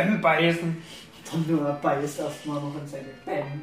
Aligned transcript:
Bäm 0.00 0.20
beißen. 0.20 0.82
Noah 1.46 1.72
beißt 1.74 2.20
erstmal 2.20 2.60
noch 2.60 2.74
in 2.74 2.86
seine 2.86 3.08
Bäm. 3.24 3.60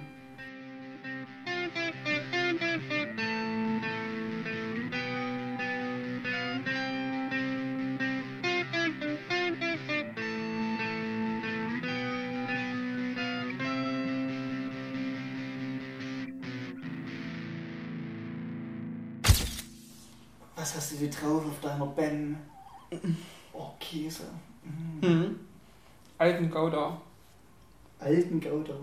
Was 20.55 20.75
hast 20.75 20.91
du 20.91 21.01
wie 21.01 21.09
drauf 21.09 21.45
auf 21.47 21.59
deiner 21.61 21.87
Bäm? 21.87 22.37
Oh, 23.53 23.71
Käse. 23.79 24.25
Mm. 25.01 25.05
Hm. 25.05 25.36
Alten 26.37 26.51
Gouda. 26.51 27.01
Alten 27.99 28.39
Gouda. 28.39 28.73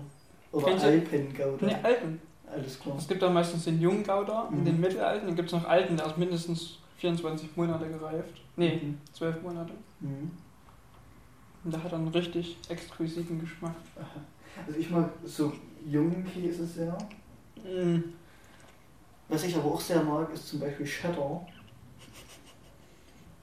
Oder 0.53 0.67
Kennst 0.67 0.85
du- 0.85 0.89
Alpen 0.89 1.35
Gouda. 1.35 1.67
Ne, 1.67 1.85
alten. 1.85 2.21
Alles 2.53 2.79
klar. 2.81 2.97
Es 2.99 3.09
gibt 3.09 3.23
da 3.23 3.31
meistens 3.31 3.65
den 3.65 3.81
jungen 3.81 4.03
Gouda 4.05 4.43
und 4.43 4.61
Mhm. 4.61 4.65
den 4.65 4.81
mittelalten. 4.81 5.27
Dann 5.29 5.37
gibt 5.37 5.49
es 5.49 5.53
noch 5.55 5.69
alten, 5.69 5.97
der 5.97 6.07
ist 6.07 6.19
mindestens 6.19 6.79
24 6.99 7.57
Monate 7.57 7.89
gereift. 7.89 8.41
Nee, 8.57 8.77
Mhm. 8.83 8.99
12 9.13 9.41
Monate. 9.43 9.73
Mhm. 10.01 10.31
Und 11.65 11.73
der 11.73 11.83
hat 11.83 11.93
dann 11.93 12.03
einen 12.03 12.09
richtig 12.13 12.57
exquisiten 12.69 13.41
Geschmack. 13.41 13.75
Aha. 13.97 14.21
Also 14.67 14.79
ich 14.79 14.91
mag 14.91 15.11
so 15.25 15.53
jungen 15.87 16.25
Käse 16.25 16.67
sehr. 16.67 16.97
Mm. 17.65 18.01
Was 19.29 19.45
ich 19.45 19.57
aber 19.57 19.73
auch 19.73 19.81
sehr 19.81 20.03
mag, 20.03 20.31
ist 20.35 20.47
zum 20.49 20.61
Beispiel 20.61 20.85
Cheddar. 20.87 21.47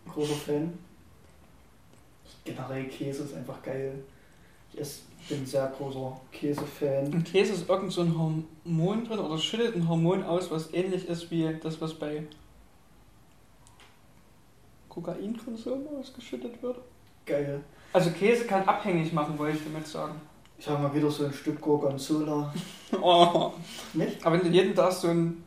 Großer 0.07 0.35
Fan. 0.35 0.73
Generell 2.43 2.85
Käse 2.85 3.23
ist 3.23 3.33
einfach 3.33 3.61
geil. 3.61 4.03
Ich 4.73 5.01
bin 5.27 5.45
sehr 5.45 5.67
großer 5.67 6.19
Käsefan. 6.31 7.11
Im 7.11 7.23
Käse 7.23 7.53
ist 7.53 7.69
irgend 7.69 7.91
so 7.91 8.01
ein 8.01 8.17
Hormon 8.17 9.05
drin 9.05 9.19
oder 9.19 9.37
schüttet 9.37 9.75
ein 9.75 9.87
Hormon 9.87 10.23
aus, 10.23 10.49
was 10.49 10.73
ähnlich 10.73 11.07
ist 11.07 11.29
wie 11.29 11.55
das, 11.61 11.79
was 11.81 11.93
bei 11.93 12.23
Kokainkonsum 14.89 15.87
ausgeschüttet 15.99 16.61
wird. 16.63 16.77
Geil. 17.25 17.61
Also 17.93 18.09
Käse 18.11 18.45
kann 18.45 18.63
abhängig 18.63 19.13
machen, 19.13 19.37
wollte 19.37 19.57
ich 19.57 19.63
damit 19.63 19.87
sagen. 19.87 20.19
Ich 20.57 20.67
habe 20.67 20.83
mal 20.83 20.93
wieder 20.93 21.09
so 21.09 21.25
ein 21.25 21.33
Stück 21.33 21.59
Gorgonzola. 21.61 22.53
Oh. 23.01 23.53
Nicht? 23.93 24.23
Aber 24.25 24.35
wenn 24.35 24.43
du 24.43 24.49
jeden 24.49 24.75
Tag 24.75 24.91
so 24.91 25.07
ein 25.07 25.43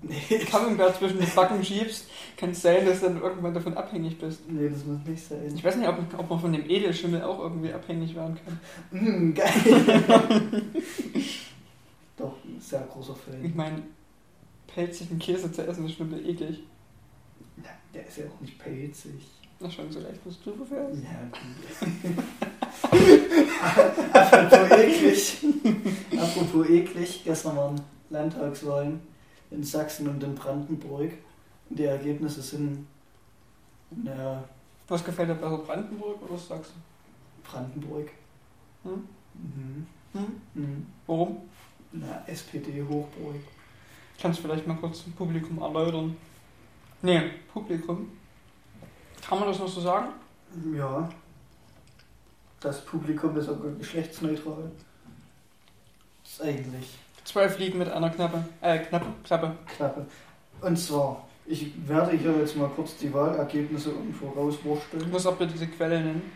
Nee. 0.00 0.38
Camembert 0.46 0.96
zwischen 0.96 1.18
den 1.18 1.28
Backen 1.34 1.64
schiebst, 1.64 2.06
kann 2.36 2.50
es 2.50 2.62
sein, 2.62 2.86
dass 2.86 3.00
du 3.00 3.06
dann 3.06 3.20
irgendwann 3.20 3.54
davon 3.54 3.76
abhängig 3.76 4.18
bist. 4.18 4.48
Nee, 4.48 4.68
das 4.68 4.84
muss 4.84 4.98
nicht 5.04 5.26
sein. 5.26 5.52
Ich 5.54 5.64
weiß 5.64 5.76
nicht, 5.76 5.88
ob, 5.88 5.98
ob 6.16 6.30
man 6.30 6.40
von 6.40 6.52
dem 6.52 6.68
Edelschimmel 6.68 7.22
auch 7.22 7.40
irgendwie 7.40 7.72
abhängig 7.72 8.14
werden 8.14 8.38
kann. 8.44 8.60
Mm, 9.00 9.34
geil. 9.34 10.62
Doch, 12.16 12.34
ein 12.44 12.60
sehr 12.60 12.80
großer 12.92 13.14
Ich 13.42 13.52
Fan. 13.52 13.56
meine, 13.56 13.82
pelzigen 14.72 15.18
Käse 15.18 15.50
zu 15.50 15.66
essen 15.66 15.86
ist 15.86 15.94
schon 15.96 16.12
eklig. 16.24 16.60
Ja, 17.56 17.70
der 17.92 18.06
ist 18.06 18.18
ja 18.18 18.24
auch 18.26 18.40
nicht 18.40 18.58
pelzig. 18.58 19.26
Na 19.58 19.68
schon, 19.68 19.90
so 19.90 19.98
leicht 19.98 20.20
was 20.24 20.40
drüber 20.40 20.64
fährst. 20.64 21.02
Ja, 21.02 21.28
gut. 21.32 22.24
Apropos 24.12 24.70
eklig. 24.78 25.38
Apropos 26.16 26.68
eklig. 26.68 27.22
Gestern 27.24 27.56
waren 27.56 27.80
Landtagswahlen 28.10 29.00
in 29.50 29.62
Sachsen 29.62 30.08
und 30.08 30.22
in 30.22 30.34
Brandenburg. 30.34 31.12
Die 31.70 31.84
Ergebnisse 31.84 32.40
sind, 32.42 32.86
naja, 33.90 34.42
Was 34.88 35.04
gefällt 35.04 35.28
dir 35.28 35.34
besser, 35.34 35.58
Brandenburg 35.58 36.22
oder 36.22 36.38
Sachsen? 36.38 36.82
Brandenburg. 37.44 38.10
Hm? 38.82 39.06
Mhm. 39.34 39.86
Hm? 40.12 40.40
Mhm. 40.54 40.86
Warum? 41.06 41.42
Na, 41.92 42.22
SPD 42.26 42.82
Hochburg. 42.82 43.36
Kannst 44.20 44.38
du 44.38 44.42
vielleicht 44.42 44.66
mal 44.66 44.76
kurz 44.76 45.04
dem 45.04 45.12
Publikum 45.12 45.58
erläutern? 45.60 46.16
Nee, 47.02 47.30
Publikum. 47.52 48.10
Kann 49.26 49.38
man 49.38 49.48
das 49.48 49.58
noch 49.58 49.68
so 49.68 49.80
sagen? 49.80 50.08
Ja. 50.74 51.08
Das 52.60 52.84
Publikum 52.84 53.36
ist 53.36 53.48
aber 53.48 53.70
geschlechtsneutral. 53.72 54.70
ist 56.24 56.42
eigentlich 56.42 56.98
Zwei 57.28 57.46
Fliegen 57.46 57.76
mit 57.78 57.90
einer 57.90 58.08
Knappe. 58.08 58.42
Äh, 58.62 58.78
Knappe, 58.78 59.04
Klappe. 59.22 59.54
Klappe. 59.76 60.06
Und 60.62 60.78
zwar, 60.78 61.28
ich 61.44 61.72
werde 61.86 62.16
hier 62.16 62.34
jetzt 62.38 62.56
mal 62.56 62.70
kurz 62.70 62.96
die 62.96 63.12
Wahlergebnisse 63.12 63.90
irgendwo 63.90 64.30
Du 64.30 64.40
rauswursteln. 64.40 65.10
musst 65.10 65.26
auch 65.26 65.36
bitte 65.36 65.52
diese 65.52 65.66
Quelle 65.66 66.00
nennen. 66.00 66.32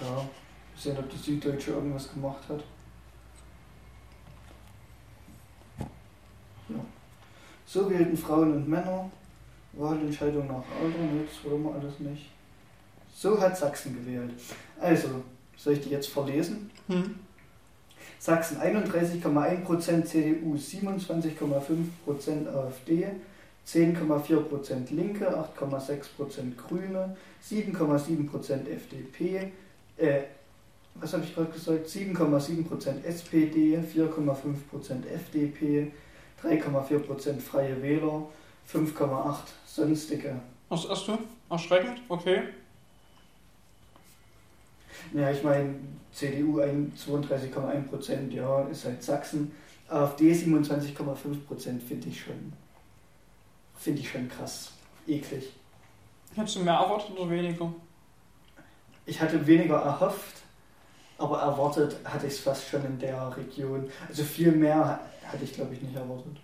Ja, 0.00 0.24
sehen, 0.76 0.96
ob 0.96 1.10
die 1.10 1.16
Süddeutsche 1.16 1.72
irgendwas 1.72 2.12
gemacht 2.12 2.38
hat. 2.48 2.62
Ja. 6.68 6.76
So 7.66 7.90
wählten 7.90 8.16
Frauen 8.16 8.52
und 8.54 8.68
Männer. 8.68 9.10
Wahlentscheidung 9.72 10.46
nach 10.46 10.62
Alter, 10.80 10.98
das 11.26 11.50
wollen 11.50 11.64
wir 11.64 11.74
alles 11.74 11.98
nicht. 11.98 12.30
So 13.12 13.40
hat 13.40 13.58
Sachsen 13.58 13.92
gewählt. 13.96 14.30
Also, 14.80 15.08
soll 15.56 15.72
ich 15.72 15.80
die 15.80 15.90
jetzt 15.90 16.10
verlesen? 16.10 16.70
Hm. 16.86 17.18
Sachsen 18.20 18.58
31,1% 18.58 20.04
CDU, 20.04 20.54
27,5% 20.54 22.48
AfD, 22.54 23.06
10,4% 23.66 24.90
Linke, 24.90 25.26
8,6% 25.26 26.54
Grüne, 26.56 27.16
7,7% 27.42 28.68
FDP, 28.68 29.52
äh, 29.96 30.20
was 30.96 31.14
habe 31.14 31.24
ich 31.24 31.34
gerade 31.34 31.50
gesagt? 31.50 31.86
7,7% 31.88 33.04
SPD, 33.06 33.78
4,5% 33.78 35.06
FDP, 35.14 35.90
3,4% 36.42 37.40
Freie 37.40 37.80
Wähler, 37.80 38.26
5,8% 38.70 39.36
Sonstige. 39.66 40.40
Was 40.68 40.86
hast 40.86 41.08
du? 41.08 41.18
Erschreckend? 41.48 42.02
Okay. 42.08 42.42
Ja, 45.14 45.30
ich 45.30 45.42
meine, 45.42 45.74
CDU 46.12 46.60
ein- 46.60 46.92
32,1%, 46.96 48.32
ja, 48.32 48.62
ist 48.64 48.84
halt 48.84 49.02
Sachsen. 49.02 49.52
AfD 49.88 50.32
27,5% 50.32 51.82
finde 51.82 52.08
ich 52.08 52.20
schon, 52.20 52.52
finde 53.76 54.00
ich 54.00 54.08
schon 54.10 54.28
krass. 54.28 54.72
Eklig. 55.06 55.50
Hättest 56.34 56.56
du 56.56 56.60
mehr 56.60 56.74
erwartet 56.74 57.10
oder 57.18 57.28
weniger? 57.30 57.72
Ich 59.04 59.20
hatte 59.20 59.44
weniger 59.46 59.76
erhofft, 59.76 60.42
aber 61.18 61.40
erwartet 61.40 61.96
hatte 62.04 62.26
ich 62.28 62.34
es 62.34 62.40
fast 62.40 62.68
schon 62.68 62.84
in 62.84 62.98
der 62.98 63.36
Region. 63.36 63.90
Also 64.08 64.22
viel 64.22 64.52
mehr 64.52 65.00
hatte 65.24 65.44
ich, 65.44 65.52
glaube 65.54 65.74
ich, 65.74 65.82
nicht 65.82 65.96
erwartet. 65.96 66.36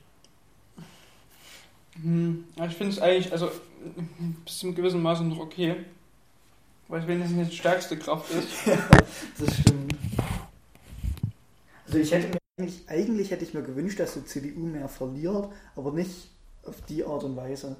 Hm. 2.03 2.44
Ich 2.69 2.75
finde 2.75 2.93
es 2.93 2.99
eigentlich, 3.00 3.33
also 3.33 3.50
bis 4.44 4.59
zum 4.59 4.75
gewissen 4.75 5.03
Maße 5.03 5.25
noch 5.25 5.38
okay. 5.38 5.77
Weil 6.89 7.01
es 7.01 7.07
wenigstens 7.07 7.37
nicht 7.37 7.53
die 7.53 7.57
stärkste 7.57 7.99
Kraft 7.99 8.31
ist. 8.31 8.49
Das 9.39 9.55
stimmt. 9.55 9.95
Also 11.87 11.99
ich 11.99 12.13
hätte 12.13 12.29
mir 12.29 12.39
eigentlich, 12.59 12.89
eigentlich 12.89 13.31
hätte 13.31 13.45
ich 13.45 13.55
mir 13.55 13.63
gewünscht, 13.63 14.01
dass 14.01 14.15
die 14.15 14.25
CDU 14.25 14.61
mehr 14.61 14.89
verliert, 14.89 15.49
aber 15.75 15.93
nicht 15.93 16.31
auf 16.65 16.81
die 16.83 17.05
Art 17.05 17.25
und 17.25 17.37
Weise. 17.37 17.77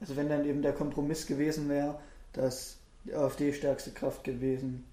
Also 0.00 0.16
wenn 0.16 0.28
dann 0.28 0.46
eben 0.46 0.62
der 0.62 0.72
Kompromiss 0.72 1.26
gewesen 1.26 1.68
wäre, 1.68 1.98
dass 2.32 2.76
die 3.04 3.14
AfD 3.14 3.52
stärkste 3.52 3.90
Kraft 3.90 4.24
gewesen 4.24 4.84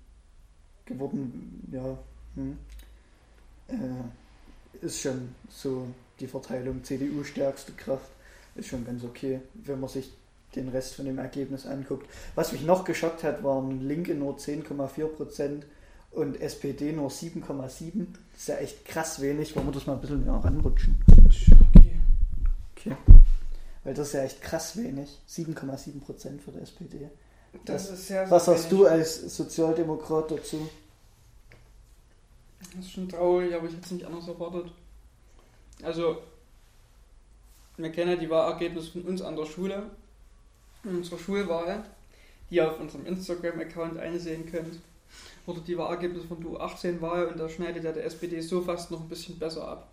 geworden, 0.85 1.69
ja, 1.71 1.97
hm, 2.35 2.57
äh, 3.67 4.85
ist 4.85 5.01
schon 5.01 5.35
so 5.49 5.87
die 6.19 6.27
Verteilung 6.27 6.83
CDU 6.83 7.23
stärkste 7.23 7.73
Kraft 7.73 8.09
ist 8.55 8.67
schon 8.67 8.85
ganz 8.85 9.03
okay, 9.03 9.41
wenn 9.53 9.79
man 9.79 9.89
sich 9.89 10.11
den 10.55 10.69
Rest 10.69 10.95
von 10.95 11.05
dem 11.05 11.17
Ergebnis 11.17 11.65
anguckt. 11.65 12.07
Was 12.35 12.51
mich 12.51 12.63
noch 12.63 12.83
geschockt 12.85 13.23
hat, 13.23 13.43
waren 13.43 13.87
Linke 13.87 14.15
nur 14.15 14.37
10,4% 14.37 15.63
und 16.11 16.41
SPD 16.41 16.91
nur 16.91 17.09
7,7%. 17.09 18.07
Das 18.33 18.41
ist 18.41 18.47
ja 18.47 18.55
echt 18.55 18.85
krass 18.85 19.21
wenig. 19.21 19.55
Wollen 19.55 19.67
wir 19.67 19.73
das 19.73 19.87
mal 19.87 19.93
ein 19.93 20.01
bisschen 20.01 20.23
näher 20.23 20.33
ranrutschen? 20.33 21.01
Okay. 21.75 21.95
Okay. 22.75 22.95
Weil 23.83 23.93
das 23.93 24.07
ist 24.07 24.13
ja 24.13 24.23
echt 24.23 24.41
krass 24.41 24.77
wenig. 24.77 25.19
7,7% 25.29 26.39
für 26.39 26.51
die 26.51 26.59
SPD. 26.59 27.09
Das 27.65 27.89
ist 27.89 28.07
sehr, 28.07 28.25
sehr 28.25 28.31
Was 28.31 28.47
wenig. 28.47 28.67
du 28.69 28.85
als 28.85 29.35
Sozialdemokrat 29.35 30.31
dazu? 30.31 30.69
Das 32.75 32.85
ist 32.85 32.91
schon 32.91 33.09
traurig, 33.09 33.53
aber 33.53 33.67
ich 33.67 33.73
hätte 33.73 33.85
es 33.85 33.91
nicht 33.91 34.05
anders 34.05 34.27
erwartet. 34.27 34.71
Also, 35.81 36.17
wir 37.77 37.91
kennen 37.91 38.11
ja 38.11 38.17
die 38.17 38.29
Wahlergebnisse 38.29 38.91
von 38.91 39.01
uns 39.03 39.21
an 39.21 39.35
der 39.35 39.45
Schule, 39.45 39.89
in 40.83 40.95
unserer 40.97 41.19
Schulwahl, 41.19 41.83
die 42.49 42.55
ihr 42.55 42.69
auf 42.69 42.79
unserem 42.79 43.05
Instagram-Account 43.05 43.97
einsehen 43.99 44.49
könnt. 44.49 44.79
Oder 45.45 45.59
die 45.61 45.77
Wahlergebnisse 45.77 46.27
von 46.27 46.39
der 46.39 46.51
U18-Wahl 46.51 47.27
und 47.27 47.37
da 47.39 47.49
schneidet 47.49 47.83
ja 47.83 47.91
der 47.91 48.05
SPD 48.05 48.39
so 48.41 48.61
fast 48.61 48.91
noch 48.91 49.01
ein 49.01 49.09
bisschen 49.09 49.37
besser 49.39 49.67
ab. 49.67 49.87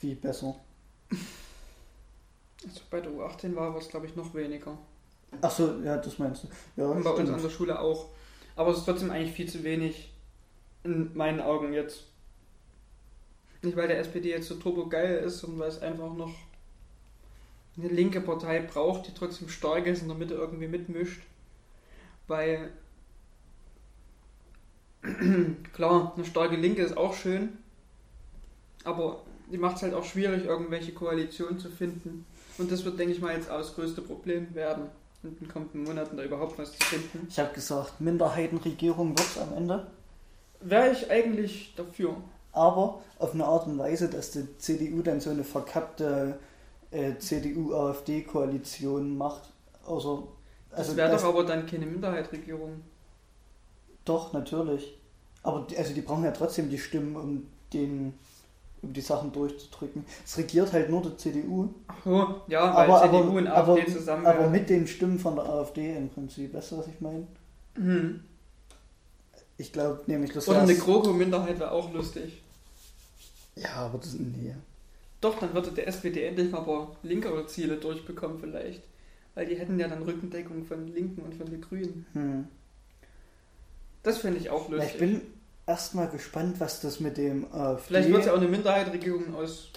Wie 0.00 0.14
besser? 0.14 0.56
Also 2.64 2.80
bei 2.90 3.00
der 3.00 3.10
U18-Wahl 3.12 3.72
war 3.72 3.78
es, 3.78 3.88
glaube 3.88 4.06
ich, 4.06 4.16
noch 4.16 4.34
weniger. 4.34 4.76
Ach 5.40 5.50
so, 5.50 5.80
ja, 5.82 5.96
das 5.96 6.18
meinst 6.18 6.44
du. 6.44 6.48
Ja, 6.76 6.88
Und 6.88 7.02
bei 7.04 7.10
uns 7.10 7.20
stimmt. 7.20 7.36
an 7.36 7.42
der 7.42 7.50
Schule 7.50 7.78
auch. 7.78 8.08
Aber 8.56 8.70
es 8.72 8.78
ist 8.78 8.84
trotzdem 8.84 9.10
eigentlich 9.10 9.32
viel 9.32 9.48
zu 9.48 9.62
wenig 9.62 10.12
in 10.84 11.14
meinen 11.16 11.40
Augen 11.40 11.72
jetzt. 11.72 12.04
Nicht 13.62 13.76
weil 13.76 13.88
der 13.88 14.00
SPD 14.00 14.30
jetzt 14.30 14.48
so 14.48 14.56
turbo 14.56 14.88
geil 14.88 15.18
ist, 15.24 15.38
sondern 15.38 15.60
weil 15.60 15.68
es 15.68 15.80
einfach 15.80 16.12
noch 16.14 16.34
eine 17.76 17.88
linke 17.88 18.20
Partei 18.20 18.60
braucht, 18.60 19.06
die 19.06 19.14
trotzdem 19.14 19.48
stark 19.48 19.86
ist, 19.86 20.02
in 20.02 20.08
der 20.08 20.16
Mitte 20.16 20.34
irgendwie 20.34 20.68
mitmischt. 20.68 21.22
Weil 22.26 22.72
klar, 25.72 26.12
eine 26.14 26.24
starke 26.24 26.56
Linke 26.56 26.82
ist 26.82 26.96
auch 26.96 27.14
schön, 27.14 27.58
aber 28.84 29.22
die 29.50 29.58
macht 29.58 29.76
es 29.76 29.82
halt 29.82 29.94
auch 29.94 30.04
schwierig, 30.04 30.44
irgendwelche 30.44 30.92
Koalitionen 30.92 31.58
zu 31.58 31.70
finden. 31.70 32.26
Und 32.58 32.70
das 32.70 32.84
wird, 32.84 32.98
denke 32.98 33.14
ich 33.14 33.20
mal, 33.20 33.34
jetzt 33.34 33.50
auch 33.50 33.58
das 33.58 33.74
größte 33.74 34.02
Problem 34.02 34.54
werden, 34.54 34.84
in 35.22 35.36
den 35.36 35.48
kommenden 35.48 35.84
Monaten 35.84 36.16
da 36.16 36.24
überhaupt 36.24 36.58
was 36.58 36.72
zu 36.72 36.84
finden. 36.84 37.26
Ich 37.28 37.38
habe 37.38 37.52
gesagt, 37.54 38.00
Minderheitenregierung 38.00 39.18
wird 39.18 39.38
am 39.38 39.56
Ende. 39.56 39.86
Wäre 40.60 40.92
ich 40.92 41.10
eigentlich 41.10 41.74
dafür. 41.76 42.16
aber 42.52 43.00
auf 43.18 43.32
eine 43.32 43.44
Art 43.44 43.66
und 43.66 43.78
Weise, 43.78 44.08
dass 44.08 44.32
die 44.32 44.46
CDU 44.58 45.02
dann 45.02 45.20
so 45.20 45.30
eine 45.30 45.44
verkappte 45.44 46.38
äh, 46.90 47.16
CDU-AfD-Koalition 47.18 49.16
macht. 49.16 49.42
Also, 49.86 50.32
Das 50.70 50.96
wäre 50.96 51.10
doch 51.10 51.24
aber 51.24 51.44
dann 51.44 51.66
keine 51.66 51.86
Minderheitsregierung. 51.86 52.82
doch, 54.04 54.32
natürlich. 54.32 54.96
Aber 55.42 55.66
die, 55.68 55.76
also 55.78 55.94
die 55.94 56.02
brauchen 56.02 56.24
ja 56.24 56.32
trotzdem 56.32 56.68
die 56.68 56.78
Stimmen, 56.78 57.16
um, 57.16 57.46
den, 57.72 58.14
um 58.82 58.92
die 58.92 59.00
Sachen 59.00 59.32
durchzudrücken. 59.32 60.04
Es 60.24 60.36
regiert 60.36 60.72
halt 60.72 60.90
nur 60.90 61.02
die 61.02 61.16
CDU, 61.16 61.68
Ach 61.86 61.96
so, 62.04 62.40
ja, 62.48 62.74
weil 62.74 62.90
aber, 62.90 63.00
CDU 63.02 63.16
aber, 63.18 63.30
und 63.32 63.46
aber, 63.46 63.72
AfD 63.74 63.92
zusammen. 63.92 64.26
aber 64.26 64.48
mit 64.48 64.68
den 64.68 64.86
Stimmen 64.86 65.18
von 65.18 65.36
der 65.36 65.46
AfD 65.46 65.96
im 65.96 66.10
Prinzip. 66.10 66.52
Weißt 66.54 66.72
du, 66.72 66.78
was 66.78 66.88
ich 66.88 67.00
meine? 67.00 67.26
Hm. 67.74 68.22
Ich 69.56 69.72
glaube 69.72 70.02
nämlich, 70.06 70.32
das 70.32 70.48
Oder 70.48 70.62
eine 70.62 70.74
GroKo-Minderheit 70.74 71.58
wäre 71.58 71.70
auch 71.70 71.92
lustig. 71.92 72.42
Ja, 73.56 73.74
aber 73.76 73.98
das 73.98 74.14
nee. 74.14 74.54
Doch, 75.20 75.38
dann 75.38 75.54
würde 75.54 75.70
der 75.70 75.86
SPD 75.86 76.24
endlich 76.24 76.50
mal 76.50 76.58
ein 76.58 76.64
paar 76.64 76.96
linkere 77.02 77.46
Ziele 77.46 77.76
durchbekommen 77.76 78.38
vielleicht. 78.40 78.82
Weil 79.34 79.46
die 79.46 79.56
hätten 79.56 79.78
ja 79.78 79.88
dann 79.88 80.02
Rückendeckung 80.02 80.64
von 80.64 80.88
Linken 80.88 81.22
und 81.22 81.34
von 81.34 81.46
den 81.46 81.60
Grünen. 81.60 82.06
Hm. 82.14 82.48
Das 84.02 84.18
fände 84.18 84.38
ich 84.38 84.50
auch 84.50 84.68
lustig. 84.68 84.92
ich 84.94 84.98
bin 84.98 85.20
erstmal 85.66 86.08
gespannt, 86.08 86.58
was 86.58 86.80
das 86.80 87.00
mit 87.00 87.16
dem 87.16 87.52
AfD... 87.52 87.84
vielleicht 87.86 88.08
wird 88.08 88.20
es 88.20 88.26
ja 88.26 88.32
auch 88.32 88.38
eine 88.38 88.48
Minderheitsregierung 88.48 89.34
aus 89.34 89.70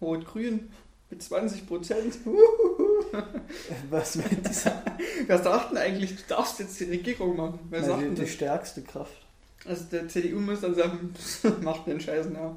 Rot-Grün 0.00 0.70
mit 1.10 1.22
20 1.22 1.66
Prozent. 1.66 2.14
was 3.90 4.16
mit 4.16 4.48
dieser 4.48 4.82
Wer 5.26 5.42
sagt 5.42 5.70
denn 5.70 5.78
eigentlich, 5.78 6.16
du 6.16 6.22
darfst 6.28 6.58
jetzt 6.58 6.78
die 6.80 6.84
Regierung 6.84 7.36
machen? 7.36 7.58
Wer 7.70 7.84
sagt 7.84 8.00
die, 8.00 8.04
denn 8.06 8.14
die 8.14 8.26
stärkste 8.26 8.82
Kraft. 8.82 9.26
Also 9.66 9.84
der 9.90 10.08
CDU 10.08 10.40
muss 10.40 10.60
dann 10.60 10.74
sagen, 10.74 11.14
macht 11.62 11.86
den 11.86 12.00
Scheiß 12.00 12.28
nach. 12.30 12.56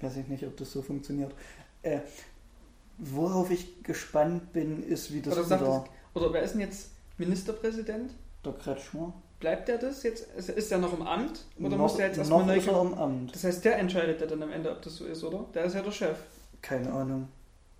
Weiß 0.00 0.16
ich 0.16 0.28
nicht, 0.28 0.44
ob 0.46 0.56
das 0.56 0.72
so 0.72 0.82
funktioniert. 0.82 1.32
Äh, 1.82 2.00
worauf 2.98 3.50
ich 3.50 3.82
gespannt 3.82 4.52
bin, 4.52 4.82
ist, 4.82 5.12
wie 5.12 5.20
das 5.20 5.34
Oder 5.34 5.44
sagt 5.44 5.90
Oder 6.14 6.32
wer 6.32 6.42
ist 6.42 6.52
denn 6.52 6.60
jetzt 6.60 6.90
Ministerpräsident? 7.18 8.12
der 8.44 8.52
Kretschmer. 8.54 9.12
Bleibt 9.38 9.68
der 9.68 9.78
das 9.78 10.02
jetzt? 10.02 10.26
Ist- 10.36 10.70
der 10.70 10.78
noch 10.78 10.92
im 10.92 11.02
Amt? 11.02 11.44
Oder 11.58 11.70
noch 11.70 11.78
muss 11.78 11.96
der 11.96 12.08
jetzt 12.08 12.18
erstmal 12.18 12.44
neu 12.44 12.56
ist 12.56 12.66
er 12.68 12.80
im 12.82 12.94
Amt. 12.94 13.34
Das 13.34 13.44
heißt, 13.44 13.64
der 13.64 13.78
entscheidet 13.78 14.20
ja 14.20 14.26
dann 14.26 14.42
am 14.42 14.50
Ende, 14.50 14.70
ob 14.70 14.82
das 14.82 14.96
so 14.96 15.06
ist, 15.06 15.24
oder? 15.24 15.46
Der 15.54 15.64
ist 15.64 15.74
ja 15.74 15.82
der 15.82 15.92
Chef. 15.92 16.18
Keine 16.60 16.92
Ahnung. 16.92 17.28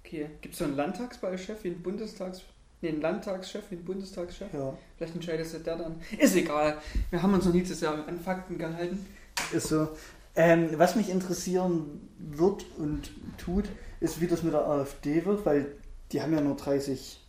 Okay. 0.04 0.30
Gibt 0.40 0.54
es 0.54 0.58
so 0.58 0.64
einen 0.64 0.76
Landtagswahlchef 0.76 1.62
wie 1.64 1.68
einen 1.68 1.82
Bundestags... 1.82 2.42
Nee, 2.82 2.88
einen 2.88 3.02
Landtagschef 3.02 3.62
wie 3.70 3.74
einen 3.76 3.84
Bundestagschef? 3.84 4.52
Ja, 4.54 4.72
Vielleicht 4.96 5.14
entscheidet 5.14 5.66
der 5.66 5.76
dann. 5.76 6.00
Ist 6.18 6.34
egal. 6.34 6.78
Wir 7.10 7.22
haben 7.22 7.34
uns 7.34 7.44
noch 7.44 7.52
nie 7.52 7.62
zu 7.62 7.74
sehr 7.74 7.90
an 7.92 8.18
Fakten 8.20 8.56
gehalten. 8.56 9.04
ist 9.52 9.68
so. 9.68 9.88
Ähm, 10.36 10.78
was 10.78 10.96
mich 10.96 11.08
interessieren 11.08 12.08
wird 12.18 12.64
und 12.78 13.10
tut, 13.38 13.64
ist, 14.00 14.20
wie 14.20 14.26
das 14.26 14.42
mit 14.42 14.52
der 14.52 14.66
AfD 14.66 15.24
wird, 15.24 15.44
weil 15.44 15.74
die 16.12 16.22
haben 16.22 16.32
ja 16.32 16.40
nur 16.40 16.56
30 16.56 17.20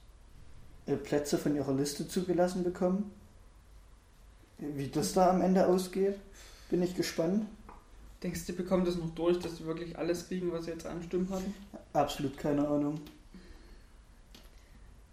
äh, 0.86 0.96
Plätze 0.96 1.38
von 1.38 1.56
ihrer 1.56 1.74
Liste 1.74 2.08
zugelassen 2.08 2.64
bekommen. 2.64 3.12
Wie 4.58 4.88
das 4.88 5.14
da 5.14 5.32
am 5.32 5.42
Ende 5.42 5.66
ausgeht, 5.66 6.16
bin 6.70 6.84
ich 6.84 6.96
gespannt. 6.96 7.48
Denkst 8.22 8.46
du, 8.46 8.52
die 8.52 8.58
bekommen 8.62 8.86
das 8.86 8.96
noch 8.96 9.10
durch, 9.16 9.40
dass 9.40 9.58
sie 9.58 9.66
wirklich 9.66 9.98
alles 9.98 10.28
kriegen, 10.28 10.52
was 10.52 10.66
sie 10.66 10.72
jetzt 10.72 10.86
an 10.86 11.02
Stimmen 11.02 11.30
hatten? 11.32 11.54
Absolut 11.94 12.38
keine 12.38 12.68
Ahnung. 12.68 13.02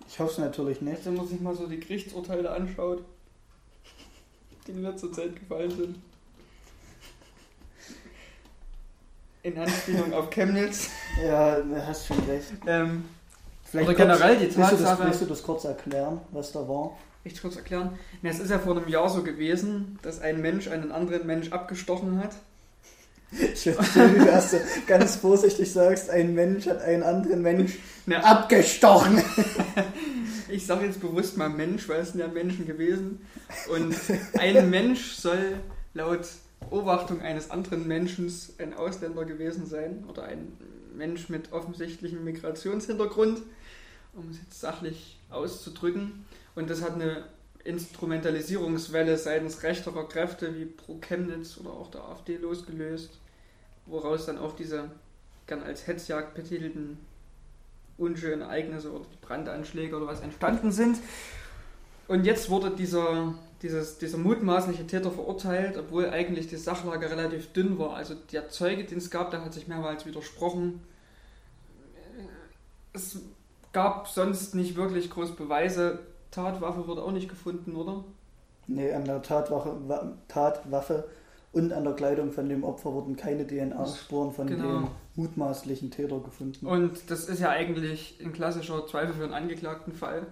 Ich 0.07 0.19
hoffe 0.19 0.33
es 0.33 0.39
natürlich 0.39 0.83
nicht. 0.83 1.05
Wenn 1.07 1.17
man 1.17 1.27
sich 1.27 1.41
mal 1.41 1.57
so 1.57 1.67
die 1.67 1.81
Gerichtsurteile 1.81 2.51
anschaut, 2.51 3.03
die 4.67 4.73
in 4.73 4.83
letzter 4.83 5.11
Zeit 5.13 5.37
gefallen 5.37 5.71
sind. 5.71 5.99
In 9.49 9.59
Anspielung 9.59 10.13
auf 10.13 10.31
Chemnitz. 10.31 10.91
Ja, 11.25 11.59
du 11.61 11.85
hast 11.87 12.07
schon 12.07 12.19
recht. 12.29 12.53
Ähm, 12.67 13.05
Vielleicht 13.65 13.89
Oder 13.89 13.97
generell 13.97 14.37
die 14.37 14.43
willst 14.43 14.57
du, 14.57 14.61
das, 14.61 14.71
Tatsache- 14.71 15.05
willst 15.07 15.21
du 15.23 15.25
das 15.27 15.43
kurz 15.43 15.65
erklären, 15.65 16.21
was 16.33 16.53
da 16.53 16.61
war? 16.69 16.97
ich 17.25 17.41
kurz 17.43 17.57
erklären. 17.57 17.99
Na, 18.23 18.31
es 18.31 18.39
ist 18.39 18.51
ja 18.51 18.59
vor 18.59 18.75
einem 18.77 18.89
Jahr 18.89 19.09
so 19.11 19.23
gewesen, 19.23 19.99
dass 20.03 20.21
ein 20.23 20.41
Mensch 20.41 20.69
einen 20.69 20.93
anderen 20.93 21.27
Mensch 21.27 21.51
abgestochen 21.53 22.19
hat. 22.23 22.31
Ich 23.31 23.61
verstehe, 23.71 24.15
wie 24.15 24.19
du 24.21 24.25
das 24.25 24.53
so 24.53 24.57
ganz 24.87 25.17
vorsichtig 25.17 25.71
sagst, 25.71 26.09
ein 26.09 26.35
Mensch 26.35 26.67
hat 26.67 26.81
einen 26.81 27.03
anderen 27.03 27.43
Mensch 27.43 27.79
Na, 28.07 28.21
abgestochen. 28.21 29.23
Ich 30.51 30.65
sage 30.65 30.87
jetzt 30.87 31.01
bewusst 31.03 31.37
mal 31.37 31.51
Mensch, 31.51 31.87
weil 31.91 32.01
es 32.01 32.13
sind 32.13 32.21
ja 32.21 32.29
Menschen 32.29 32.67
gewesen. 32.67 33.21
Und 33.71 33.95
ein 34.39 34.71
Mensch 34.71 35.13
soll 35.13 35.57
laut 35.93 36.27
Beobachtung 36.61 37.21
eines 37.21 37.51
anderen 37.51 37.87
Menschen 37.87 38.33
ein 38.59 38.75
Ausländer 38.75 39.25
gewesen 39.25 39.67
sein 39.67 40.05
oder 40.09 40.25
ein 40.25 40.53
Mensch 40.95 41.29
mit 41.29 41.53
offensichtlichem 41.53 42.25
Migrationshintergrund, 42.25 43.43
um 44.15 44.29
es 44.31 44.39
jetzt 44.41 44.61
sachlich 44.61 45.19
auszudrücken. 45.31 46.25
Und 46.55 46.71
das 46.71 46.83
hat 46.83 46.95
eine 46.95 47.25
Instrumentalisierungswelle 47.65 49.17
seitens 49.17 49.63
rechterer 49.63 50.09
Kräfte 50.09 50.57
wie 50.57 50.65
Pro 50.65 50.99
Chemnitz 51.01 51.59
oder 51.59 51.71
auch 51.71 51.91
der 51.91 52.03
AfD 52.03 52.37
losgelöst, 52.37 53.19
woraus 53.87 54.27
dann 54.27 54.39
auch 54.39 54.57
diese 54.57 54.91
gern 55.47 55.63
als 55.63 55.87
Hetzjagd 55.87 56.35
betitelten 56.35 56.99
unschönen 57.97 58.43
Ereignisse 58.43 58.93
oder 58.93 59.05
die 59.13 59.27
Brandanschläge 59.27 59.97
oder 59.97 60.07
was 60.07 60.21
entstanden 60.21 60.73
sind. 60.73 60.99
Und 62.09 62.25
jetzt 62.25 62.49
wurde 62.51 62.71
dieser, 62.71 63.35
dieses, 63.63 63.99
dieser 63.99 64.19
mutmaßliche 64.19 64.87
Täter 64.87 65.11
verurteilt, 65.11 65.77
obwohl 65.77 66.09
eigentlich 66.09 66.49
die 66.49 66.57
Sachlage 66.57 67.11
relativ 67.11 67.53
dünn 67.53 67.79
war. 67.79 67.95
Also 67.95 68.15
der 68.33 68.49
Zeuge, 68.49 68.85
den 68.85 68.99
es 68.99 69.11
gab, 69.11 69.31
der 69.31 69.45
hat 69.45 69.53
sich 69.53 69.69
mehrmals 69.69 70.07
widersprochen. 70.07 70.81
Es 72.93 73.19
gab 73.73 74.09
sonst 74.09 74.55
nicht 74.55 74.77
wirklich 74.77 75.11
groß 75.11 75.37
Beweise. 75.37 76.01
Tatwaffe 76.31 76.87
wurde 76.87 77.03
auch 77.03 77.13
nicht 77.13 77.29
gefunden, 77.29 77.77
oder? 77.77 78.05
Nee, 78.67 78.93
an 78.93 79.05
der 79.05 79.23
Tatwaffe, 79.23 79.77
Wa- 79.87 80.13
Tatwaffe 80.29 81.09
und 81.53 81.73
an 81.73 81.85
der 81.85 81.95
Kleidung 81.95 82.33
von 82.33 82.49
dem 82.49 82.65
Opfer 82.65 82.93
wurden 82.93 83.17
keine 83.17 83.47
DNA-Spuren 83.47 84.33
von 84.33 84.47
Genau. 84.47 84.81
dem 84.81 84.87
mutmaßlichen 85.17 85.91
Täter 85.91 86.21
gefunden. 86.21 86.67
Und 86.67 87.11
das 87.11 87.29
ist 87.29 87.41
ja 87.41 87.49
eigentlich 87.51 88.19
ein 88.23 88.33
klassischer 88.33 88.87
Zweifel 88.87 89.15
für 89.15 89.25
einen 89.25 89.33
angeklagten 89.35 89.93
Fall. 89.95 90.27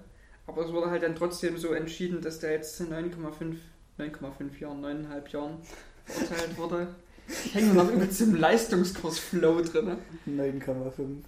Aber 0.46 0.64
es 0.64 0.72
wurde 0.72 0.90
halt 0.90 1.02
dann 1.02 1.16
trotzdem 1.16 1.58
so 1.58 1.72
entschieden, 1.72 2.20
dass 2.20 2.38
der 2.38 2.52
jetzt 2.52 2.76
zu 2.76 2.84
9,5 2.84 3.56
9,5 3.98 4.60
Jahren, 4.60 4.84
9,5 4.84 5.32
Jahren 5.32 5.58
verurteilt 6.04 6.58
wurde. 6.58 6.88
Ich 7.28 7.54
hänge 7.54 7.74
noch 7.74 7.90
übelst 7.90 8.20
im 8.20 8.36
Leistungskurs-Flow 8.36 9.62
drin. 9.62 9.96
9,5. 10.26 11.22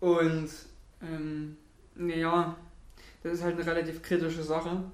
Und, 0.00 0.50
ähm, 1.02 1.56
naja, 1.94 2.56
das 3.22 3.34
ist 3.34 3.42
halt 3.44 3.56
eine 3.56 3.66
relativ 3.66 4.02
kritische 4.02 4.42
Sache. 4.42 4.84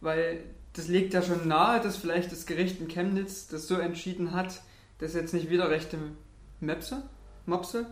Weil 0.00 0.44
das 0.74 0.88
legt 0.88 1.14
ja 1.14 1.22
schon 1.22 1.48
nahe, 1.48 1.80
dass 1.80 1.96
vielleicht 1.96 2.30
das 2.30 2.46
Gericht 2.46 2.80
in 2.80 2.88
Chemnitz 2.88 3.48
das 3.48 3.66
so 3.66 3.76
entschieden 3.76 4.32
hat, 4.32 4.62
dass 4.98 5.14
jetzt 5.14 5.34
nicht 5.34 5.50
wieder 5.50 5.70
rechte 5.70 5.98
Mepse, 6.60 7.02
Mopse, 7.46 7.86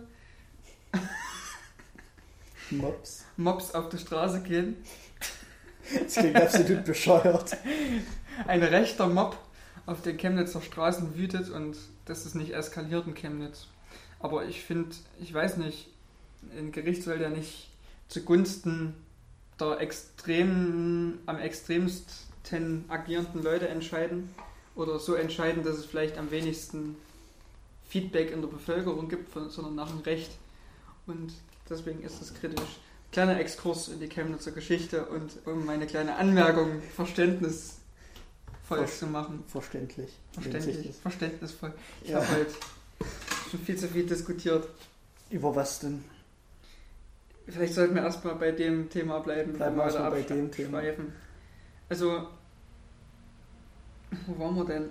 Mops. 2.73 3.25
Mops 3.37 3.75
auf 3.75 3.89
der 3.89 3.99
Straße 3.99 4.43
gehen. 4.43 4.77
Das 6.03 6.15
klingt 6.15 6.37
absolut 6.37 6.85
bescheuert. 6.87 7.57
Ein 8.47 8.63
rechter 8.63 9.09
Mob 9.09 9.37
auf 9.87 10.03
den 10.03 10.17
Chemnitzer 10.17 10.63
Straßen 10.63 11.17
wütet 11.17 11.51
und 11.51 11.77
dass 12.05 12.25
es 12.25 12.35
nicht 12.35 12.53
eskaliert 12.55 13.07
in 13.07 13.15
Chemnitz. 13.15 13.67
Aber 14.21 14.47
ich 14.47 14.63
finde, 14.63 14.95
ich 15.21 15.33
weiß 15.33 15.57
nicht, 15.57 15.89
ein 16.57 16.73
Gericht 16.73 17.03
soll 17.03 17.21
ja 17.21 17.29
nicht 17.29 17.69
zugunsten 18.09 18.95
der 19.61 19.81
extremen, 19.81 21.19
am 21.27 21.39
extremsten 21.39 22.85
agierenden 22.89 23.43
Leute 23.43 23.69
entscheiden 23.69 24.29
oder 24.75 24.99
so 24.99 25.15
entscheiden, 25.15 25.63
dass 25.63 25.79
es 25.79 25.87
vielleicht 25.87 26.19
am 26.19 26.31
wenigsten 26.31 26.97
Feedback 27.89 28.31
in 28.31 28.41
der 28.41 28.49
Bevölkerung 28.49 29.09
gibt, 29.09 29.33
sondern 29.51 29.75
nach 29.75 29.89
dem 29.89 30.01
Recht. 30.01 30.33
Und 31.07 31.33
deswegen 31.73 32.03
ist 32.03 32.21
es 32.23 32.33
kritisch. 32.35 32.79
Kleiner 33.11 33.39
Exkurs 33.41 33.89
in 33.89 34.01
die 34.01 34.09
Chemnitzer 34.09 34.53
Geschichte 34.53 35.05
und 35.07 35.33
um 35.47 35.65
meine 35.67 35.87
kleine 35.87 36.17
Anmerkung 36.17 36.81
verständnisvoll 36.95 37.77
Ver- 38.65 38.87
zu 38.87 39.07
machen. 39.07 39.45
Verständlich. 39.49 40.11
Verständlich, 40.33 40.95
verständnisvoll. 41.03 41.73
Ich 42.03 42.11
Ja. 42.11 42.17
habe 42.25 42.37
heute 42.37 42.53
schon 43.51 43.61
viel 43.61 43.77
zu 43.77 43.89
viel 43.89 44.07
diskutiert. 44.07 44.67
Über 45.31 45.55
was 45.55 45.81
denn? 45.81 46.05
Vielleicht 47.49 47.75
sollten 47.75 47.95
wir 47.97 48.03
erstmal 48.03 48.37
bei 48.37 48.53
dem 48.53 48.89
Thema 48.89 49.19
bleiben. 49.19 49.55
Bleiben 49.55 49.77
wir 49.77 49.85
erstmal 49.85 50.11
bei 50.13 50.23
dem 50.23 50.51
Thema. 50.51 50.81
schweifen. 50.81 51.13
Also, 51.89 52.29
wo 54.27 54.39
waren 54.39 54.57
wir 54.57 54.65
denn? 54.65 54.89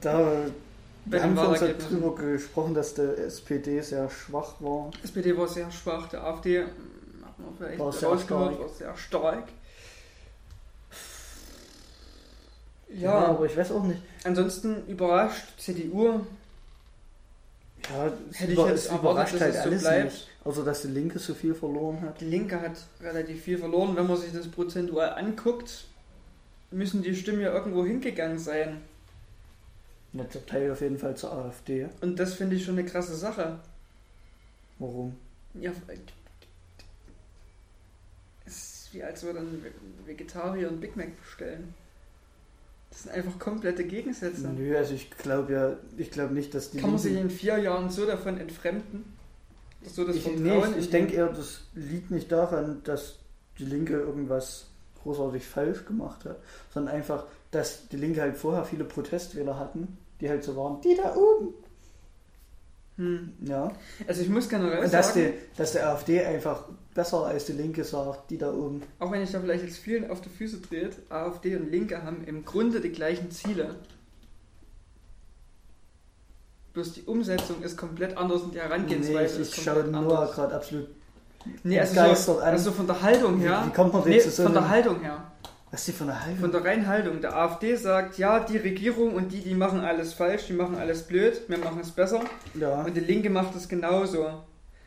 Da 0.00 0.46
wir 1.06 1.22
haben 1.22 1.34
den 1.34 1.36
wir 1.36 1.48
uns 1.48 1.60
halt 1.60 1.78
Wahlergebnissen. 1.78 2.00
drüber 2.00 2.14
gesprochen, 2.16 2.74
dass 2.74 2.94
der 2.94 3.18
SPD 3.18 3.80
sehr 3.80 4.10
schwach 4.10 4.54
war. 4.60 4.90
SPD 5.02 5.36
war 5.36 5.48
sehr 5.48 5.70
schwach, 5.70 6.08
der 6.08 6.24
AfD 6.24 6.60
hm, 6.62 6.68
hat 7.24 7.38
man 7.38 7.54
vielleicht 7.56 7.78
War 7.78 7.92
sehr 7.92 8.18
stark. 8.18 8.58
war 8.58 8.68
sehr 8.68 8.96
stark. 8.96 9.48
Ja, 12.88 13.12
Ja, 13.12 13.18
aber 13.26 13.46
ich 13.46 13.56
weiß 13.56 13.72
auch 13.72 13.82
nicht. 13.84 14.00
ansonsten 14.24 14.86
überrascht 14.86 15.58
CDU. 15.58 16.20
Ja, 17.90 18.12
Hätte 18.32 18.52
ich 18.52 18.58
jetzt 18.58 18.86
es 18.86 18.86
erwartet, 18.86 19.00
überrascht 19.00 19.34
dass 19.34 19.40
halt 19.40 19.54
es 19.54 19.62
so 19.62 19.68
alles 19.68 19.82
bleibt. 19.82 20.04
nicht. 20.12 20.28
Außer 20.44 20.64
dass 20.64 20.82
die 20.82 20.88
Linke 20.88 21.18
so 21.18 21.34
viel 21.34 21.54
verloren 21.54 22.00
hat. 22.02 22.20
Die 22.20 22.24
Linke 22.24 22.60
hat 22.60 22.72
relativ 23.00 23.42
viel 23.42 23.58
verloren. 23.58 23.96
Wenn 23.96 24.06
man 24.06 24.16
sich 24.16 24.32
das 24.32 24.48
prozentual 24.48 25.10
anguckt, 25.14 25.86
müssen 26.70 27.02
die 27.02 27.14
Stimmen 27.16 27.40
ja 27.40 27.52
irgendwo 27.52 27.84
hingegangen 27.84 28.38
sein. 28.38 28.80
Und 30.20 30.34
der 30.34 30.46
Teil 30.46 30.70
auf 30.70 30.80
jeden 30.80 30.98
Fall 30.98 31.16
zur 31.16 31.32
AfD. 31.32 31.88
Und 32.00 32.18
das 32.18 32.34
finde 32.34 32.56
ich 32.56 32.64
schon 32.64 32.78
eine 32.78 32.88
krasse 32.88 33.14
Sache. 33.14 33.58
Warum? 34.78 35.16
Ja, 35.54 35.72
es 38.44 38.56
ist 38.56 38.94
wie 38.94 39.02
als 39.02 39.22
würde 39.22 39.40
ein 39.40 39.64
Vegetarier 40.04 40.68
ein 40.68 40.80
Big 40.80 40.96
Mac 40.96 41.18
bestellen. 41.20 41.74
Das 42.90 43.02
sind 43.02 43.12
einfach 43.12 43.38
komplette 43.38 43.84
Gegensätze. 43.84 44.48
Nö, 44.48 44.76
also 44.76 44.94
ich 44.94 45.10
glaube 45.10 45.52
ja, 45.52 45.76
ich 45.96 46.10
glaube 46.10 46.34
nicht, 46.34 46.54
dass 46.54 46.70
die 46.70 46.78
Kann 46.78 46.90
man 46.90 46.98
sich 46.98 47.16
in 47.16 47.30
vier 47.30 47.58
Jahren 47.58 47.90
so 47.90 48.06
davon 48.06 48.38
entfremden? 48.38 49.04
So 49.84 50.04
das 50.04 50.16
ich, 50.16 50.22
Vertrauen 50.22 50.42
nee, 50.42 50.78
ich, 50.78 50.84
ich 50.84 50.90
denke 50.90 51.14
eher, 51.14 51.28
das 51.28 51.62
liegt 51.74 52.10
nicht 52.10 52.32
daran, 52.32 52.80
dass 52.84 53.18
die 53.58 53.64
Linke 53.64 53.94
irgendwas 53.94 54.66
großartig 55.02 55.46
falsch 55.46 55.84
gemacht 55.84 56.24
hat, 56.24 56.38
sondern 56.72 56.94
einfach, 56.94 57.26
dass 57.50 57.88
die 57.88 57.96
Linke 57.96 58.20
halt 58.20 58.36
vorher 58.36 58.64
viele 58.64 58.84
Protestwähler 58.84 59.58
hatten, 59.58 59.98
die 60.20 60.28
halt 60.28 60.44
so 60.44 60.56
waren, 60.56 60.80
die 60.80 60.94
da 60.96 61.14
oben. 61.14 61.54
Hm. 62.96 63.34
Ja. 63.42 63.70
Also 64.08 64.22
ich 64.22 64.28
muss 64.30 64.48
generell 64.48 64.82
Und 64.84 64.92
dass, 64.92 65.12
sagen, 65.12 65.32
die, 65.32 65.58
dass 65.58 65.72
der 65.72 65.88
AfD 65.90 66.24
einfach 66.24 66.64
besser 66.94 67.26
als 67.26 67.44
die 67.44 67.52
Linke 67.52 67.84
sagt, 67.84 68.30
die 68.30 68.38
da 68.38 68.50
oben. 68.52 68.82
auch 68.98 69.12
wenn 69.12 69.22
ich 69.22 69.30
da 69.30 69.40
vielleicht 69.40 69.64
jetzt 69.64 69.76
vielen 69.78 70.10
auf 70.10 70.22
die 70.22 70.30
Füße 70.30 70.58
dreht, 70.60 70.96
AfD 71.10 71.56
und 71.56 71.70
Linke 71.70 72.02
haben 72.02 72.24
im 72.24 72.44
Grunde 72.46 72.80
die 72.80 72.92
gleichen 72.92 73.30
Ziele. 73.30 73.74
Bloß 76.72 76.92
die 76.94 77.02
Umsetzung 77.02 77.62
ist 77.62 77.76
komplett 77.76 78.16
anders 78.16 78.42
und 78.42 78.52
die 78.54 78.58
Nee, 78.58 78.62
Herangehensweise 78.64 79.36
ich, 79.36 79.40
ist 79.42 79.58
ich 79.58 79.64
schaue 79.64 79.82
komplett 79.82 79.92
nur 80.02 80.18
anders. 80.18 80.34
gerade 80.34 80.54
absolut 80.54 80.88
Nee, 81.62 81.78
also 81.80 82.14
so, 82.14 82.38
an. 82.38 82.44
also 82.44 82.72
von 82.72 82.86
der 82.86 83.00
Haltung 83.02 83.38
her. 83.38 83.62
Wie, 83.66 83.72
kommt 83.72 83.92
man 83.92 84.02
denn 84.02 84.12
nee, 84.12 84.20
zu 84.20 84.30
so 84.30 84.42
von 84.42 84.52
der 84.52 84.68
Haltung 84.68 85.00
her. 85.00 85.32
Was 85.70 85.80
ist 85.80 85.88
die 85.88 85.92
von 85.92 86.06
der 86.06 86.22
Haltung? 86.24 86.40
Von 86.40 86.52
der 86.52 86.64
reinen 86.64 86.86
Haltung. 86.86 87.20
Der 87.20 87.36
AfD 87.36 87.74
sagt, 87.74 88.18
ja, 88.18 88.40
die 88.40 88.56
Regierung 88.56 89.14
und 89.14 89.32
die, 89.32 89.40
die 89.40 89.54
machen 89.54 89.80
alles 89.80 90.12
falsch, 90.14 90.46
die 90.46 90.52
machen 90.52 90.76
alles 90.76 91.02
blöd, 91.02 91.42
wir 91.48 91.58
machen 91.58 91.80
es 91.80 91.90
besser. 91.90 92.20
ja. 92.54 92.82
Und 92.82 92.94
die 92.96 93.00
Linke 93.00 93.30
macht 93.30 93.54
es 93.56 93.68
genauso. 93.68 94.42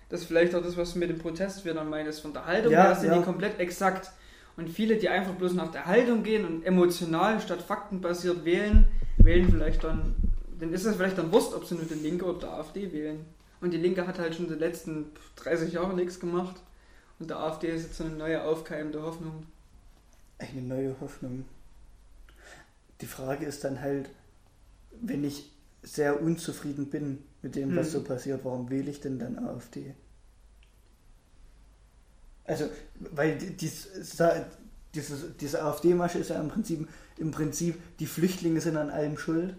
Das 0.08 0.22
ist 0.22 0.28
vielleicht 0.28 0.56
auch 0.56 0.64
das, 0.64 0.78
was 0.78 0.94
du 0.94 1.00
mit 1.00 1.10
dem 1.10 1.20
Protestwählern 1.20 1.90
meinst. 1.90 2.22
Von 2.22 2.34
der 2.34 2.46
Haltung 2.46 2.72
Ja, 2.72 2.86
her 2.86 2.96
sind 2.96 3.10
ja. 3.12 3.18
die 3.18 3.24
komplett 3.24 3.60
exakt. 3.60 4.12
Und 4.58 4.70
viele, 4.70 4.96
die 4.98 5.08
einfach 5.10 5.34
bloß 5.34 5.54
nach 5.54 5.72
der 5.72 5.86
Haltung 5.86 6.24
gehen 6.24 6.46
und 6.46 6.66
emotional 6.66 7.40
statt 7.40 7.62
faktenbasiert 7.62 8.44
wählen, 8.44 8.88
wählen 9.18 9.50
vielleicht 9.50 9.84
dann, 9.84 10.16
dann 10.60 10.74
ist 10.74 10.86
es 10.86 10.96
vielleicht 10.96 11.18
dann 11.18 11.32
Wurst, 11.32 11.54
ob 11.54 11.66
sie 11.66 11.76
nur 11.76 11.86
die 11.86 11.94
Linke 11.94 12.26
oder 12.26 12.40
die 12.40 12.46
AfD 12.48 12.92
wählen. 12.92 13.26
Und 13.62 13.72
die 13.72 13.78
Linke 13.78 14.08
hat 14.08 14.18
halt 14.18 14.36
schon 14.36 14.48
die 14.48 14.56
letzten 14.56 15.08
30 15.36 15.74
Jahre 15.74 15.94
nichts 15.94 16.20
gemacht. 16.20 16.56
Und 17.20 17.30
der 17.30 17.38
AfD 17.40 17.68
ist 17.68 17.84
jetzt 17.84 17.98
so 17.98 18.06
eine 18.06 18.14
neue 18.14 18.44
aufkeimende 18.44 19.02
Hoffnung. 19.04 19.44
Eine 20.39 20.62
neue 20.62 21.00
Hoffnung. 21.01 21.46
Die 23.01 23.05
Frage 23.08 23.46
ist 23.46 23.63
dann 23.63 23.81
halt, 23.81 24.10
wenn 25.01 25.24
ich 25.24 25.51
sehr 25.84 26.22
unzufrieden 26.22 26.89
bin 26.89 27.19
mit 27.41 27.55
dem, 27.55 27.75
was 27.75 27.88
Hm. 27.88 27.93
so 27.93 28.03
passiert, 28.03 28.43
warum 28.43 28.69
wähle 28.69 28.89
ich 28.91 29.00
denn 29.01 29.19
dann 29.19 29.38
AfD? 29.39 29.93
Also, 32.46 32.69
weil 33.00 33.38
die- 33.38 33.51
dies, 33.55 33.88
sa- 34.17 34.46
diese, 34.93 35.62
AfD-Masche 35.63 36.17
ist 36.19 36.29
ja 36.31 36.41
im 36.41 36.50
Prinzip, 36.50 36.89
im 37.17 37.31
Prinzip, 37.31 37.79
die 38.00 38.08
Flüchtlinge 38.08 38.60
sind 38.60 38.75
an 38.77 38.89
allem 38.89 39.17
schuld. 39.17 39.55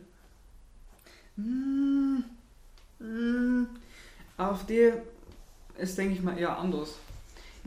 Hm, 1.37 2.25
hm, 2.99 3.69
AfD 4.37 4.93
ist, 5.79 5.97
denke 5.99 6.15
ich 6.15 6.23
mal, 6.23 6.37
eher 6.39 6.59
anders. 6.59 6.95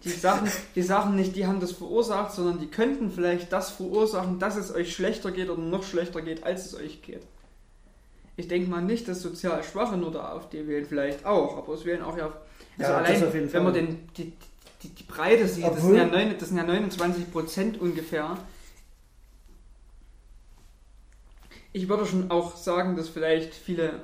Die 0.03 0.09
Sachen, 0.09 0.49
die 0.75 0.81
Sachen 0.81 1.15
nicht, 1.15 1.35
die 1.35 1.47
haben 1.47 1.61
das 1.61 1.71
verursacht, 1.71 2.33
sondern 2.33 2.59
die 2.59 2.67
könnten 2.67 3.09
vielleicht 3.09 3.53
das 3.53 3.71
verursachen, 3.71 4.37
dass 4.37 4.57
es 4.57 4.73
euch 4.73 4.93
schlechter 4.93 5.31
geht 5.31 5.49
oder 5.49 5.61
noch 5.61 5.83
schlechter 5.83 6.21
geht, 6.21 6.43
als 6.43 6.65
es 6.65 6.75
euch 6.75 7.01
geht. 7.01 7.21
Ich 8.35 8.47
denke 8.47 8.69
mal 8.69 8.81
nicht, 8.81 9.07
dass 9.07 9.21
sozial 9.21 9.63
Schwache 9.63 9.95
nur 9.95 10.11
der 10.11 10.23
AfD 10.25 10.67
wählen, 10.67 10.85
vielleicht 10.85 11.25
auch, 11.25 11.57
aber 11.57 11.73
es 11.73 11.85
wählen 11.85 12.01
auch 12.01 12.17
ja. 12.17 12.33
Also 12.77 12.91
Ja, 12.91 12.97
allein, 12.97 13.23
auf 13.23 13.33
jeden 13.33 13.53
wenn 13.53 13.63
man 13.63 13.73
den, 13.73 14.09
die, 14.17 14.33
die, 14.81 14.89
die 14.89 15.03
Breite 15.03 15.47
sieht, 15.47 15.65
das 15.65 15.81
sind, 15.81 15.95
ja 15.95 16.05
neun, 16.05 16.35
das 16.37 16.49
sind 16.49 16.57
ja 16.57 16.63
29 16.63 17.31
Prozent 17.31 17.79
ungefähr. 17.79 18.37
Ich 21.71 21.87
würde 21.87 22.05
schon 22.05 22.29
auch 22.29 22.55
sagen, 22.57 22.95
dass 22.95 23.09
vielleicht 23.09 23.53
viele 23.53 24.01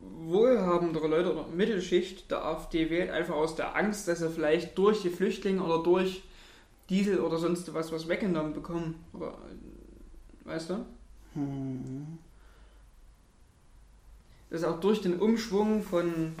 wohlhabendere 0.00 1.08
Leute 1.08 1.32
oder 1.32 1.46
Mittelschicht 1.48 2.30
der 2.30 2.44
AfD 2.44 2.90
wählt, 2.90 3.10
einfach 3.10 3.34
aus 3.34 3.56
der 3.56 3.74
Angst, 3.76 4.06
dass 4.08 4.20
sie 4.20 4.30
vielleicht 4.30 4.76
durch 4.78 5.02
die 5.02 5.10
Flüchtlinge 5.10 5.62
oder 5.62 5.82
durch 5.82 6.22
Diesel 6.88 7.20
oder 7.20 7.38
sonst 7.38 7.72
was 7.74 7.92
was 7.92 8.08
weggenommen 8.08 8.52
bekommen. 8.52 9.04
Oder, 9.12 9.36
weißt 10.44 10.70
du? 10.70 10.86
Hm. 11.34 12.18
dass 14.50 14.64
auch 14.64 14.80
durch 14.80 15.02
den 15.02 15.20
Umschwung 15.20 15.82
von 15.82 16.32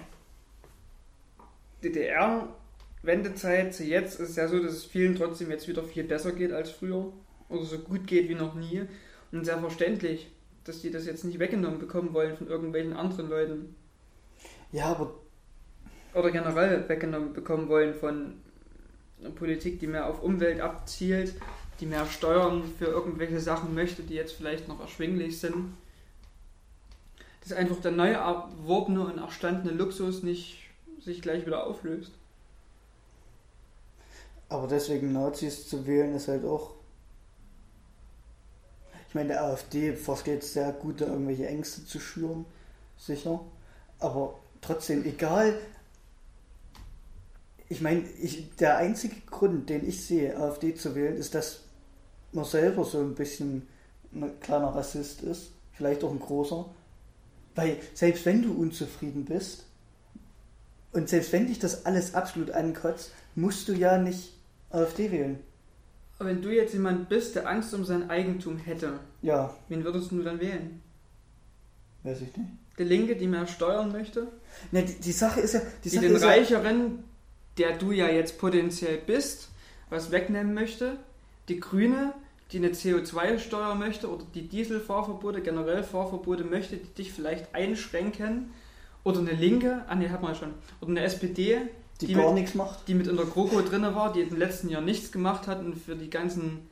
DDR-Wendezeit 1.82 3.74
zu 3.74 3.84
jetzt 3.84 4.18
ist 4.18 4.30
es 4.30 4.36
ja 4.36 4.48
so, 4.48 4.62
dass 4.62 4.72
es 4.72 4.84
vielen 4.84 5.14
trotzdem 5.14 5.50
jetzt 5.50 5.68
wieder 5.68 5.84
viel 5.84 6.04
besser 6.04 6.32
geht 6.32 6.52
als 6.52 6.70
früher 6.70 7.12
oder 7.48 7.64
so 7.64 7.78
gut 7.78 8.06
geht 8.06 8.28
wie 8.28 8.34
noch 8.34 8.54
nie 8.54 8.82
und 9.30 9.44
sehr 9.44 9.58
verständlich, 9.58 10.30
dass 10.68 10.80
die 10.80 10.90
das 10.90 11.06
jetzt 11.06 11.24
nicht 11.24 11.38
weggenommen 11.38 11.78
bekommen 11.78 12.12
wollen 12.12 12.36
von 12.36 12.48
irgendwelchen 12.48 12.92
anderen 12.92 13.28
Leuten 13.28 13.74
Ja, 14.70 14.86
aber 14.86 15.14
oder 16.14 16.30
generell 16.30 16.88
weggenommen 16.88 17.32
bekommen 17.32 17.68
wollen 17.68 17.94
von 17.94 18.34
einer 19.20 19.30
Politik, 19.30 19.80
die 19.80 19.86
mehr 19.86 20.06
auf 20.06 20.22
Umwelt 20.22 20.60
abzielt, 20.60 21.34
die 21.80 21.86
mehr 21.86 22.06
Steuern 22.06 22.62
für 22.78 22.86
irgendwelche 22.86 23.40
Sachen 23.40 23.74
möchte, 23.74 24.02
die 24.02 24.14
jetzt 24.14 24.32
vielleicht 24.32 24.68
noch 24.68 24.80
erschwinglich 24.80 25.38
sind. 25.38 25.74
Dass 27.42 27.52
einfach 27.52 27.80
der 27.80 27.92
neu 27.92 28.10
erworbene 28.10 29.06
und 29.06 29.18
erstandene 29.18 29.72
Luxus 29.72 30.22
nicht 30.22 30.68
sich 31.00 31.22
gleich 31.22 31.46
wieder 31.46 31.66
auflöst. 31.66 32.12
Aber 34.48 34.66
deswegen 34.66 35.12
Nazis 35.12 35.68
zu 35.68 35.86
wählen 35.86 36.14
ist 36.14 36.28
halt 36.28 36.44
auch. 36.44 36.77
Ich 39.08 39.14
meine, 39.14 39.28
der 39.28 39.44
AfD 39.44 39.94
versteht 39.94 40.44
sehr 40.44 40.72
gut, 40.72 41.00
da 41.00 41.06
irgendwelche 41.06 41.46
Ängste 41.46 41.84
zu 41.84 41.98
schüren, 41.98 42.44
sicher. 42.98 43.40
Aber 43.98 44.38
trotzdem, 44.60 45.04
egal. 45.04 45.58
Ich 47.70 47.80
meine, 47.80 48.02
ich, 48.20 48.54
der 48.56 48.76
einzige 48.76 49.20
Grund, 49.22 49.70
den 49.70 49.86
ich 49.88 50.04
sehe, 50.04 50.36
AfD 50.36 50.74
zu 50.74 50.94
wählen, 50.94 51.16
ist, 51.16 51.34
dass 51.34 51.60
man 52.32 52.44
selber 52.44 52.84
so 52.84 53.00
ein 53.00 53.14
bisschen 53.14 53.66
ein 54.12 54.38
kleiner 54.40 54.68
Rassist 54.68 55.22
ist, 55.22 55.52
vielleicht 55.72 56.04
auch 56.04 56.10
ein 56.10 56.20
großer. 56.20 56.66
Weil 57.54 57.78
selbst 57.94 58.26
wenn 58.26 58.42
du 58.42 58.52
unzufrieden 58.52 59.24
bist 59.24 59.64
und 60.92 61.08
selbst 61.08 61.32
wenn 61.32 61.46
dich 61.46 61.58
das 61.58 61.86
alles 61.86 62.14
absolut 62.14 62.50
ankotzt, 62.50 63.12
musst 63.34 63.68
du 63.68 63.72
ja 63.72 63.98
nicht 63.98 64.32
AfD 64.70 65.10
wählen. 65.10 65.40
Aber 66.18 66.30
wenn 66.30 66.42
du 66.42 66.50
jetzt 66.50 66.72
jemand 66.72 67.08
bist, 67.08 67.36
der 67.36 67.48
Angst 67.48 67.72
um 67.74 67.84
sein 67.84 68.10
Eigentum 68.10 68.56
hätte, 68.56 68.98
Ja, 69.22 69.54
wen 69.68 69.84
würdest 69.84 70.10
du 70.10 70.22
dann 70.22 70.40
wählen? 70.40 70.82
weiß 72.02 72.22
ich 72.22 72.36
nicht. 72.36 72.50
Die 72.78 72.84
Linke, 72.84 73.16
die 73.16 73.26
mehr 73.26 73.46
steuern 73.46 73.90
möchte? 73.92 74.28
Ne, 74.70 74.84
die, 74.84 74.94
die 74.94 75.12
Sache 75.12 75.40
ist 75.40 75.54
ja, 75.54 75.60
die 75.84 75.90
die 75.90 75.96
Sache 75.96 76.06
den 76.06 76.16
ist 76.16 76.24
Reicheren, 76.24 77.04
der 77.58 77.76
du 77.76 77.90
ja 77.92 78.08
jetzt 78.08 78.38
potenziell 78.38 78.98
bist, 78.98 79.48
was 79.90 80.10
wegnehmen 80.10 80.54
möchte. 80.54 80.96
Die 81.48 81.58
Grüne, 81.58 82.14
die 82.52 82.58
eine 82.58 82.68
CO2-Steuer 82.68 83.74
möchte 83.74 84.08
oder 84.10 84.24
die 84.34 84.48
Dieselfahrverbote, 84.48 85.40
generell 85.42 85.82
Fahrverbote 85.82 86.44
möchte, 86.44 86.76
die 86.76 86.94
dich 86.94 87.12
vielleicht 87.12 87.54
einschränken. 87.54 88.50
Oder 89.04 89.20
eine 89.20 89.32
Linke, 89.32 89.84
ah 89.88 89.94
ne, 89.94 90.10
hat 90.10 90.22
man 90.22 90.34
schon. 90.34 90.54
Oder 90.80 90.90
eine 90.90 91.02
SPD, 91.02 91.58
Die, 92.00 92.06
Die 92.06 92.14
gar 92.14 92.26
mit- 92.26 92.34
nichts 92.42 92.54
macht. 92.54 92.86
die 92.86 92.94
mit 92.94 93.06
in 93.08 93.16
der 93.16 93.26
GroKo 93.26 93.60
drin 93.62 93.82
war, 93.82 94.12
die 94.12 94.20
in 94.20 94.28
den 94.28 94.38
letzten 94.38 94.68
Jahren 94.68 94.84
nichts 94.84 95.10
gemacht 95.10 95.46
hat 95.48 95.60
und 95.60 95.74
für 95.76 95.96
die 95.96 96.10
ganzen 96.10 96.68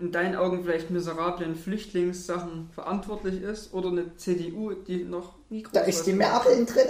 in 0.00 0.10
deinen 0.10 0.34
Augen 0.36 0.62
vielleicht 0.64 0.90
miserablen 0.90 1.54
Flüchtlingssachen 1.54 2.70
verantwortlich 2.74 3.40
ist 3.42 3.72
oder 3.72 3.88
eine 3.90 4.16
CDU, 4.16 4.72
die 4.72 5.04
noch 5.04 5.34
nie 5.48 5.62
groß 5.62 5.72
Da 5.72 5.80
ist 5.82 6.04
die 6.06 6.12
Merkel 6.12 6.64
drin. 6.66 6.86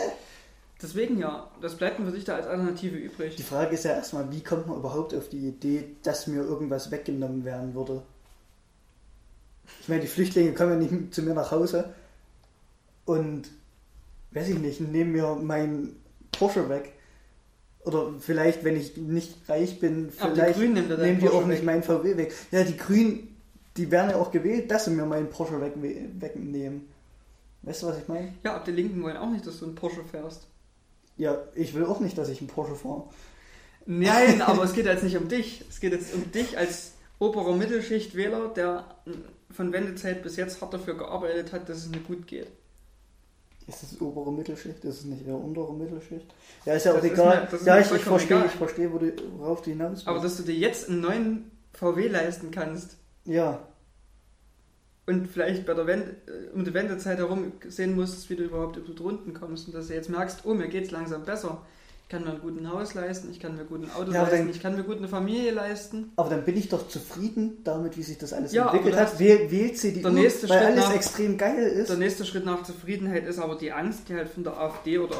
Deswegen 0.80 1.18
ja, 1.18 1.48
das 1.60 1.76
bleibt 1.76 1.98
mir 2.00 2.06
für 2.06 2.12
dich 2.12 2.24
da 2.24 2.36
als 2.36 2.46
Alternative 2.46 2.96
übrig. 2.96 3.36
Die 3.36 3.42
Frage 3.42 3.74
ist 3.74 3.84
ja 3.84 3.92
erstmal, 3.92 4.30
wie 4.32 4.40
kommt 4.42 4.66
man 4.66 4.76
überhaupt 4.78 5.14
auf 5.14 5.28
die 5.28 5.46
Idee, 5.48 5.84
dass 6.02 6.26
mir 6.26 6.42
irgendwas 6.42 6.90
weggenommen 6.90 7.44
werden 7.44 7.74
würde? 7.74 8.02
Ich 9.80 9.88
meine, 9.88 10.00
die 10.00 10.06
Flüchtlinge 10.08 10.52
kommen 10.54 10.82
ja 10.82 10.90
nicht 10.90 11.14
zu 11.14 11.22
mir 11.22 11.34
nach 11.34 11.50
Hause 11.50 11.92
und, 13.04 13.42
weiß 14.32 14.48
ich 14.48 14.58
nicht, 14.58 14.80
nehmen 14.80 15.12
mir 15.12 15.34
meinen 15.36 15.96
Porsche 16.42 16.68
weg. 16.68 16.92
Oder 17.84 18.12
vielleicht, 18.20 18.62
wenn 18.64 18.76
ich 18.76 18.96
nicht 18.96 19.48
reich 19.48 19.80
bin, 19.80 20.08
die 20.08 20.12
vielleicht 20.12 20.58
Grünen 20.58 20.74
nehmen 20.74 21.00
nehmen 21.00 21.20
die 21.20 21.28
auch 21.28 21.46
nicht 21.46 21.64
meinen 21.64 21.82
VW 21.82 22.16
weg. 22.16 22.32
Ja, 22.50 22.62
die 22.62 22.76
Grünen, 22.76 23.36
die 23.76 23.90
werden 23.90 24.10
ja 24.10 24.16
auch 24.16 24.30
gewählt, 24.30 24.70
dass 24.70 24.84
sie 24.84 24.92
mir 24.92 25.04
meinen 25.04 25.30
Porsche 25.30 25.60
weg, 25.60 25.72
wegnehmen. 25.76 26.88
Weißt 27.62 27.82
du, 27.82 27.86
was 27.88 27.98
ich 27.98 28.08
meine? 28.08 28.34
Ja, 28.44 28.56
ab 28.56 28.64
die 28.64 28.72
Linken 28.72 29.02
wollen 29.02 29.16
auch 29.16 29.30
nicht, 29.30 29.46
dass 29.46 29.58
du 29.58 29.66
einen 29.66 29.74
Porsche 29.74 30.04
fährst. 30.04 30.46
Ja, 31.16 31.38
ich 31.54 31.74
will 31.74 31.84
auch 31.84 32.00
nicht, 32.00 32.16
dass 32.18 32.28
ich 32.28 32.40
einen 32.40 32.48
Porsche 32.48 32.74
fahre. 32.74 33.04
Nein, 33.86 34.42
aber 34.46 34.64
es 34.64 34.72
geht 34.72 34.86
jetzt 34.86 35.04
nicht 35.04 35.16
um 35.16 35.28
dich. 35.28 35.64
Es 35.68 35.80
geht 35.80 35.92
jetzt 35.92 36.14
um 36.14 36.30
dich 36.30 36.58
als 36.58 36.92
oberer 37.18 37.54
Mittelschichtwähler, 37.54 38.48
der 38.48 38.84
von 39.50 39.72
Wendezeit 39.72 40.22
bis 40.22 40.36
jetzt 40.36 40.60
hart 40.60 40.74
dafür 40.74 40.96
gearbeitet 40.96 41.52
hat, 41.52 41.68
dass 41.68 41.78
es 41.78 41.88
mir 41.88 42.00
gut 42.00 42.26
geht. 42.26 42.48
Ist 43.72 43.82
das 43.82 44.00
obere 44.00 44.32
Mittelschicht? 44.32 44.84
Ist 44.84 45.00
es 45.00 45.04
nicht 45.04 45.26
eher 45.26 45.36
untere 45.36 45.72
Mittelschicht? 45.72 46.26
Ja, 46.64 46.74
ist 46.74 46.84
ja 46.84 46.92
auch 46.92 46.98
ist 46.98 47.04
egal. 47.04 47.48
mir- 47.50 47.58
ja, 47.64 47.78
ich, 47.78 47.90
ich 47.90 48.02
verstehe, 48.02 48.36
egal. 48.36 48.46
ich 48.46 48.52
verstehe, 48.52 48.92
wo 48.92 48.98
du, 48.98 49.12
worauf 49.38 49.62
du 49.62 49.70
hinaus 49.70 49.90
willst. 49.92 50.08
Aber 50.08 50.20
dass 50.20 50.36
du 50.36 50.42
dir 50.42 50.54
jetzt 50.54 50.88
einen 50.88 51.00
neuen 51.00 51.50
VW 51.72 52.08
leisten 52.08 52.50
kannst 52.50 52.96
ja, 53.24 53.66
und 55.06 55.26
vielleicht 55.28 55.66
bei 55.66 55.74
der 55.74 55.86
Wende, 55.86 56.16
äh, 56.26 56.54
um 56.54 56.64
die 56.64 56.74
Wendezeit 56.74 57.18
herum 57.18 57.52
sehen 57.68 57.94
musst, 57.94 58.28
wie 58.30 58.36
du 58.36 58.44
überhaupt 58.44 58.76
über 58.76 58.92
die 58.92 59.02
Runden 59.02 59.34
kommst 59.34 59.66
und 59.66 59.74
dass 59.74 59.88
du 59.88 59.94
jetzt 59.94 60.08
merkst, 60.10 60.40
oh, 60.44 60.54
mir 60.54 60.68
geht's 60.68 60.90
langsam 60.90 61.24
besser. 61.24 61.64
Ich 62.12 62.18
kann 62.18 62.26
mir 62.26 62.32
ein 62.34 62.40
gutes 62.42 62.66
Haus 62.68 62.92
leisten, 62.92 63.30
ich 63.30 63.40
kann 63.40 63.56
mir 63.56 63.64
gut 63.64 63.82
ein 63.84 63.90
Auto 63.90 64.12
Ja, 64.12 64.24
leisten, 64.24 64.36
dann- 64.40 64.50
ich 64.50 64.60
kann 64.60 64.76
mir 64.76 64.82
gut 64.84 64.98
eine 64.98 65.08
Familie 65.08 65.50
leisten. 65.52 66.12
aber 66.16 66.28
dann 66.28 66.44
bin 66.44 66.58
ich 66.58 66.68
doch 66.68 66.86
zufrieden 66.86 67.64
damit, 67.64 67.96
wie 67.96 68.02
sich 68.02 68.18
das 68.18 68.34
alles 68.34 68.52
Ja, 68.52 68.66
entwickelt 68.66 68.96
hat. 68.96 69.18
Wähl, 69.18 69.50
wählt 69.50 69.82
der 69.82 70.10
nächste 70.10 70.46
weil 70.50 70.58
Schritt 70.58 70.68
alles 70.72 70.84
nach- 70.88 70.94
extrem 70.94 71.38
geil 71.38 71.56
ist. 71.68 71.88
Der 71.88 71.96
nächste 71.96 72.26
Schritt 72.26 72.44
nach 72.44 72.64
Zufriedenheit 72.64 73.24
ist 73.26 73.38
aber 73.38 73.56
die 73.56 73.72
Angst, 73.72 74.10
die 74.10 74.14
halt 74.14 74.28
von 74.28 74.44
der 74.44 74.58
AfD 74.58 74.98
oder 74.98 75.16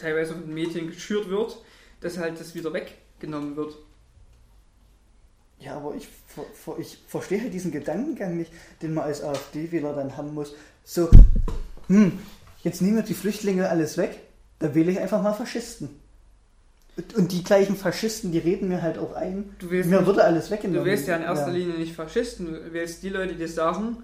teilweise 0.00 0.34
von 0.34 0.42
den 0.44 0.54
Medien 0.54 0.86
geschürt 0.86 1.28
wird, 1.30 1.60
dass 2.00 2.16
halt 2.16 2.38
das 2.38 2.54
wieder 2.54 2.72
weggenommen 2.72 3.56
wird. 3.56 3.74
Ja, 5.58 5.78
aber 5.78 5.96
ich, 5.96 6.06
ich 6.78 6.98
verstehe 7.08 7.40
halt 7.40 7.52
diesen 7.52 7.72
Gedankengang 7.72 8.36
nicht, 8.36 8.52
den 8.82 8.94
man 8.94 9.02
als 9.02 9.20
AfD-Wähler 9.24 9.94
dann 9.94 10.16
haben 10.16 10.32
muss. 10.32 10.54
So, 10.84 11.10
hm, 11.88 12.20
jetzt 12.62 12.82
nehmen 12.82 12.94
wir 12.98 13.02
die 13.02 13.14
Flüchtlinge 13.14 13.68
alles 13.68 13.96
weg, 13.98 14.20
dann 14.58 14.74
wähle 14.74 14.90
ich 14.92 14.98
einfach 15.00 15.22
mal 15.22 15.32
Faschisten. 15.34 15.88
Und- 17.16 17.30
die 17.30 17.44
gleichen 17.44 17.76
Faschisten, 17.76 18.32
die 18.32 18.38
reden 18.38 18.68
mir 18.68 18.82
halt 18.82 18.98
auch 18.98 19.12
ein, 19.14 19.54
Du 19.60 19.70
willst, 19.70 19.88
mir 19.88 19.98
nicht, 19.98 20.06
würde 20.06 20.24
alles 20.24 20.50
weggenommen. 20.50 20.84
du 20.84 20.90
wählst 20.90 21.06
ja 21.06 21.16
in 21.16 21.22
erster 21.22 21.50
Linie 21.52 21.76
nicht 21.78 21.94
Faschisten, 21.94 22.46
du 22.52 22.72
wählst 22.72 23.02
die 23.04 23.08
Leute, 23.10 23.34
die 23.36 23.46
sagen, 23.46 23.98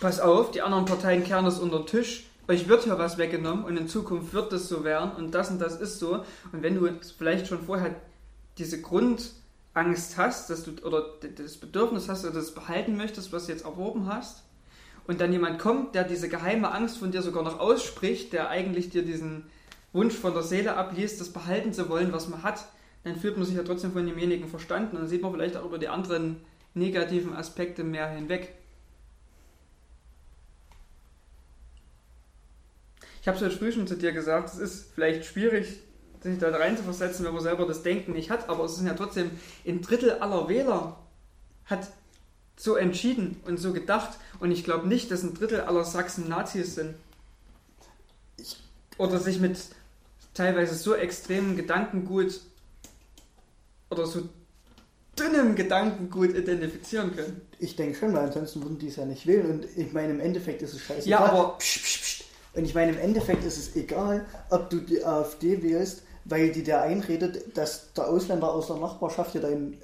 pass 0.00 0.18
auf, 0.20 0.50
die 0.50 0.62
anderen 0.62 0.84
Parteien 0.86 1.24
kehren 1.24 1.44
das 1.44 1.58
unter 1.58 1.78
den 1.80 1.86
Tisch, 1.86 2.26
euch 2.48 2.68
wird 2.68 2.84
hier 2.84 2.98
was 2.98 3.18
weggenommen 3.18 3.64
und 3.64 3.76
in 3.76 3.86
Zukunft 3.88 4.32
wird 4.32 4.52
das 4.52 4.68
so 4.68 4.82
werden 4.84 5.12
und 5.12 5.32
das 5.32 5.50
und 5.50 5.60
das 5.60 5.78
ist 5.80 5.98
so. 5.98 6.24
Und 6.52 6.62
wenn 6.62 6.74
du 6.74 6.88
vielleicht 7.18 7.46
schon 7.46 7.62
vorher 7.62 7.94
diese 8.58 8.80
Grundangst 8.80 10.16
hast, 10.16 10.50
dass 10.50 10.64
du 10.64 10.72
oder 10.84 11.04
das 11.36 11.56
Bedürfnis 11.58 12.08
hast 12.08 12.24
oder 12.24 12.34
das 12.34 12.52
behalten 12.52 12.96
möchtest, 12.96 13.32
was 13.32 13.46
du 13.46 13.52
jetzt 13.52 13.64
erworben 13.64 14.06
hast, 14.12 14.42
und 15.06 15.20
dann 15.20 15.32
jemand 15.32 15.58
kommt, 15.58 15.94
der 15.94 16.04
diese 16.04 16.28
geheime 16.28 16.72
Angst 16.72 16.98
von 16.98 17.10
dir 17.10 17.22
sogar 17.22 17.42
noch 17.42 17.58
ausspricht, 17.58 18.32
der 18.32 18.48
eigentlich 18.48 18.90
dir 18.90 19.04
diesen 19.04 19.44
Wunsch 19.92 20.14
von 20.14 20.32
der 20.32 20.42
Seele 20.42 20.76
abliest, 20.76 21.20
das 21.20 21.30
behalten 21.30 21.72
zu 21.72 21.88
wollen, 21.88 22.12
was 22.12 22.28
man 22.28 22.42
hat, 22.42 22.66
dann 23.04 23.16
fühlt 23.16 23.36
man 23.36 23.46
sich 23.46 23.56
ja 23.56 23.62
trotzdem 23.62 23.92
von 23.92 24.06
demjenigen 24.06 24.48
verstanden 24.48 24.96
und 24.96 25.02
dann 25.02 25.08
sieht 25.08 25.22
man 25.22 25.32
vielleicht 25.32 25.56
auch 25.56 25.64
über 25.64 25.78
die 25.78 25.88
anderen 25.88 26.36
negativen 26.74 27.34
Aspekte 27.34 27.84
mehr 27.84 28.08
hinweg. 28.08 28.54
Ich 33.20 33.28
habe 33.28 33.36
es 33.36 33.44
heute 33.44 33.56
früh 33.56 33.70
schon 33.70 33.86
zu 33.86 33.96
dir 33.96 34.12
gesagt, 34.12 34.48
es 34.48 34.58
ist 34.58 34.92
vielleicht 34.94 35.24
schwierig, 35.24 35.80
sich 36.20 36.38
da 36.38 36.50
reinzuversetzen, 36.50 37.24
wenn 37.24 37.34
man 37.34 37.42
selber 37.42 37.66
das 37.66 37.82
Denken 37.82 38.12
nicht 38.12 38.30
hat, 38.30 38.48
aber 38.48 38.64
es 38.64 38.76
sind 38.76 38.86
ja 38.86 38.94
trotzdem 38.94 39.30
ein 39.66 39.82
Drittel 39.82 40.12
aller 40.12 40.48
Wähler 40.48 40.98
hat 41.66 41.88
so 42.56 42.76
entschieden 42.76 43.40
und 43.46 43.58
so 43.58 43.72
gedacht 43.72 44.18
und 44.40 44.50
ich 44.50 44.64
glaube 44.64 44.86
nicht, 44.88 45.10
dass 45.10 45.22
ein 45.22 45.34
Drittel 45.34 45.60
aller 45.62 45.84
Sachsen 45.84 46.28
Nazis 46.28 46.74
sind. 46.74 46.94
Oder 48.98 49.18
sich 49.18 49.40
mit 49.40 49.58
teilweise 50.34 50.74
so 50.74 50.94
extremen 50.94 51.56
Gedankengut 51.56 52.40
oder 53.90 54.06
so 54.06 54.28
dünnem 55.18 55.54
Gedankengut 55.56 56.34
identifizieren 56.34 57.14
können. 57.14 57.40
Ich 57.58 57.76
denke 57.76 57.98
schon, 57.98 58.12
weil 58.14 58.26
ansonsten 58.26 58.62
würden 58.62 58.78
die 58.78 58.88
es 58.88 58.96
ja 58.96 59.04
nicht 59.04 59.26
wählen. 59.26 59.50
Und 59.50 59.66
ich 59.76 59.92
meine, 59.92 60.12
im 60.12 60.20
Endeffekt 60.20 60.62
ist 60.62 60.74
es 60.74 60.80
scheiße. 60.82 61.08
Ja, 61.08 61.20
aber- 61.20 61.58
Psst, 61.58 61.82
psst, 61.82 62.02
psst. 62.02 62.24
Und 62.54 62.64
ich 62.64 62.74
meine, 62.74 62.92
im 62.92 62.98
Endeffekt 62.98 63.44
ist 63.44 63.56
es 63.56 63.74
egal, 63.76 64.26
ob 64.50 64.68
du 64.68 64.78
die 64.80 65.02
AfD 65.04 65.62
wählst, 65.62 66.02
weil 66.26 66.52
die 66.52 66.62
dir 66.62 66.82
einredet, 66.82 67.56
dass 67.56 67.92
der 67.94 68.08
Ausländer 68.08 68.50
aus 68.52 68.66
der 68.66 68.76
Nachbarschaft 68.76 69.34
dir 69.34 69.40
dein 69.40 69.78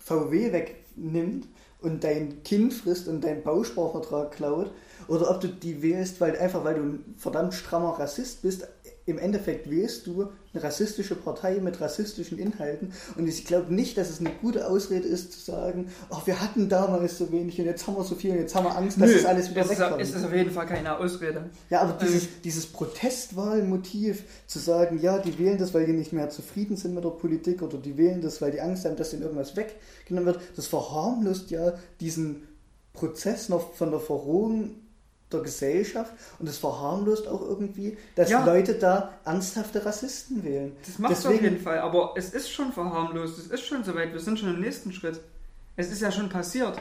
VW 0.00 0.52
wegnimmt 0.52 1.46
und 1.80 2.02
dein 2.04 2.42
Kind 2.42 2.74
frisst 2.74 3.08
und 3.08 3.22
deinen 3.22 3.42
Bausparvertrag 3.42 4.32
klaut. 4.32 4.70
Oder 5.06 5.30
ob 5.30 5.40
du 5.40 5.48
die 5.48 5.80
wählst, 5.80 6.20
weil 6.20 6.36
einfach 6.36 6.64
weil 6.64 6.74
du 6.74 6.82
ein 6.82 7.14
verdammt 7.16 7.54
strammer 7.54 7.98
Rassist 7.98 8.42
bist. 8.42 8.66
Im 9.08 9.18
Endeffekt 9.18 9.70
wählst 9.70 10.06
du 10.06 10.28
eine 10.52 10.62
rassistische 10.62 11.14
Partei 11.14 11.54
mit 11.60 11.80
rassistischen 11.80 12.38
Inhalten. 12.38 12.92
Und 13.16 13.26
ich 13.26 13.44
glaube 13.46 13.72
nicht, 13.74 13.96
dass 13.96 14.10
es 14.10 14.20
eine 14.20 14.30
gute 14.42 14.68
Ausrede 14.68 15.08
ist, 15.08 15.32
zu 15.32 15.40
sagen, 15.50 15.88
oh, 16.10 16.18
wir 16.26 16.40
hatten 16.40 16.68
damals 16.68 17.16
so 17.16 17.32
wenig 17.32 17.58
und 17.58 17.64
jetzt 17.64 17.86
haben 17.86 17.96
wir 17.96 18.04
so 18.04 18.14
viel 18.14 18.32
und 18.32 18.38
jetzt 18.38 18.54
haben 18.54 18.64
wir 18.64 18.76
Angst, 18.76 19.00
dass 19.00 19.12
das 19.12 19.24
alles 19.24 19.50
wieder 19.50 19.62
ist, 19.62 19.70
wegkommt. 19.70 20.02
es 20.02 20.14
ist 20.14 20.24
auf 20.24 20.34
jeden 20.34 20.50
Fall 20.50 20.66
keine 20.66 20.98
Ausrede. 20.98 21.48
Ja, 21.70 21.80
aber 21.80 21.92
Ähm. 21.92 22.06
dieses, 22.06 22.28
dieses 22.42 22.66
Protestwahlmotiv 22.66 24.24
zu 24.46 24.58
sagen, 24.58 24.98
ja, 25.00 25.18
die 25.18 25.38
wählen 25.38 25.58
das, 25.58 25.72
weil 25.74 25.86
die 25.86 25.92
nicht 25.92 26.12
mehr 26.12 26.28
zufrieden 26.30 26.76
sind 26.76 26.94
mit 26.94 27.04
der 27.04 27.10
Politik 27.10 27.62
oder 27.62 27.78
die 27.78 27.96
wählen 27.96 28.20
das, 28.20 28.42
weil 28.42 28.50
die 28.50 28.60
Angst 28.60 28.84
haben, 28.84 28.96
dass 28.96 29.12
ihnen 29.12 29.22
irgendwas 29.22 29.56
weggenommen 29.56 30.26
wird, 30.26 30.40
das 30.56 30.66
verharmlost 30.66 31.50
ja 31.50 31.72
diesen 32.00 32.46
Prozess 32.92 33.48
noch 33.48 33.74
von 33.74 33.90
der 33.90 34.00
Verrohung 34.00 34.70
der 35.32 35.40
Gesellschaft 35.40 36.12
und 36.38 36.48
das 36.48 36.58
verharmlost 36.58 37.28
auch 37.28 37.42
irgendwie, 37.42 37.96
dass 38.14 38.30
Ja. 38.30 38.44
Leute 38.44 38.74
da 38.74 39.12
ernsthafte 39.24 39.84
Rassisten 39.84 40.42
wählen. 40.44 40.72
Das 40.86 40.98
macht 40.98 41.12
es 41.12 41.26
auf 41.26 41.40
jeden 41.40 41.60
Fall, 41.60 41.78
aber 41.80 42.14
es 42.16 42.30
ist 42.30 42.50
schon 42.50 42.72
verharmlost, 42.72 43.38
es 43.38 43.46
ist 43.48 43.64
schon 43.66 43.84
soweit, 43.84 44.12
wir 44.12 44.20
sind 44.20 44.38
schon 44.38 44.54
im 44.54 44.60
nächsten 44.60 44.92
Schritt. 44.92 45.20
Es 45.76 45.90
ist 45.92 46.00
ja 46.00 46.10
schon 46.10 46.28
passiert. 46.28 46.78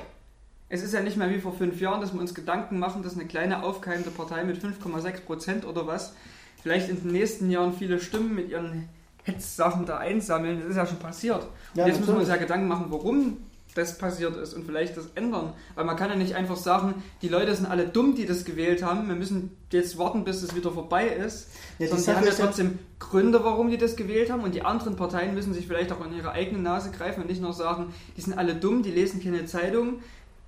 Es 0.70 0.84
ist 0.84 0.94
ja 0.94 1.02
nicht 1.02 1.18
mehr 1.18 1.30
wie 1.30 1.40
vor 1.40 1.54
fünf 1.54 1.80
Jahren, 1.80 2.02
dass 2.02 2.14
wir 2.14 2.20
uns 2.20 2.34
Gedanken 2.34 2.80
machen, 2.80 3.04
dass 3.04 3.14
eine 3.14 3.26
kleine 3.26 3.64
aufkeimende 3.64 4.10
Partei 4.10 4.44
mit 4.44 4.58
5,6 4.62 5.22
Prozent 5.22 5.66
oder 5.66 5.88
was 5.88 6.14
vielleicht 6.62 6.90
in 6.90 7.02
den 7.02 7.12
nächsten 7.12 7.50
Jahren 7.50 7.74
viele 7.74 8.00
Stimmen 8.00 8.36
mit 8.36 8.50
ihren 8.50 8.90
Hetzsachen 9.24 9.86
da 9.86 9.98
einsammeln. 9.98 10.60
Das 10.62 10.70
ist 10.70 10.76
ja 10.76 10.86
schon 10.86 11.00
passiert. 11.00 11.44
Und 11.44 11.50
Ja, 11.76 11.88
jetzt 11.88 12.00
müssen 12.00 12.14
wir 12.14 12.20
uns 12.20 12.28
ja 12.28 12.34
natürlich. 12.36 12.48
Gedanken 12.50 12.68
machen, 12.68 12.86
warum 12.90 13.38
das 13.78 13.98
passiert 13.98 14.36
ist 14.38 14.54
und 14.54 14.66
vielleicht 14.66 14.98
das 14.98 15.08
ändern. 15.16 15.54
Weil 15.76 15.86
man 15.86 15.96
kann 15.96 16.10
ja 16.10 16.16
nicht 16.16 16.36
einfach 16.36 16.58
sagen, 16.58 17.04
die 17.22 17.30
Leute 17.30 17.56
sind 17.56 17.66
alle 17.68 17.88
dumm, 17.88 18.16
die 18.16 18.26
das 18.26 18.44
gewählt 18.46 18.84
haben. 18.84 19.08
Wir 19.08 19.16
müssen 19.16 19.56
jetzt 19.72 19.98
warten, 19.98 20.24
bis 20.24 20.42
es 20.44 20.56
wieder 20.56 20.72
vorbei 20.72 21.08
ist. 21.08 21.50
Ja, 21.80 21.88
Sondern 21.88 22.06
die 22.06 22.12
haben 22.12 22.26
ja- 22.40 22.46
trotzdem 22.46 22.80
Gründe, 23.00 23.44
warum 23.44 23.70
die 23.70 23.78
das 23.78 23.96
gewählt 23.96 24.32
haben. 24.32 24.44
Und 24.44 24.56
die 24.56 24.64
anderen 24.64 24.96
Parteien 24.96 25.34
müssen 25.34 25.54
sich 25.54 25.68
vielleicht 25.68 25.92
auch 25.92 26.02
an 26.02 26.16
ihre 26.16 26.32
eigene 26.32 26.62
Nase 26.62 26.92
greifen 26.92 27.22
und 27.22 27.30
nicht 27.30 27.42
nur 27.42 27.54
sagen, 27.54 27.94
die 28.18 28.22
sind 28.22 28.38
alle 28.38 28.56
dumm, 28.56 28.84
die 28.84 28.92
lesen 28.92 29.22
keine 29.24 29.46
Zeitung, 29.46 30.02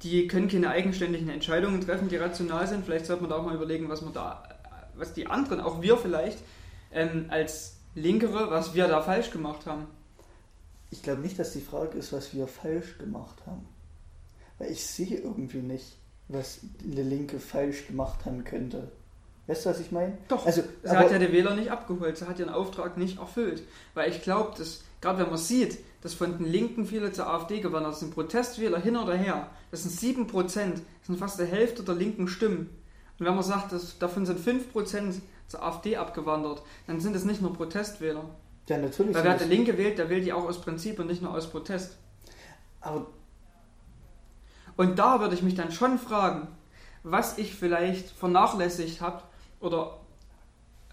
die 0.03 0.27
können 0.27 0.47
keine 0.47 0.69
eigenständigen 0.69 1.29
Entscheidungen 1.29 1.81
treffen, 1.81 2.07
die 2.09 2.15
rational 2.17 2.67
sind. 2.67 2.85
Vielleicht 2.85 3.05
sollte 3.05 3.21
man 3.23 3.29
da 3.29 3.37
auch 3.37 3.45
mal 3.45 3.55
überlegen, 3.55 3.89
was 3.89 4.01
man 4.01 4.13
da, 4.13 4.43
was 4.95 5.13
die 5.13 5.27
anderen, 5.27 5.61
auch 5.61 5.81
wir 5.81 5.97
vielleicht, 5.97 6.39
ähm, 6.91 7.25
als 7.29 7.75
Linkere, 7.95 8.49
was 8.49 8.73
wir 8.75 8.87
da 8.87 9.01
falsch 9.01 9.29
gemacht 9.31 9.65
haben. 9.65 9.87
Ich 10.91 11.03
glaube 11.03 11.21
nicht, 11.21 11.37
dass 11.37 11.53
die 11.53 11.61
Frage 11.61 11.97
ist, 11.97 12.13
was 12.13 12.33
wir 12.33 12.47
falsch 12.47 12.97
gemacht 12.97 13.35
haben. 13.45 13.67
Weil 14.57 14.71
ich 14.71 14.85
sehe 14.85 15.17
irgendwie 15.17 15.61
nicht, 15.61 15.97
was 16.27 16.59
eine 16.83 17.03
Linke 17.03 17.39
falsch 17.39 17.87
gemacht 17.87 18.25
haben 18.25 18.43
könnte. 18.43 18.91
Weißt 19.47 19.65
du, 19.65 19.69
was 19.69 19.79
ich 19.79 19.91
meine? 19.91 20.17
Doch, 20.27 20.45
Also, 20.45 20.61
sie 20.83 20.89
hat 20.89 21.11
ja 21.11 21.17
die 21.17 21.31
Wähler 21.31 21.55
nicht 21.55 21.71
abgeholt, 21.71 22.17
sie 22.17 22.27
hat 22.27 22.37
ihren 22.37 22.51
Auftrag 22.51 22.97
nicht 22.97 23.17
erfüllt. 23.17 23.63
Weil 23.95 24.11
ich 24.11 24.21
glaube, 24.21 24.55
dass, 24.57 24.83
gerade 25.01 25.19
wenn 25.19 25.29
man 25.29 25.39
sieht, 25.39 25.79
dass 26.01 26.13
von 26.13 26.37
den 26.37 26.45
Linken 26.45 26.85
viele 26.85 27.11
zur 27.11 27.27
AfD 27.27 27.59
gewandert 27.59 27.97
sind, 27.97 28.13
Protestwähler 28.13 28.79
hin 28.79 28.95
oder 28.95 29.15
her, 29.15 29.49
das 29.71 29.83
sind 29.83 30.17
7%, 30.17 30.31
das 30.43 30.81
sind 31.03 31.17
fast 31.17 31.39
die 31.39 31.45
Hälfte 31.45 31.83
der 31.83 31.95
linken 31.95 32.27
Stimmen. 32.27 32.69
Und 33.17 33.25
wenn 33.25 33.33
man 33.33 33.43
sagt, 33.43 33.71
dass 33.71 33.97
davon 33.97 34.25
sind 34.25 34.39
5% 34.39 35.15
zur 35.47 35.63
AfD 35.63 35.97
abgewandert, 35.97 36.61
dann 36.85 36.99
sind 37.01 37.15
es 37.15 37.25
nicht 37.25 37.41
nur 37.41 37.53
Protestwähler. 37.53 38.25
Ja, 38.69 38.77
natürlich. 38.77 39.15
Weil 39.15 39.23
wer 39.23 39.37
der 39.37 39.47
Linke 39.47 39.77
wählt, 39.77 39.97
der 39.97 40.09
wählt 40.09 40.25
die 40.25 40.31
auch 40.31 40.45
aus 40.45 40.61
Prinzip 40.61 40.99
und 40.99 41.07
nicht 41.07 41.21
nur 41.21 41.33
aus 41.33 41.49
Protest. 41.49 41.97
aber 42.79 43.07
Und 44.77 44.99
da 44.99 45.19
würde 45.19 45.33
ich 45.33 45.41
mich 45.41 45.55
dann 45.55 45.71
schon 45.71 45.97
fragen, 45.97 46.47
was 47.03 47.37
ich 47.37 47.55
vielleicht 47.55 48.09
vernachlässigt 48.11 49.01
habe 49.01 49.23
oder 49.59 49.99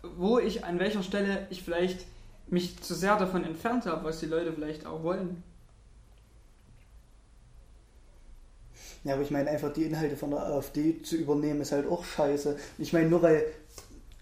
wo 0.03 0.39
ich, 0.39 0.65
an 0.65 0.79
welcher 0.79 1.03
Stelle 1.03 1.47
ich 1.51 1.63
vielleicht 1.63 2.07
mich 2.49 2.81
zu 2.81 2.95
sehr 2.95 3.17
davon 3.17 3.45
entfernt 3.45 3.87
habe, 3.87 4.05
was 4.05 4.21
die 4.21 4.27
Leute 4.27 4.53
vielleicht 4.53 4.87
auch 4.87 5.03
wollen. 5.03 5.43
Ja, 9.05 9.15
aber 9.15 9.23
ich 9.23 9.31
meine, 9.31 9.51
einfach 9.51 9.73
die 9.73 9.85
Inhalte 9.85 10.17
von 10.17 10.31
der 10.31 10.41
AfD 10.41 11.03
zu 11.03 11.17
übernehmen, 11.17 11.61
ist 11.61 11.73
halt 11.73 11.87
auch 11.87 12.05
scheiße. 12.05 12.57
Ich 12.79 12.93
meine, 12.93 13.09
nur 13.09 13.23
weil 13.23 13.45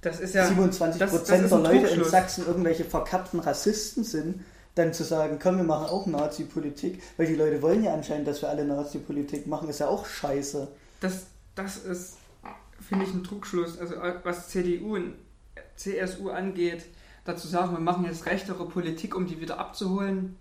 Das 0.05 0.21
ist 0.21 0.35
ja. 0.35 0.47
27 0.47 0.99
das- 1.01 1.11
das 1.11 1.19
Prozent 1.21 1.45
ist 1.45 1.51
der 1.51 1.59
Leute 1.59 1.87
in. 1.89 2.05
Sachsen 2.05 2.47
irgendwelche 2.47 2.85
verkappten 2.85 3.41
Rassisten 3.41 4.05
sind, 4.05 4.45
dann 4.75 4.93
zu 4.93 5.03
sagen, 5.05 5.39
komm, 5.43 5.57
wir 5.57 5.65
machen 5.65 5.87
auch 5.87 6.07
Nazi-Politik, 6.07 7.03
weil 7.17 7.27
die 7.27 7.35
Leute 7.37 7.63
wollen 7.63 7.83
ja 7.85 7.95
anscheinend, 7.95 8.27
dass 8.29 8.43
wir 8.43 8.49
alle 8.49 8.65
Nazi-Politik 8.65 9.47
machen, 9.47 9.69
ist 9.69 9.81
ja 9.81 9.89
auch 9.89 10.07
scheiße. 10.07 10.69
Das, 11.01 11.27
das 11.55 11.77
ist, 11.79 12.15
finde 12.89 13.05
ich, 13.05 13.15
ein 13.15 13.25
Trugschluss. 13.25 13.79
Also 13.79 13.95
was 14.25 14.49
CDU 14.49 14.97
und 14.97 15.15
CSU 15.77 16.31
angeht, 16.31 16.85
dazu 17.25 17.49
sagen, 17.49 17.73
wir 17.73 17.81
machen 17.81 18.05
jetzt 18.05 18.27
rechtere 18.27 18.67
Politik, 18.69 19.15
um 19.17 19.27
die 19.27 19.41
wieder 19.41 19.59
abzuholen. 19.59 20.37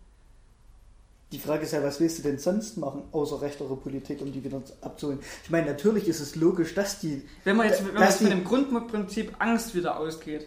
Die 1.33 1.39
Frage 1.39 1.63
ist 1.63 1.73
ja, 1.73 1.81
was 1.83 1.99
willst 1.99 2.19
du 2.19 2.21
denn 2.21 2.37
sonst 2.37 2.77
machen, 2.77 3.01
außer 3.11 3.41
rechtere 3.41 3.75
Politik, 3.75 4.21
um 4.21 4.31
die 4.31 4.43
wieder 4.43 4.61
abzuholen? 4.81 5.19
Ich 5.43 5.49
meine, 5.49 5.65
natürlich 5.65 6.07
ist 6.07 6.19
es 6.19 6.35
logisch, 6.35 6.75
dass 6.75 6.99
die 6.99 7.23
Wenn 7.43 7.57
man 7.57 7.67
jetzt, 7.67 7.83
wenn 7.85 7.95
man 7.95 8.03
jetzt 8.03 8.17
von 8.17 8.27
die- 8.27 8.33
dem 8.33 8.43
Grundprinzip 8.43 9.33
Angst 9.39 9.73
wieder 9.73 9.97
ausgeht, 9.97 10.45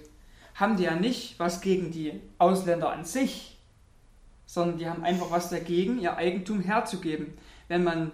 haben 0.54 0.76
die 0.76 0.84
ja 0.84 0.94
nicht 0.94 1.38
was 1.40 1.60
gegen 1.60 1.90
die 1.90 2.20
Ausländer 2.38 2.90
an 2.92 3.04
sich, 3.04 3.58
sondern 4.46 4.78
die 4.78 4.88
haben 4.88 5.02
einfach 5.02 5.30
was 5.32 5.50
dagegen, 5.50 5.98
ihr 6.00 6.16
Eigentum 6.16 6.60
herzugeben. 6.60 7.36
Wenn 7.66 7.82
man 7.82 8.12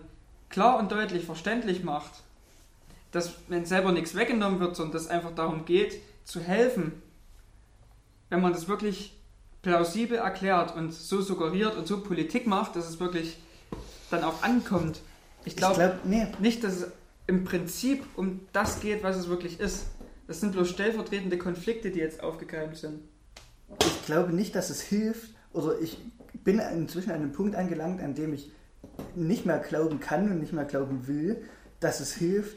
klar 0.49 0.79
und 0.79 0.91
deutlich 0.91 1.27
verständlich 1.27 1.85
macht, 1.85 2.23
dass 3.11 3.35
wenn 3.49 3.67
selber 3.67 3.93
nichts 3.93 4.15
weggenommen 4.15 4.61
wird, 4.61 4.77
sondern 4.77 4.95
dass 4.95 5.03
es 5.03 5.09
einfach 5.09 5.35
darum 5.35 5.67
geht, 5.67 6.01
zu 6.25 6.41
helfen, 6.41 7.03
wenn 8.31 8.41
man 8.41 8.55
das 8.55 8.67
wirklich 8.67 9.15
plausibel 9.63 10.19
erklärt 10.19 10.75
und 10.77 10.93
so 10.93 11.21
suggeriert 11.21 11.77
und 11.77 11.87
so 11.87 12.01
Politik 12.01 12.47
macht, 12.47 12.77
dass 12.77 12.89
es 12.89 13.01
wirklich 13.01 13.39
dann 14.11 14.25
auch 14.25 14.43
ankommt. 14.43 15.01
Ich 15.45 15.57
glaube, 15.57 15.77
glaube, 15.77 15.99
nee, 16.05 16.27
nicht, 16.41 16.63
dass 16.65 16.75
es 16.75 16.87
im 17.27 17.45
Prinzip 17.45 18.05
um 18.17 18.41
das 18.53 18.81
geht, 18.81 19.03
was 19.03 19.17
es 19.17 19.29
wirklich 19.29 19.61
ist. 19.61 19.87
Das 20.27 20.41
sind 20.41 20.53
bloß 20.53 20.69
stellvertretende 20.69 21.39
Konflikte, 21.39 21.91
die 21.91 22.01
jetzt 22.01 22.23
aufgekeimt 22.23 22.77
sind. 22.77 23.01
ich 23.81 24.07
glaube 24.07 24.33
nicht, 24.33 24.55
dass 24.55 24.71
es 24.71 24.81
hilft, 24.83 25.31
oder 25.53 25.79
ich 25.81 25.99
bin 26.45 26.59
inzwischen 26.59 27.11
an 27.11 27.17
einem 27.17 27.33
Punkt 27.33 27.55
angelangt, 27.55 28.01
an 28.01 28.15
dem 28.15 28.33
ich 28.33 28.51
nicht 29.15 29.47
mehr 29.47 29.59
glauben 29.59 30.01
kann 30.01 30.31
und 30.31 30.41
nicht 30.41 30.53
mehr 30.53 30.65
glauben 30.65 31.07
will, 31.07 31.45
dass 31.81 32.01
es 32.01 32.13
hilft, 32.15 32.57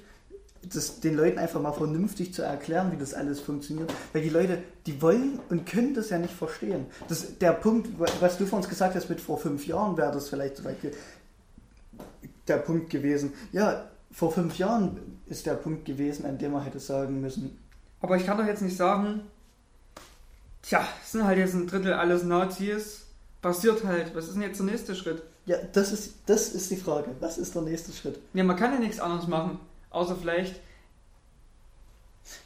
das 0.69 0.99
den 0.99 1.15
Leuten 1.15 1.37
einfach 1.37 1.61
mal 1.61 1.71
vernünftig 1.71 2.33
zu 2.33 2.41
erklären, 2.41 2.91
wie 2.91 2.97
das 2.97 3.13
alles 3.13 3.39
funktioniert. 3.39 3.91
Weil 4.13 4.21
die 4.21 4.29
Leute, 4.29 4.59
die 4.85 5.01
wollen 5.01 5.39
und 5.49 5.65
können 5.65 5.93
das 5.93 6.09
ja 6.09 6.17
nicht 6.17 6.33
verstehen. 6.33 6.85
Das, 7.07 7.37
der 7.37 7.53
Punkt, 7.53 7.89
was 8.19 8.37
du 8.37 8.45
vor 8.45 8.57
uns 8.57 8.69
gesagt 8.69 8.95
hast, 8.95 9.09
mit 9.09 9.21
vor 9.21 9.37
fünf 9.37 9.67
Jahren 9.67 9.97
wäre 9.97 10.11
das 10.11 10.29
vielleicht 10.29 10.61
der 12.47 12.57
Punkt 12.57 12.89
gewesen. 12.89 13.33
Ja, 13.51 13.89
vor 14.11 14.31
fünf 14.31 14.57
Jahren 14.57 15.19
ist 15.25 15.45
der 15.45 15.55
Punkt 15.55 15.85
gewesen, 15.85 16.25
an 16.25 16.37
dem 16.37 16.51
man 16.51 16.63
hätte 16.63 16.79
sagen 16.79 17.21
müssen, 17.21 17.57
Aber 18.01 18.17
ich 18.17 18.25
kann 18.25 18.37
doch 18.37 18.45
jetzt 18.45 18.61
nicht 18.61 18.77
sagen, 18.77 19.21
tja, 20.61 20.87
es 21.03 21.11
sind 21.11 21.25
halt 21.25 21.37
jetzt 21.37 21.53
ein 21.53 21.67
Drittel 21.67 21.93
alles 21.93 22.23
Nazis. 22.23 23.01
Passiert 23.41 23.83
halt. 23.83 24.15
Was 24.15 24.25
ist 24.27 24.35
denn 24.35 24.41
jetzt 24.41 24.59
der 24.59 24.65
nächste 24.65 24.95
Schritt? 24.95 25.21
ja, 25.45 25.57
das 25.73 25.91
ist, 25.91 26.15
das 26.25 26.49
ist 26.49 26.71
die 26.71 26.75
Frage. 26.75 27.11
Was 27.19 27.37
ist 27.37 27.53
der 27.55 27.61
nächste 27.61 27.91
Schritt? 27.91 28.19
Ja, 28.33 28.43
man 28.43 28.55
kann 28.55 28.73
ja 28.73 28.79
nichts 28.79 28.99
anderes 28.99 29.27
machen. 29.27 29.59
Außer 29.95 30.15
vielleicht 30.17 30.59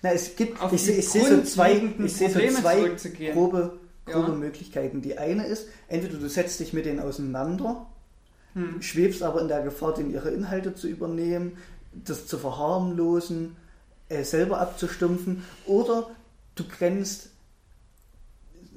Na, 0.03 0.11
es 0.11 0.35
gibt, 0.35 0.61
auf 0.61 0.71
ich, 0.71 0.87
ich 0.87 1.09
sehe 1.09 1.27
so 1.27 1.41
zwei, 1.43 1.93
ich 2.03 2.13
sehe 2.13 2.29
so 2.29 2.39
zwei 2.61 2.95
grobe, 3.33 3.79
grobe 4.05 4.31
Ja. 4.31 4.35
Möglichkeiten. 4.35 5.01
Die 5.01 5.17
eine 5.17 5.45
ist, 5.47 5.67
entweder 5.87 6.17
du 6.19 6.29
setzt 6.29 6.59
dich 6.59 6.73
mit 6.73 6.85
denen 6.85 6.99
auseinander, 6.99 7.87
Hm. 8.53 8.81
schwebst 8.81 9.23
aber 9.23 9.41
in 9.41 9.47
der 9.47 9.61
Gefahr, 9.61 9.93
denen 9.93 10.11
ihre 10.11 10.31
Inhalte 10.31 10.73
zu 10.75 10.87
übernehmen, 10.87 11.57
das 11.91 12.27
zu 12.27 12.37
verharmlosen, 12.37 13.55
äh, 14.09 14.23
selber 14.23 14.59
abzustumpfen, 14.59 15.43
oder 15.65 16.09
du 16.55 16.63
grenzt 16.67 17.29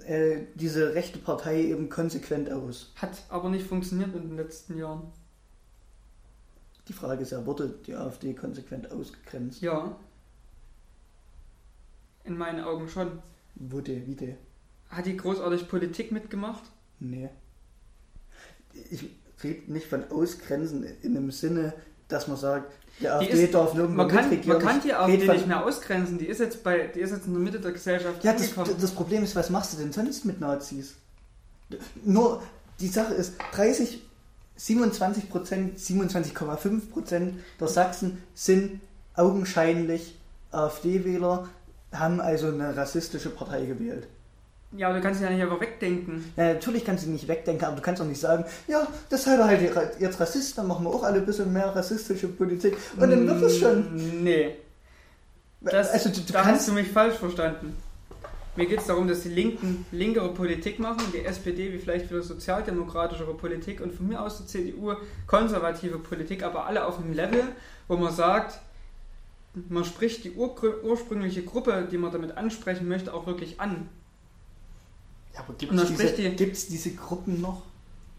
äh, 0.07 0.41
diese 0.55 0.95
rechte 0.95 1.19
Partei 1.19 1.63
eben 1.63 1.89
konsequent 1.89 2.51
aus. 2.51 2.93
Hat 2.97 3.23
aber 3.29 3.49
nicht 3.49 3.67
funktioniert 3.67 4.15
in 4.15 4.29
den 4.29 4.37
letzten 4.37 4.79
Jahren. 4.79 5.13
Die 6.89 6.93
Frage 6.93 7.23
ist 7.23 7.31
ja, 7.31 7.45
wurde 7.47 7.75
die 7.87 7.95
AfD 7.95 8.35
konsequent 8.35 8.91
ausgegrenzt? 8.91 9.61
Ja. 9.63 9.95
In 12.25 12.37
meinen 12.37 12.63
Augen 12.65 12.89
schon. 12.89 13.19
Wurde, 13.55 14.07
wie 14.07 14.15
die? 14.15 14.35
Hat 14.89 15.07
die 15.07 15.17
großartig 15.17 15.69
Politik 15.69 16.13
mitgemacht? 16.13 16.63
Nee. 17.01 17.29
Ich 18.91 19.05
rede 19.43 19.73
nicht 19.73 19.87
von 19.87 20.11
Ausgrenzen 20.11 20.85
in 21.03 21.15
dem 21.15 21.31
Sinne, 21.31 21.75
dass 22.09 22.29
man 22.29 22.37
sagt, 22.37 22.73
die 23.01 23.09
AfD 23.09 23.45
ist- 23.45 23.55
darf 23.55 23.75
nirgendwo 23.75 23.97
Man 23.97 24.09
kann, 24.09 24.47
man 24.47 24.59
kann 24.59 24.81
die 24.81 24.93
AfD 24.95 25.27
nicht 25.27 25.47
mehr 25.47 25.65
ausgrenzen. 25.65 26.19
Die 26.19 26.27
ist 26.27 26.41
jetzt 26.41 26.63
bei, 26.63 26.87
die 26.89 27.01
ist 27.01 27.11
jetzt 27.11 27.27
in 27.27 27.33
der 27.33 27.43
Mitte 27.43 27.61
der 27.61 27.73
Gesellschaft 27.73 28.23
Ja, 28.25 28.33
das, 28.33 28.53
das 28.55 28.91
Problem 28.93 29.23
ist, 29.25 29.35
was 29.35 29.51
machst 29.51 29.73
du 29.73 29.79
denn 29.79 29.93
sonst 29.93 30.25
mit 30.25 30.41
Nazis? 30.41 30.95
Nur, 32.05 32.43
die 32.81 32.89
Sache 32.89 33.15
ist, 33.15 33.35
30, 33.53 34.03
27 34.63 35.29
Prozent, 35.29 35.79
27,5 35.79 36.91
Prozent 36.91 37.35
der 37.59 37.67
Sachsen 37.67 38.23
sind 38.33 38.81
augenscheinlich 39.15 40.17
AfD-Wähler, 40.53 41.49
haben 41.93 42.21
also 42.21 42.47
eine 42.47 42.77
rassistische 42.77 43.31
Partei 43.31 43.67
gewählt. 43.67 44.07
Ja, 44.77 44.89
aber 44.89 44.99
du 44.99 45.03
kannst 45.03 45.21
ja 45.21 45.29
nicht 45.29 45.43
einfach 45.43 45.61
wegdenken. 45.61 46.33
Ja, 46.37 46.55
natürlich 46.55 46.85
kannst 46.85 47.05
du 47.05 47.11
nicht 47.11 47.27
wegdenken, 47.27 47.65
aber 47.65 47.77
du 47.77 47.83
kannst 47.83 48.01
auch 48.01 48.07
nicht 48.07 48.21
sagen, 48.21 48.45
ja, 48.69 48.87
das 49.11 49.25
seid 49.25 49.41
ihr 49.41 49.47
halt 49.47 50.01
jetzt 50.01 50.21
Rassisten, 50.21 50.57
dann 50.59 50.69
machen 50.69 50.85
wir 50.85 50.91
auch 50.91 51.03
alle 51.03 51.19
ein 51.19 51.27
bisschen 51.27 51.53
mehr 51.53 51.75
rassistische 51.75 52.29
Politik 52.29 52.77
und 52.97 53.11
dann 53.11 53.27
wird 53.27 53.43
es 53.43 53.59
schon. 53.59 54.23
Nee, 54.23 54.57
das, 55.61 55.91
also 55.91 56.09
du, 56.09 56.21
du 56.21 56.33
da 56.33 56.39
hast 56.41 56.47
kannst, 56.47 56.69
du 56.69 56.73
mich 56.73 56.89
falsch 56.89 57.17
verstanden. 57.17 57.77
Mir 58.55 58.67
geht 58.67 58.81
es 58.81 58.87
darum, 58.87 59.09
dass 59.09 59.23
die 59.23 59.31
Linken 59.31 59.87
linkere 59.93 60.29
Politik 60.35 60.79
machen, 60.79 61.01
die 61.13 61.25
SPD 61.25 61.73
wie 61.73 61.79
vielleicht 61.79 62.11
wieder 62.11 62.23
sozialdemokratischere 62.23 63.33
Politik 63.35 63.81
und 63.81 63.95
von 63.95 64.09
mir 64.09 64.21
aus 64.21 64.39
die 64.39 64.47
CDU 64.47 64.93
konservative 65.27 65.99
Politik, 65.99 66.43
aber 66.43 66.67
alle 66.67 66.85
auf 66.85 66.99
einem 66.99 67.15
Level, 67.15 67.45
wo 67.89 67.97
man 67.97 68.13
sagt, 68.15 68.61
man 69.71 69.85
spricht 69.87 70.25
die 70.25 70.33
ursprüngliche 70.33 71.43
Gruppe, 71.45 71.89
die 71.91 71.97
man 71.97 72.13
damit 72.13 72.37
ansprechen 72.37 72.89
möchte, 72.89 73.15
auch 73.15 73.27
wirklich 73.27 73.59
an. 73.59 73.89
ja, 75.35 75.41
aber 75.41 75.55
gibt 75.55 75.73
es 75.73 75.89
diese, 75.89 76.13
die- 76.13 76.37
gibt's 76.37 76.67
diese 76.69 76.95
Gruppen 76.95 77.41
noch? 77.41 77.63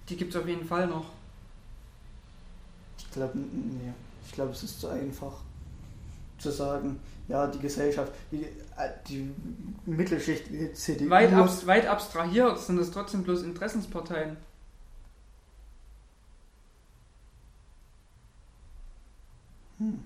Die 0.10 0.16
gibt 0.16 0.34
es 0.36 0.42
auf 0.42 0.48
jeden 0.48 0.66
Fall 0.66 0.88
noch. 0.88 1.06
Ich 2.98 3.10
glaube, 3.12 3.38
nee, 3.38 3.94
ich 4.26 4.32
glaube, 4.32 4.52
es 4.52 4.64
ist 4.64 4.82
zu 4.82 4.88
einfach 4.90 5.34
zu 6.40 6.50
sagen, 6.52 7.00
ja, 7.28 7.48
die 7.48 7.60
Gesellschaft, 7.60 8.12
die, 8.32 8.44
äh, 8.44 8.90
die 9.08 9.32
Mittelschicht, 9.86 10.50
die 10.50 10.74
CDU, 10.74 11.10
Weit, 11.10 11.34
abs 11.34 11.66
weit 11.66 11.88
abstrahiert 11.88 12.60
sind 12.60 12.78
es 12.80 12.92
trotzdem 12.92 13.24
bloß 13.24 13.44
Interessensparteien. 13.44 14.38
Hm. 19.80 20.00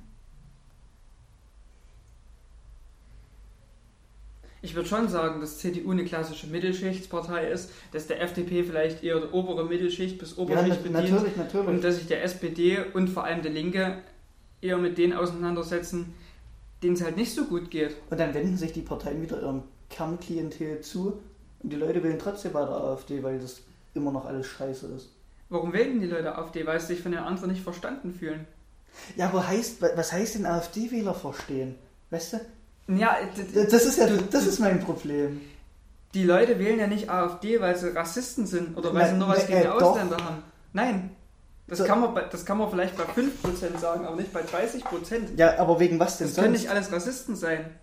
Ich 4.61 4.75
würde 4.75 4.89
schon 4.89 5.07
sagen, 5.07 5.39
dass 5.39 5.59
CDU 5.59 5.91
eine 5.91 6.03
klassische 6.03 6.47
Mittelschichtspartei 6.47 7.47
ist, 7.47 7.71
dass 7.93 8.07
der 8.07 8.21
FDP 8.21 8.63
vielleicht 8.63 9.03
eher 9.03 9.19
die 9.19 9.27
obere 9.27 9.65
Mittelschicht 9.65 10.17
bis 10.17 10.35
ja, 10.35 10.43
Oberschicht 10.43 10.79
na, 10.83 10.99
bedient 10.99 11.13
natürlich, 11.13 11.37
natürlich. 11.37 11.67
und 11.67 11.83
dass 11.83 11.95
sich 11.95 12.07
der 12.07 12.23
SPD 12.23 12.79
und 12.93 13.07
vor 13.07 13.23
allem 13.23 13.43
der 13.43 13.51
Linke 13.51 14.01
eher 14.61 14.77
mit 14.77 14.97
denen 14.97 15.13
auseinandersetzen, 15.13 16.13
denen 16.83 16.95
es 16.95 17.03
halt 17.03 17.17
nicht 17.17 17.33
so 17.33 17.45
gut 17.45 17.69
geht. 17.71 17.95
Und 18.09 18.19
dann 18.19 18.33
wenden 18.33 18.57
sich 18.57 18.73
die 18.73 18.81
Parteien 18.81 19.21
wieder 19.21 19.41
ihrem 19.41 19.63
Kernklientel 19.89 20.81
zu 20.81 21.19
und 21.63 21.71
die 21.73 21.77
Leute 21.77 22.03
wählen 22.03 22.19
trotzdem 22.19 22.51
bei 22.53 22.59
der 22.61 22.75
AfD, 22.75 23.23
weil 23.23 23.39
das 23.39 23.61
immer 23.93 24.11
noch 24.11 24.25
alles 24.25 24.45
scheiße 24.47 24.87
ist. 24.95 25.09
Warum 25.49 25.73
wählen 25.73 25.99
die 25.99 26.07
Leute 26.07 26.35
AfD? 26.37 26.65
Weil 26.65 26.79
sie 26.79 26.87
sich 26.87 27.01
von 27.01 27.11
den 27.11 27.21
anderen 27.21 27.51
nicht 27.51 27.63
verstanden 27.63 28.13
fühlen. 28.13 28.45
Ja, 29.15 29.27
aber 29.29 29.47
heißt, 29.47 29.81
was 29.81 30.11
heißt 30.11 30.35
denn 30.35 30.45
AfD-Wähler 30.45 31.13
verstehen? 31.13 31.75
Weißt 32.09 32.33
du? 32.33 32.39
Ja, 32.95 33.17
Das 33.69 33.85
ist 33.85 33.97
ja, 33.97 34.07
das 34.31 34.45
ist 34.47 34.59
mein 34.59 34.79
Problem. 34.79 35.41
die 36.13 36.23
Leute 36.23 36.57
wählen 36.59 36.79
ja 36.79 36.87
nicht 36.87 37.09
AfD, 37.09 37.59
weil 37.59 37.75
sie 37.77 37.95
Rassisten 37.95 38.45
sind 38.47 38.77
oder 38.77 38.93
weil 38.93 39.03
Na, 39.03 39.09
sie 39.09 39.17
nur 39.17 39.27
was 39.29 39.39
na, 39.49 39.55
gegen 39.55 39.67
äh. 39.67 39.67
Ausländer 39.67 40.17
haben. 40.17 40.43
Nein. 40.73 41.09
Das, 41.67 41.79
So. 41.79 41.83
kann 41.85 41.99
man 41.99 42.13
bei, 42.13 42.21
das 42.21 42.45
kann 42.45 42.57
man 42.57 42.69
vielleicht 42.69 42.95
bei 42.95 43.03
5% 43.03 43.77
sagen, 43.79 44.05
aber 44.05 44.15
nicht 44.15 44.31
bei 44.31 44.41
30%. 44.41 45.35
Ja, 45.37 45.57
aber 45.59 45.79
wegen 45.79 45.99
was 45.99 46.17
denn 46.17 46.27
Das 46.27 46.35
können 46.35 46.47
sonst? 46.53 46.61
nicht 46.61 46.69
alles 46.71 46.91
Rassisten 46.91 47.35
sein. 47.35 47.75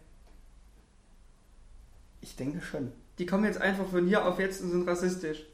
Ich 2.20 2.36
denke 2.36 2.62
schon. 2.62 2.92
Die 3.18 3.26
kommen 3.26 3.44
jetzt 3.44 3.60
einfach 3.60 3.86
von 3.88 4.06
hier 4.06 4.26
auf 4.26 4.38
jetzt 4.38 4.62
und 4.62 4.70
sind 4.70 4.88
rassistisch. 4.88 5.44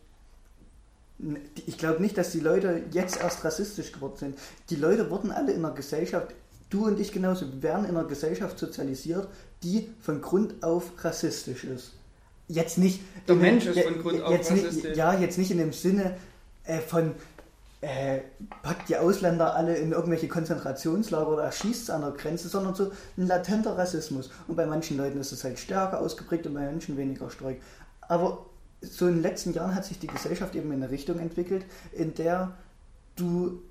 Ich 1.66 1.76
glaube 1.76 2.00
nicht, 2.00 2.16
dass 2.16 2.30
die 2.30 2.40
Leute 2.40 2.82
jetzt 2.92 3.20
erst 3.20 3.44
rassistisch 3.44 3.92
geworden 3.92 4.16
sind. 4.16 4.38
Die 4.70 4.76
Leute 4.76 5.10
wurden 5.10 5.32
alle 5.32 5.52
in 5.52 5.64
einer 5.64 5.74
Gesellschaft, 5.74 6.28
du 6.70 6.86
und 6.86 6.98
ich 6.98 7.12
genauso, 7.12 7.62
werden 7.62 7.84
in 7.84 7.96
einer 7.96 8.06
Gesellschaft 8.08 8.58
sozialisiert, 8.58 9.28
die 9.62 9.90
von 10.00 10.22
Grund 10.22 10.62
auf 10.62 10.92
rassistisch 11.04 11.64
ist. 11.64 11.92
Jetzt 12.48 12.78
nicht. 12.78 13.00
Der 13.28 13.34
Mensch 13.36 13.66
ist 13.66 13.80
von 13.80 14.00
Grund 14.00 14.22
auf 14.22 14.38
rassistisch. 14.38 14.84
Nicht, 14.84 14.96
ja, 14.96 15.12
jetzt 15.18 15.36
nicht 15.36 15.50
in 15.50 15.58
dem 15.58 15.72
Sinne 15.74 16.16
äh, 16.64 16.78
von 16.78 17.14
äh, 17.80 18.20
packt 18.62 18.88
die 18.88 18.96
Ausländer 18.96 19.54
alle 19.54 19.76
in 19.76 19.92
irgendwelche 19.92 20.28
Konzentrationslager 20.28 21.28
oder 21.28 21.44
erschießt 21.44 21.84
es 21.84 21.90
an 21.90 22.02
der 22.02 22.10
Grenze, 22.10 22.48
sondern 22.48 22.74
so 22.74 22.92
ein 23.16 23.26
latenter 23.26 23.78
Rassismus. 23.78 24.30
Und 24.48 24.56
bei 24.56 24.66
manchen 24.66 24.98
Leuten 24.98 25.18
ist 25.18 25.32
es 25.32 25.44
halt 25.44 25.58
stärker 25.58 26.00
ausgeprägt 26.00 26.46
und 26.46 26.54
bei 26.54 26.60
manchen 26.60 26.96
weniger 26.96 27.30
stark. 27.30 27.56
Aber 28.02 28.46
so 28.82 29.06
in 29.06 29.14
den 29.14 29.22
letzten 29.22 29.52
Jahren 29.52 29.74
hat 29.74 29.84
sich 29.84 29.98
die 29.98 30.06
Gesellschaft 30.06 30.54
eben 30.54 30.72
in 30.72 30.82
eine 30.82 30.90
Richtung 30.90 31.18
entwickelt, 31.18 31.64
in 31.92 32.14
der 32.14 32.52
du 33.16 33.62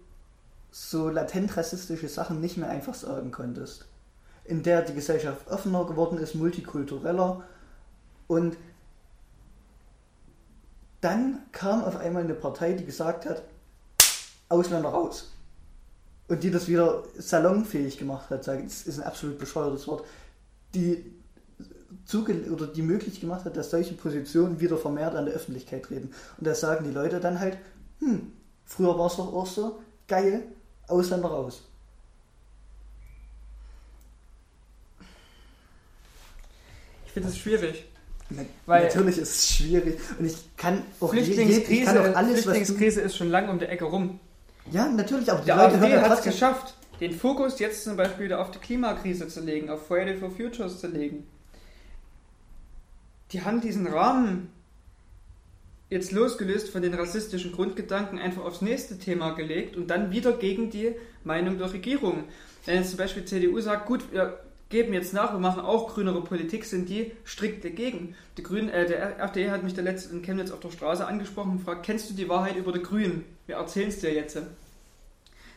so 0.71 1.09
latent 1.09 1.55
rassistische 1.57 2.07
Sachen 2.07 2.41
nicht 2.41 2.57
mehr 2.57 2.69
einfach 2.69 2.93
sagen 2.93 3.31
konntest. 3.31 3.85
In 4.43 4.63
der 4.63 4.81
die 4.81 4.93
Gesellschaft 4.93 5.47
offener 5.49 5.85
geworden 5.85 6.17
ist, 6.17 6.35
multikultureller 6.35 7.43
und 8.27 8.57
dann 11.01 11.39
kam 11.51 11.83
auf 11.83 11.97
einmal 11.97 12.23
eine 12.23 12.33
Partei, 12.33 12.73
die 12.73 12.85
gesagt 12.85 13.25
hat, 13.25 13.43
Ausländer 14.49 14.89
raus. 14.89 15.31
Und 16.27 16.43
die 16.43 16.51
das 16.51 16.67
wieder 16.67 17.03
salonfähig 17.17 17.97
gemacht 17.97 18.29
hat, 18.29 18.43
sage 18.43 18.59
ich, 18.59 18.65
das 18.65 18.81
ist 18.83 18.99
ein 18.99 19.05
absolut 19.05 19.39
bescheuertes 19.39 19.87
Wort, 19.87 20.05
die 20.75 21.03
zuge 22.05 22.51
oder 22.51 22.67
die 22.67 22.81
möglich 22.81 23.19
gemacht 23.19 23.45
hat, 23.45 23.57
dass 23.57 23.71
solche 23.71 23.93
Positionen 23.93 24.59
wieder 24.59 24.77
vermehrt 24.77 25.15
an 25.15 25.25
der 25.25 25.33
Öffentlichkeit 25.33 25.83
treten. 25.83 26.11
Und 26.37 26.47
da 26.47 26.53
sagen 26.53 26.85
die 26.85 26.93
Leute 26.93 27.19
dann 27.19 27.39
halt, 27.39 27.57
hm, 27.99 28.31
früher 28.65 28.97
war 28.97 29.07
es 29.07 29.15
doch 29.15 29.33
auch 29.33 29.47
so, 29.47 29.79
geil, 30.07 30.43
Ausländer 30.87 31.29
raus. 31.29 31.63
Ich 37.05 37.11
finde 37.13 37.29
es 37.29 37.37
schwierig. 37.37 37.85
Na, 38.29 38.43
Weil 38.67 38.83
natürlich 38.83 39.17
ist 39.17 39.35
es 39.35 39.49
schwierig 39.49 39.99
und 40.19 40.25
ich 40.25 40.55
kann 40.55 40.83
auch, 40.99 41.11
je, 41.13 41.21
ich 41.21 41.85
kann 41.85 41.97
auch 41.97 42.15
alles, 42.15 42.43
Flüchtlingskrise 42.43 43.01
ist 43.01 43.15
schon 43.15 43.29
lange 43.29 43.49
um 43.49 43.57
der 43.57 43.71
Ecke 43.71 43.85
rum. 43.85 44.19
Ja, 44.71 44.87
natürlich, 44.87 45.31
aber 45.31 45.41
die 45.41 45.47
der 45.47 45.55
Leute 45.55 45.75
AfD 45.75 45.97
hat 45.97 46.19
es 46.19 46.23
geschafft, 46.23 46.75
den 46.99 47.13
Fokus 47.13 47.59
jetzt 47.59 47.83
zum 47.83 47.95
Beispiel 47.97 48.25
wieder 48.25 48.39
auf 48.39 48.51
die 48.51 48.59
Klimakrise 48.59 49.27
zu 49.27 49.41
legen, 49.41 49.69
auf 49.69 49.87
Friday 49.87 50.17
for 50.17 50.29
Futures 50.29 50.79
zu 50.79 50.87
legen 50.87 51.25
die 53.31 53.41
haben 53.43 53.61
diesen 53.61 53.87
Rahmen 53.87 54.49
jetzt 55.89 56.11
losgelöst 56.11 56.69
von 56.69 56.81
den 56.81 56.93
rassistischen 56.93 57.51
Grundgedanken 57.51 58.19
einfach 58.19 58.43
aufs 58.43 58.61
nächste 58.61 58.99
Thema 58.99 59.31
gelegt 59.31 59.75
und 59.75 59.87
dann 59.87 60.11
wieder 60.11 60.33
gegen 60.33 60.69
die 60.69 60.95
Meinung 61.23 61.57
der 61.57 61.71
Regierung. 61.73 62.25
Wenn 62.65 62.75
jetzt 62.75 62.89
zum 62.89 62.97
Beispiel 62.97 63.25
CDU 63.25 63.59
sagt, 63.59 63.87
gut, 63.87 64.11
wir 64.11 64.39
geben 64.69 64.93
jetzt 64.93 65.13
nach, 65.13 65.33
wir 65.33 65.39
machen 65.39 65.61
auch 65.61 65.93
grünere 65.93 66.23
Politik, 66.23 66.63
sind 66.63 66.89
die 66.89 67.11
strikt 67.25 67.65
dagegen. 67.65 68.15
Die 68.37 68.43
Grünen, 68.43 68.69
äh, 68.69 68.85
der 68.85 69.19
RFD 69.19 69.49
hat 69.49 69.63
mich 69.63 69.73
der 69.73 69.83
letzte 69.83 70.13
in 70.13 70.21
Chemnitz 70.21 70.51
auf 70.51 70.59
der 70.59 70.71
Straße 70.71 71.05
angesprochen 71.05 71.51
und 71.51 71.61
fragt, 71.61 71.85
kennst 71.85 72.09
du 72.09 72.13
die 72.13 72.29
Wahrheit 72.29 72.55
über 72.55 72.71
die 72.71 72.83
Grünen? 72.83 73.25
Wir 73.47 73.55
erzählen 73.55 73.89
es 73.89 73.99
dir 73.99 74.13
jetzt. 74.13 74.37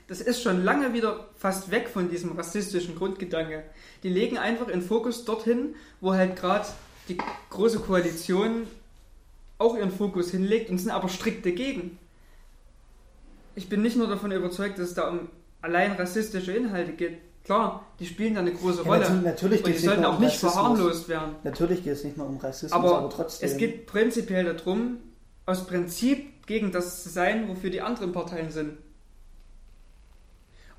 Das 0.08 0.20
ist 0.20 0.42
schon 0.42 0.64
lange 0.64 0.94
wieder 0.94 1.28
fast 1.36 1.70
weg 1.70 1.88
von 1.88 2.10
diesem 2.10 2.32
rassistischen 2.32 2.96
Grundgedanke. 2.96 3.62
Die 4.02 4.08
legen 4.08 4.38
einfach 4.38 4.66
den 4.66 4.82
Fokus 4.82 5.24
dorthin, 5.24 5.74
wo 6.00 6.14
halt 6.14 6.36
gerade 6.36 6.66
die 7.08 7.18
Große 7.50 7.80
Koalition 7.80 8.66
auch 9.58 9.76
ihren 9.76 9.92
Fokus 9.92 10.30
hinlegt 10.30 10.70
und 10.70 10.78
sind 10.78 10.90
aber 10.90 11.08
strikt 11.08 11.46
dagegen. 11.46 11.98
Ich 13.54 13.68
bin 13.68 13.82
nicht 13.82 13.96
nur 13.96 14.08
davon 14.08 14.32
überzeugt, 14.32 14.78
dass 14.78 14.88
es 14.88 14.94
da 14.94 15.08
um 15.08 15.28
allein 15.60 15.92
rassistische 15.92 16.52
Inhalte 16.52 16.92
geht. 16.92 17.18
Klar, 17.44 17.86
die 17.98 18.06
spielen 18.06 18.34
da 18.34 18.40
eine 18.40 18.52
große 18.52 18.82
Rolle. 18.82 19.02
Ja, 19.02 19.10
natürlich 19.10 19.64
und 19.64 19.72
die 19.72 19.78
sollten 19.78 20.04
auch 20.04 20.16
um 20.16 20.24
nicht 20.24 20.36
verharmlost 20.36 21.08
werden. 21.08 21.34
Natürlich 21.42 21.82
geht 21.82 21.94
es 21.94 22.04
nicht 22.04 22.16
nur 22.16 22.26
um 22.26 22.36
Rassismus, 22.36 22.72
aber, 22.72 22.98
aber 22.98 23.10
trotzdem. 23.10 23.48
Es 23.48 23.56
geht 23.56 23.86
prinzipiell 23.86 24.44
darum, 24.44 24.98
aus 25.44 25.66
Prinzip 25.66 26.46
gegen 26.46 26.70
das 26.70 27.02
zu 27.02 27.08
sein, 27.08 27.48
wofür 27.48 27.70
die 27.70 27.80
anderen 27.80 28.12
Parteien 28.12 28.50
sind. 28.50 28.78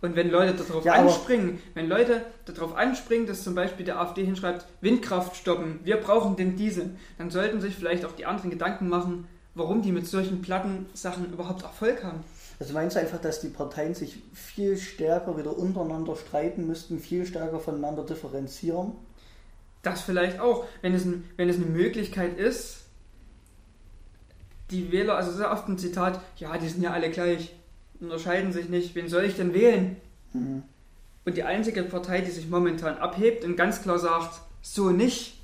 Und 0.02 0.17
wenn 0.17 0.30
Leute 0.30 0.54
darauf 0.54 0.84
ja, 0.84 0.93
anspringen, 0.93 1.60
wenn 1.76 1.88
Leute 1.88 2.26
darauf 2.43 2.76
anspringen, 2.76 3.26
dass 3.26 3.43
zum 3.43 3.56
Beispiel 3.56 3.86
der 3.86 4.02
AfD 4.02 4.26
hinschreibt, 4.26 4.65
Windkraft 4.82 5.38
stoppen, 5.38 5.80
wir 5.86 5.95
brauchen 5.95 6.36
den 6.36 6.58
Diesel, 6.58 6.97
dann 7.17 7.30
sollten 7.30 7.62
sich 7.62 7.73
vielleicht 7.73 8.04
auch 8.04 8.12
die 8.12 8.26
anderen 8.26 8.52
Gedanken 8.52 8.89
machen, 8.89 9.30
warum 9.56 9.82
die 9.82 9.93
mit 9.93 10.06
solchen 10.06 10.41
platten 10.41 10.88
Sachen 10.93 11.32
überhaupt 11.32 11.63
Erfolg 11.63 12.04
haben. 12.04 12.19
Also 12.59 12.73
meinst 12.73 12.95
du 12.95 12.99
einfach, 12.99 13.19
dass 13.19 13.41
die 13.41 13.49
Parteien 13.49 13.93
sich 13.93 14.17
viel 14.33 14.77
stärker 14.77 15.37
wieder 15.37 15.57
untereinander 15.57 16.15
streiten 16.15 16.67
müssten, 16.67 16.99
viel 16.99 17.25
stärker 17.25 17.59
voneinander 17.59 18.03
differenzieren? 18.03 18.93
Das 19.81 20.01
vielleicht 20.01 20.39
auch, 20.39 20.65
wenn 20.81 20.93
es, 20.93 21.05
wenn 21.35 21.49
es 21.49 21.57
eine 21.57 21.65
Möglichkeit 21.65 22.37
ist, 22.37 22.81
die 24.71 24.91
Wähler, 24.91 25.15
also 25.15 25.31
sehr 25.31 25.51
oft 25.51 25.67
ein 25.67 25.77
Zitat, 25.77 26.21
ja, 26.37 26.57
die 26.57 26.69
sind 26.69 26.81
ja 26.81 26.91
alle 26.91 27.11
gleich 27.11 27.53
unterscheiden 27.99 28.51
sich 28.51 28.69
nicht. 28.69 28.95
Wen 28.95 29.07
soll 29.07 29.23
ich 29.23 29.35
denn 29.35 29.53
wählen? 29.53 29.95
Mhm. 30.33 30.63
Und 31.25 31.37
die 31.37 31.43
einzige 31.43 31.83
Partei, 31.83 32.21
die 32.21 32.31
sich 32.31 32.49
momentan 32.49 32.97
abhebt 32.97 33.45
und 33.45 33.55
ganz 33.55 33.81
klar 33.81 33.97
sagt, 33.97 34.41
so 34.61 34.89
nicht, 34.89 35.39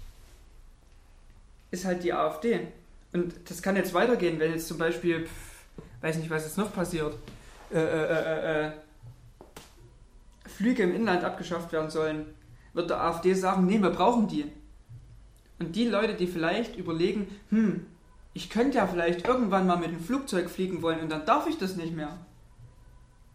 ist 1.71 1.85
halt 1.85 2.03
die 2.03 2.13
AfD. 2.13 2.67
Und 3.13 3.33
das 3.47 3.61
kann 3.61 3.75
jetzt 3.75 3.93
weitergehen, 3.93 4.39
wenn 4.39 4.51
jetzt 4.51 4.67
zum 4.67 4.77
Beispiel, 4.77 5.27
weiß 6.01 6.17
nicht, 6.17 6.29
was 6.29 6.45
jetzt 6.45 6.57
noch 6.57 6.73
passiert, 6.73 7.15
äh, 7.71 7.79
äh, 7.79 7.83
äh, 7.83 8.67
äh, 8.67 8.71
Flüge 10.45 10.83
im 10.83 10.95
Inland 10.95 11.23
abgeschafft 11.23 11.71
werden 11.71 11.89
sollen, 11.89 12.25
wird 12.73 12.89
der 12.89 13.01
AfD 13.01 13.33
sagen, 13.33 13.65
nee, 13.65 13.79
wir 13.79 13.91
brauchen 13.91 14.27
die. 14.27 14.45
Und 15.59 15.75
die 15.75 15.87
Leute, 15.87 16.13
die 16.13 16.27
vielleicht 16.27 16.75
überlegen, 16.77 17.27
hm, 17.49 17.85
ich 18.33 18.49
könnte 18.49 18.77
ja 18.77 18.87
vielleicht 18.87 19.27
irgendwann 19.27 19.67
mal 19.67 19.77
mit 19.77 19.91
dem 19.91 19.99
Flugzeug 19.99 20.49
fliegen 20.49 20.81
wollen 20.81 21.01
und 21.01 21.09
dann 21.09 21.25
darf 21.25 21.47
ich 21.47 21.57
das 21.57 21.75
nicht 21.75 21.95
mehr 21.95 22.17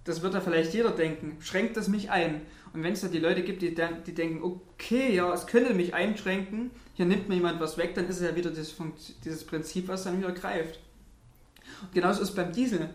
das 0.05 0.20
wird 0.20 0.35
ja 0.35 0.40
vielleicht 0.40 0.74
jeder 0.74 0.90
denken, 0.90 1.38
schränkt 1.40 1.77
das 1.77 1.88
mich 1.88 2.11
ein? 2.11 2.42
Und 2.72 2.83
wenn 2.83 2.92
es 2.92 3.00
da 3.00 3.09
die 3.09 3.18
Leute 3.18 3.42
gibt, 3.42 3.62
die, 3.62 3.74
die 3.74 4.14
denken, 4.14 4.42
okay, 4.42 5.14
ja, 5.14 5.33
es 5.33 5.46
könnte 5.46 5.74
mich 5.74 5.94
einschränken, 5.94 6.70
hier 6.94 7.07
nimmt 7.07 7.29
mir 7.29 7.37
jemand 7.37 7.61
was 7.61 7.79
weg, 7.79 7.94
dann 7.94 8.07
ist 8.07 8.20
es 8.20 8.29
ja 8.29 8.37
wieder 8.37 8.50
dieses, 8.50 8.77
dieses 9.24 9.44
Prinzip, 9.44 9.88
was 9.88 10.05
dann 10.05 10.18
wieder 10.18 10.33
greift. 10.33 10.79
Und 11.85 11.92
genauso 11.92 12.23
ist 12.23 12.31
es 12.31 12.35
beim 12.35 12.53
Diesel. 12.53 12.90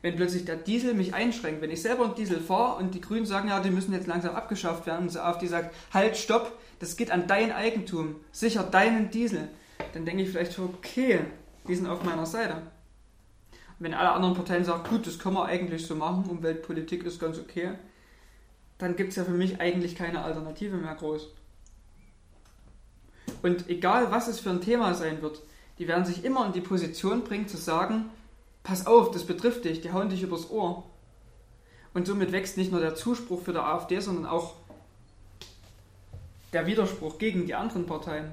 Wenn 0.00 0.16
plötzlich 0.16 0.44
der 0.44 0.56
Diesel 0.56 0.94
mich 0.94 1.12
einschränkt, 1.12 1.60
wenn 1.60 1.70
ich 1.70 1.82
selber 1.82 2.04
einen 2.04 2.14
Diesel 2.14 2.40
fahre 2.40 2.76
und 2.78 2.94
die 2.94 3.00
Grünen 3.00 3.26
sagen, 3.26 3.48
ja, 3.48 3.60
die 3.60 3.70
müssen 3.70 3.92
jetzt 3.92 4.06
langsam 4.06 4.36
abgeschafft 4.36 4.86
werden 4.86 5.08
und 5.08 5.42
die 5.42 5.46
sagt, 5.48 5.74
halt, 5.92 6.16
stopp, 6.16 6.56
das 6.78 6.96
geht 6.96 7.10
an 7.10 7.26
dein 7.26 7.50
Eigentum, 7.50 8.16
sicher 8.30 8.62
deinen 8.62 9.10
Diesel, 9.10 9.48
dann 9.94 10.04
denke 10.04 10.22
ich 10.22 10.30
vielleicht, 10.30 10.56
okay, 10.58 11.20
die 11.66 11.74
sind 11.74 11.88
auf 11.88 12.04
meiner 12.04 12.26
Seite 12.26 12.62
wenn 13.78 13.94
alle 13.94 14.10
anderen 14.10 14.34
Parteien 14.34 14.64
sagen, 14.64 14.88
gut, 14.88 15.06
das 15.06 15.18
können 15.18 15.36
wir 15.36 15.44
eigentlich 15.44 15.86
so 15.86 15.94
machen, 15.94 16.28
Umweltpolitik 16.28 17.04
ist 17.04 17.20
ganz 17.20 17.38
okay, 17.38 17.72
dann 18.78 18.96
gibt 18.96 19.10
es 19.10 19.16
ja 19.16 19.24
für 19.24 19.30
mich 19.32 19.60
eigentlich 19.60 19.94
keine 19.94 20.22
Alternative 20.22 20.76
mehr 20.76 20.94
groß. 20.94 21.28
Und 23.42 23.68
egal, 23.68 24.10
was 24.10 24.28
es 24.28 24.40
für 24.40 24.50
ein 24.50 24.60
Thema 24.60 24.94
sein 24.94 25.22
wird, 25.22 25.42
die 25.78 25.86
werden 25.86 26.04
sich 26.04 26.24
immer 26.24 26.46
in 26.46 26.52
die 26.52 26.60
Position 26.60 27.22
bringen 27.22 27.46
zu 27.46 27.56
sagen, 27.56 28.06
pass 28.68 28.86
auf, 28.86 29.10
das 29.10 29.24
betrifft 29.24 29.64
dich, 29.64 29.80
die 29.80 29.92
hauen 29.92 30.10
dich 30.10 30.22
übers 30.22 30.50
Ohr. 30.50 30.84
Und 31.94 32.06
somit 32.06 32.32
wächst 32.32 32.58
nicht 32.58 32.70
nur 32.70 32.80
der 32.80 32.94
Zuspruch 32.94 33.40
für 33.40 33.52
die 33.52 33.58
AfD, 33.58 33.98
sondern 33.98 34.26
auch 34.26 34.56
der 36.52 36.66
Widerspruch 36.66 37.18
gegen 37.18 37.46
die 37.46 37.54
anderen 37.54 37.86
Parteien. 37.86 38.30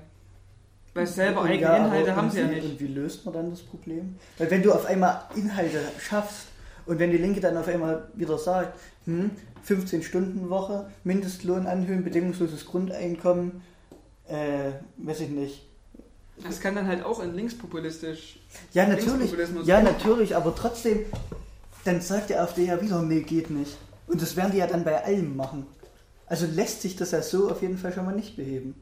Weil 0.94 1.08
selber 1.08 1.44
eigene 1.44 1.62
ja, 1.62 1.78
Inhalte 1.78 2.16
haben 2.16 2.30
sie 2.30 2.42
ja 2.42 2.48
nicht. 2.48 2.66
Und 2.66 2.80
wie 2.80 2.88
löst 2.88 3.26
man 3.26 3.34
dann 3.34 3.50
das 3.50 3.62
Problem? 3.62 4.16
Weil 4.38 4.52
wenn 4.52 4.62
du 4.62 4.74
auf 4.74 4.86
einmal 4.86 5.24
Inhalte 5.36 5.80
schaffst 6.00 6.48
und 6.86 7.00
wenn 7.00 7.12
die 7.12 7.18
Linke 7.18 7.40
dann 7.40 7.56
auf 7.56 7.68
einmal 7.68 8.10
wieder 8.14 8.38
sagt, 8.38 8.78
hm, 9.06 9.32
15 9.64 10.04
Stunden 10.04 10.50
Woche, 10.50 10.90
Mindestlohn 11.06 11.66
anhöhen, 11.66 12.04
bedingungsloses 12.04 12.66
Grundeinkommen, 12.66 13.62
äh, 14.28 14.72
weiß 14.98 15.22
ich 15.22 15.30
nicht. 15.30 15.66
Das 16.44 16.60
kann 16.60 16.76
dann 16.76 16.88
halt 16.88 17.04
auch 17.04 17.22
in 17.22 17.34
linkspopulistisch. 17.34 18.40
Ja, 18.74 18.86
natürlich. 18.88 19.34
Ja, 19.66 19.82
natürlich, 19.82 20.36
aber 20.36 20.54
trotzdem, 20.54 21.06
dann 21.86 22.02
sagt 22.02 22.30
der 22.30 22.42
AfD 22.42 22.66
ja 22.66 22.82
wieder, 22.82 23.02
nee, 23.02 23.22
geht 23.22 23.50
nicht. 23.50 23.78
Und 24.08 24.22
das 24.22 24.36
werden 24.36 24.52
die 24.52 24.58
ja 24.58 24.68
dann 24.68 24.84
bei 24.84 25.04
allem 25.04 25.36
machen. 25.36 25.66
Also 26.28 26.46
lässt 26.46 26.82
sich 26.82 26.96
das 26.96 27.12
ja 27.12 27.22
so 27.22 27.50
auf 27.50 27.62
jeden 27.62 27.78
Fall 27.78 27.94
schon 27.94 28.06
mal 28.06 28.16
nicht 28.16 28.36
beheben. 28.36 28.76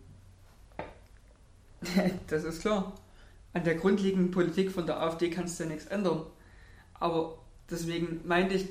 das 2.27 2.43
ist 2.43 2.61
klar. 2.61 2.93
An 3.53 3.63
der 3.63 3.75
grundlegenden 3.75 4.31
Politik 4.31 4.71
von 4.71 4.85
der 4.85 4.99
AfD 5.01 5.29
kannst 5.29 5.59
du 5.59 5.63
ja 5.63 5.69
nichts 5.69 5.85
ändern. 5.85 6.25
Aber 6.99 7.37
deswegen 7.69 8.21
meinte 8.25 8.55
ich 8.55 8.69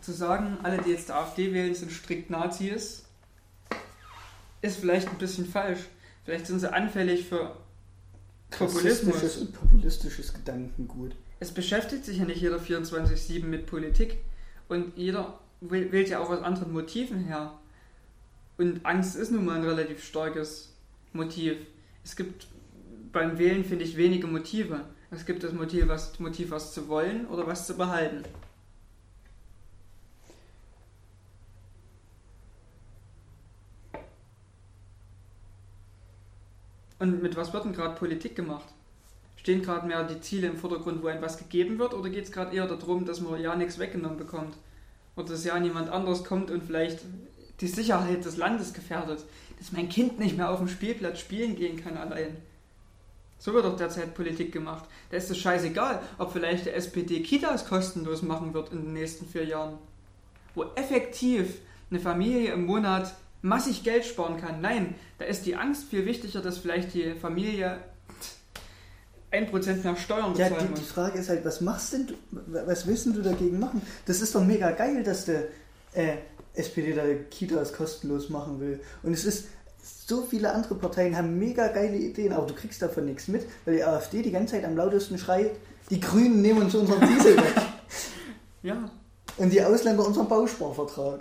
zu 0.00 0.12
sagen, 0.12 0.58
alle, 0.62 0.78
die 0.78 0.90
jetzt 0.90 1.08
der 1.08 1.16
AfD 1.16 1.52
wählen, 1.52 1.74
sind 1.74 1.90
strikt 1.90 2.30
Nazis, 2.30 3.04
ist 4.60 4.76
vielleicht 4.78 5.08
ein 5.08 5.18
bisschen 5.18 5.46
falsch. 5.46 5.80
Vielleicht 6.24 6.46
sind 6.46 6.60
sie 6.60 6.72
anfällig 6.72 7.26
für 7.26 7.56
Populismus. 8.58 9.36
und 9.38 9.52
populistisches 9.52 10.32
Gedankengut. 10.32 11.14
Es 11.40 11.50
beschäftigt 11.50 12.04
sich 12.04 12.18
ja 12.18 12.24
nicht 12.24 12.40
jeder 12.40 12.58
24-7 12.58 13.44
mit 13.44 13.66
Politik 13.66 14.18
und 14.68 14.96
jeder 14.96 15.38
wählt 15.60 16.08
ja 16.08 16.20
auch 16.20 16.30
aus 16.30 16.42
anderen 16.42 16.72
Motiven 16.72 17.24
her. 17.24 17.58
Und 18.58 18.84
Angst 18.84 19.16
ist 19.16 19.30
nun 19.30 19.44
mal 19.44 19.56
ein 19.56 19.64
relativ 19.64 20.04
starkes 20.04 20.72
Motiv. 21.12 21.56
Es 22.04 22.16
gibt 22.16 22.46
beim 23.12 23.38
Wählen, 23.38 23.64
finde 23.64 23.84
ich, 23.84 23.96
wenige 23.96 24.26
Motive. 24.26 24.84
Es 25.10 25.26
gibt 25.26 25.44
das 25.44 25.52
Motiv, 25.52 25.88
was, 25.88 26.18
Motiv, 26.20 26.50
was 26.50 26.72
zu 26.72 26.88
wollen 26.88 27.26
oder 27.26 27.46
was 27.46 27.66
zu 27.66 27.76
behalten. 27.76 28.22
Und 37.02 37.20
mit 37.20 37.34
was 37.34 37.52
wird 37.52 37.64
denn 37.64 37.72
gerade 37.72 37.96
Politik 37.96 38.36
gemacht? 38.36 38.68
Stehen 39.34 39.60
gerade 39.60 39.88
mehr 39.88 40.04
die 40.04 40.20
Ziele 40.20 40.46
im 40.46 40.56
Vordergrund, 40.56 41.02
wo 41.02 41.08
einem 41.08 41.20
was 41.20 41.36
gegeben 41.36 41.80
wird, 41.80 41.94
oder 41.94 42.08
geht 42.08 42.26
es 42.26 42.30
gerade 42.30 42.54
eher 42.54 42.68
darum, 42.68 43.06
dass 43.06 43.20
man 43.20 43.40
ja 43.40 43.56
nichts 43.56 43.80
weggenommen 43.80 44.18
bekommt? 44.18 44.56
Oder 45.16 45.30
dass 45.30 45.44
ja 45.44 45.58
niemand 45.58 45.88
anders 45.88 46.22
kommt 46.22 46.52
und 46.52 46.62
vielleicht 46.62 47.00
die 47.60 47.66
Sicherheit 47.66 48.24
des 48.24 48.36
Landes 48.36 48.72
gefährdet? 48.72 49.24
Dass 49.58 49.72
mein 49.72 49.88
Kind 49.88 50.20
nicht 50.20 50.36
mehr 50.36 50.48
auf 50.48 50.60
dem 50.60 50.68
Spielplatz 50.68 51.18
spielen 51.18 51.56
gehen 51.56 51.82
kann 51.82 51.96
allein. 51.96 52.36
So 53.40 53.52
wird 53.52 53.64
doch 53.64 53.76
derzeit 53.76 54.14
Politik 54.14 54.52
gemacht. 54.52 54.84
Da 55.10 55.16
ist 55.16 55.28
es 55.28 55.38
scheißegal, 55.38 56.00
ob 56.18 56.32
vielleicht 56.32 56.66
der 56.66 56.76
SPD 56.76 57.20
Kitas 57.24 57.66
kostenlos 57.66 58.22
machen 58.22 58.54
wird 58.54 58.70
in 58.70 58.80
den 58.80 58.92
nächsten 58.92 59.26
vier 59.26 59.44
Jahren. 59.44 59.76
Wo 60.54 60.66
effektiv 60.76 61.58
eine 61.90 61.98
Familie 61.98 62.52
im 62.52 62.64
Monat 62.64 63.12
massig 63.42 63.84
Geld 63.84 64.04
sparen 64.04 64.38
kann. 64.38 64.60
Nein, 64.60 64.94
da 65.18 65.24
ist 65.26 65.44
die 65.44 65.56
Angst 65.56 65.84
viel 65.84 66.06
wichtiger, 66.06 66.40
dass 66.40 66.58
vielleicht 66.58 66.94
die 66.94 67.14
Familie 67.14 67.78
1% 69.32 69.82
mehr 69.82 69.96
Steuern 69.96 70.34
Ja, 70.36 70.48
bezahlen 70.48 70.68
die, 70.68 70.74
die 70.74 70.80
muss. 70.80 70.90
Frage 70.90 71.18
ist 71.18 71.28
halt, 71.28 71.44
was 71.44 71.60
machst 71.60 71.92
denn 71.92 72.06
du, 72.06 72.14
was 72.66 72.86
willst 72.86 73.06
du 73.06 73.22
dagegen 73.22 73.58
machen? 73.58 73.82
Das 74.06 74.20
ist 74.20 74.34
doch 74.34 74.44
mega 74.44 74.70
geil, 74.72 75.02
dass 75.02 75.24
der 75.24 75.44
äh, 75.94 76.16
SPD 76.54 76.92
da 76.92 77.02
Kitas 77.30 77.72
kostenlos 77.72 78.28
machen 78.28 78.60
will. 78.60 78.80
Und 79.02 79.12
es 79.12 79.24
ist, 79.24 79.46
so 79.82 80.22
viele 80.22 80.52
andere 80.52 80.74
Parteien 80.76 81.16
haben 81.16 81.38
mega 81.38 81.68
geile 81.68 81.96
Ideen, 81.96 82.32
aber 82.32 82.46
du 82.46 82.54
kriegst 82.54 82.82
davon 82.82 83.06
nichts 83.06 83.28
mit, 83.28 83.46
weil 83.64 83.76
die 83.76 83.84
AfD 83.84 84.22
die 84.22 84.30
ganze 84.30 84.54
Zeit 84.54 84.64
am 84.64 84.76
lautesten 84.76 85.18
schreit, 85.18 85.52
die 85.90 85.98
Grünen 86.00 86.40
nehmen 86.42 86.62
uns 86.62 86.74
unseren 86.74 87.00
Diesel 87.00 87.36
weg 87.36 87.54
Ja, 88.62 88.90
und 89.38 89.52
die 89.52 89.62
Ausländer 89.62 90.06
unseren 90.06 90.28
Bausparvertrag. 90.28 91.20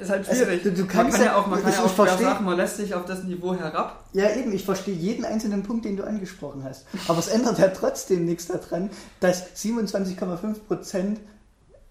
Ist 0.00 0.10
halt 0.10 0.28
Also, 0.28 0.44
schwierig. 0.44 0.62
du- 0.62 0.72
du 0.72 0.80
man 0.80 0.88
kannst 0.88 1.16
kann 1.16 1.26
ja- 1.26 1.32
ja 1.32 1.36
auch, 1.36 1.46
man 1.46 1.62
kann 1.62 1.72
ja 1.72 1.82
auch 1.84 1.94
schwer 1.94 2.06
versteh- 2.06 2.22
sagen, 2.22 2.44
man 2.44 2.56
lässt 2.56 2.76
sich 2.76 2.94
auf 2.94 3.04
das 3.04 3.22
Niveau 3.24 3.54
herab. 3.54 4.04
Ja, 4.12 4.30
eben, 4.34 4.52
ich 4.52 4.64
verstehe 4.64 4.94
jeden 4.94 5.24
einzelnen 5.24 5.62
Punkt, 5.62 5.84
den 5.84 5.96
du 5.96 6.04
angesprochen 6.04 6.64
hast. 6.64 6.84
Aber 7.08 7.18
es 7.18 7.28
ändert 7.28 7.58
ja 7.58 7.68
trotzdem 7.68 8.24
nichts 8.24 8.46
daran, 8.46 8.90
dass 9.20 9.44
27,5% 9.54 11.18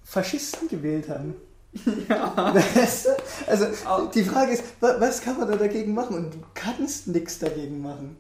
Faschisten 0.04 0.68
gewählt 0.68 1.10
haben. 1.10 1.36
Du? 1.84 3.12
Also 3.48 3.66
die 4.14 4.24
Frage 4.24 4.54
ist, 4.54 4.64
wa- 4.80 4.96
was 5.00 5.22
kann 5.22 5.38
man 5.38 5.48
da 5.50 5.58
dagegen 5.58 5.94
machen? 5.94 6.16
Und 6.16 6.34
du 6.34 6.38
kannst 6.54 7.08
nichts 7.08 7.40
dagegen 7.40 7.82
machen. 7.82 8.16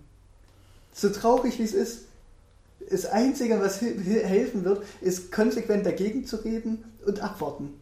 So 0.93 1.09
traurig 1.09 1.57
wie 1.59 1.63
es 1.63 1.73
ist. 1.73 1.99
Das 2.89 3.05
Einzige, 3.05 3.59
was 3.61 3.79
helfen 3.81 4.65
wird, 4.65 4.83
ist 5.01 5.31
konsequent 5.31 5.85
dagegen 5.85 6.25
zu 6.25 6.35
reden 6.37 6.83
und 7.05 7.21
abwarten. 7.21 7.79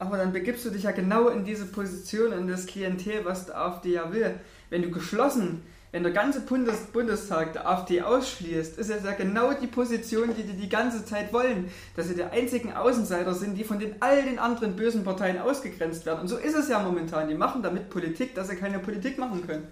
Aber 0.00 0.16
dann 0.16 0.32
begibst 0.32 0.64
du 0.64 0.70
dich 0.70 0.84
ja 0.84 0.92
genau 0.92 1.28
in 1.28 1.44
diese 1.44 1.66
Position, 1.66 2.32
in 2.32 2.48
das 2.48 2.64
Klientel, 2.64 3.22
was 3.26 3.44
der 3.44 3.60
AfD 3.60 3.92
ja 3.92 4.10
will. 4.10 4.34
Wenn 4.70 4.80
du 4.80 4.90
geschlossen, 4.90 5.62
wenn 5.92 6.02
der 6.02 6.12
ganze 6.12 6.40
Bundes 6.40 6.86
Bundestag 6.86 7.52
der 7.52 7.68
AfD 7.68 8.00
ausschließt, 8.00 8.78
ist 8.78 8.88
es 8.88 9.04
ja 9.04 9.12
genau 9.12 9.52
die 9.52 9.66
Position, 9.66 10.34
die 10.34 10.44
die 10.44 10.54
die 10.54 10.70
ganze 10.70 11.04
Zeit 11.04 11.34
wollen. 11.34 11.68
Dass 11.96 12.08
sie 12.08 12.14
die 12.14 12.24
einzigen 12.24 12.72
Außenseiter 12.72 13.34
sind, 13.34 13.58
die 13.58 13.64
von 13.64 13.78
den 13.78 14.00
all 14.00 14.22
den 14.22 14.38
anderen 14.38 14.74
bösen 14.74 15.04
Parteien 15.04 15.38
ausgegrenzt 15.38 16.06
werden. 16.06 16.20
Und 16.20 16.28
so 16.28 16.38
ist 16.38 16.56
es 16.56 16.70
ja 16.70 16.78
momentan. 16.78 17.28
Die 17.28 17.34
machen 17.34 17.62
damit 17.62 17.90
Politik, 17.90 18.34
dass 18.34 18.48
sie 18.48 18.56
keine 18.56 18.78
Politik 18.78 19.18
machen 19.18 19.46
können. 19.46 19.68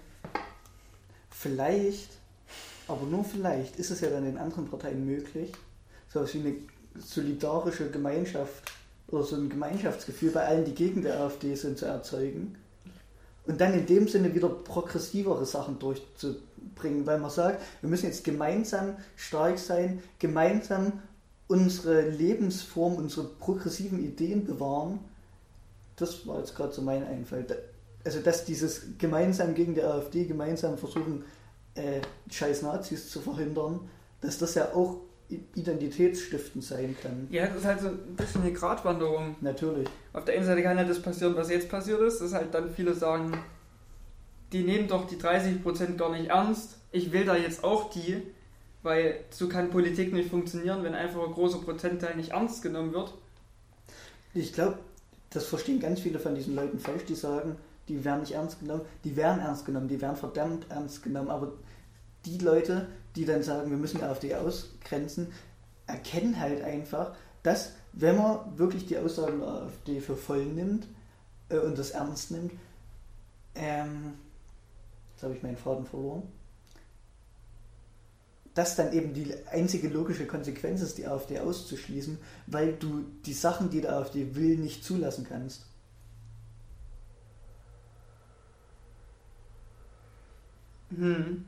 Vielleicht, 1.31 2.19
aber 2.87 3.07
nur 3.07 3.23
vielleicht, 3.23 3.77
ist 3.77 3.89
es 3.89 4.01
ja 4.01 4.11
dann 4.11 4.27
in 4.27 4.37
anderen 4.37 4.67
Parteien 4.67 5.03
möglich, 5.07 5.53
so 6.07 6.19
etwas 6.19 6.35
wie 6.35 6.39
eine 6.39 6.55
solidarische 6.99 7.89
Gemeinschaft 7.89 8.78
oder 9.11 9.23
so 9.23 9.35
ein 9.35 9.49
Gemeinschaftsgefühl 9.49 10.31
bei 10.31 10.45
allen, 10.45 10.65
die 10.65 10.73
gegen 10.73 11.01
die 11.01 11.09
AfD 11.09 11.55
sind, 11.55 11.77
zu 11.77 11.85
erzeugen. 11.85 12.55
Und 13.45 13.59
dann 13.59 13.73
in 13.73 13.85
dem 13.85 14.07
Sinne 14.07 14.33
wieder 14.35 14.49
progressivere 14.49 15.45
Sachen 15.45 15.79
durchzubringen, 15.79 17.05
weil 17.05 17.19
man 17.19 17.31
sagt, 17.31 17.61
wir 17.81 17.89
müssen 17.89 18.05
jetzt 18.05 18.23
gemeinsam 18.23 18.95
stark 19.15 19.57
sein, 19.57 20.03
gemeinsam 20.19 20.93
unsere 21.47 22.07
Lebensform, 22.09 22.95
unsere 22.95 23.25
progressiven 23.25 24.03
Ideen 24.03 24.45
bewahren. 24.45 24.99
Das 25.95 26.27
war 26.27 26.39
jetzt 26.39 26.55
gerade 26.55 26.71
so 26.73 26.83
mein 26.83 27.05
Einfall. 27.05 27.45
Also, 28.05 28.19
dass 28.19 28.45
dieses 28.45 28.97
gemeinsam 28.99 29.55
gegen 29.55 29.73
die 29.73 29.83
AfD, 29.83 30.25
gemeinsam 30.25 30.77
versuchen, 30.77 31.25
äh, 31.73 32.01
scheiß 32.29 32.61
Nazis 32.61 33.09
zu 33.09 33.19
verhindern, 33.19 33.81
dass 34.21 34.37
das 34.37 34.55
ja 34.55 34.73
auch 34.73 34.97
identitätsstiftend 35.29 36.63
sein 36.63 36.95
kann. 37.01 37.27
Ja, 37.29 37.47
das 37.47 37.57
ist 37.57 37.65
halt 37.65 37.81
so 37.81 37.87
ein 37.87 38.15
bisschen 38.15 38.41
eine 38.41 38.53
Gratwanderung. 38.53 39.35
Natürlich. 39.41 39.87
Auf 40.13 40.25
der 40.25 40.35
einen 40.35 40.45
Seite 40.45 40.63
kann 40.63 40.77
halt 40.77 40.89
das 40.89 41.01
passieren, 41.01 41.35
was 41.35 41.49
jetzt 41.49 41.69
passiert 41.69 42.01
ist, 42.01 42.19
dass 42.19 42.33
halt 42.33 42.53
dann 42.53 42.73
viele 42.73 42.93
sagen, 42.93 43.37
die 44.51 44.63
nehmen 44.63 44.87
doch 44.87 45.07
die 45.07 45.17
30% 45.17 45.95
gar 45.97 46.11
nicht 46.11 46.29
ernst. 46.29 46.77
Ich 46.91 47.11
will 47.11 47.25
da 47.25 47.35
jetzt 47.35 47.63
auch 47.63 47.91
die, 47.91 48.23
weil 48.81 49.19
so 49.29 49.47
kann 49.47 49.69
Politik 49.69 50.13
nicht 50.13 50.29
funktionieren, 50.29 50.83
wenn 50.83 50.95
einfach 50.95 51.27
ein 51.27 51.33
großer 51.33 51.59
Prozentteil 51.59 52.15
nicht 52.15 52.31
ernst 52.31 52.63
genommen 52.63 52.93
wird. 52.93 53.13
Ich 54.33 54.53
glaube, 54.53 54.79
das 55.29 55.45
verstehen 55.45 55.79
ganz 55.79 55.99
viele 55.99 56.17
von 56.17 56.33
diesen 56.33 56.55
Leuten 56.55 56.79
falsch, 56.79 57.05
die 57.05 57.15
sagen, 57.15 57.55
die 57.87 58.03
werden 58.03 58.21
nicht 58.21 58.33
ernst 58.33 58.59
genommen. 58.59 58.81
Die 59.03 59.15
werden 59.15 59.41
ernst 59.41 59.65
genommen, 59.65 59.87
die 59.87 60.01
werden 60.01 60.15
verdammt 60.15 60.65
ernst 60.69 61.03
genommen. 61.03 61.29
Aber 61.29 61.53
die 62.25 62.37
Leute, 62.37 62.87
die 63.15 63.25
dann 63.25 63.43
sagen, 63.43 63.69
wir 63.69 63.77
müssen 63.77 63.97
die 63.97 64.03
AfD 64.03 64.35
ausgrenzen, 64.35 65.31
erkennen 65.87 66.39
halt 66.39 66.61
einfach, 66.61 67.15
dass, 67.43 67.73
wenn 67.93 68.17
man 68.17 68.57
wirklich 68.57 68.85
die 68.85 68.97
Aussagen 68.97 69.39
der 69.39 69.47
AfD 69.47 70.01
für 70.01 70.15
voll 70.15 70.45
nimmt 70.45 70.87
äh, 71.49 71.57
und 71.57 71.77
das 71.77 71.91
ernst 71.91 72.31
nimmt, 72.31 72.53
ähm, 73.55 74.13
jetzt 75.13 75.23
habe 75.23 75.33
ich 75.33 75.43
meinen 75.43 75.57
Faden 75.57 75.85
verloren, 75.85 76.23
dass 78.53 78.75
dann 78.75 78.93
eben 78.93 79.13
die 79.13 79.33
einzige 79.47 79.87
logische 79.87 80.27
Konsequenz 80.27 80.81
ist, 80.81 80.97
die 80.97 81.07
AfD 81.07 81.39
auszuschließen, 81.39 82.17
weil 82.47 82.73
du 82.73 83.05
die 83.25 83.33
Sachen, 83.33 83.69
die 83.69 83.81
die 83.81 83.87
AfD 83.87 84.35
will, 84.35 84.57
nicht 84.57 84.83
zulassen 84.83 85.25
kannst. 85.27 85.65
Hm. 90.89 91.45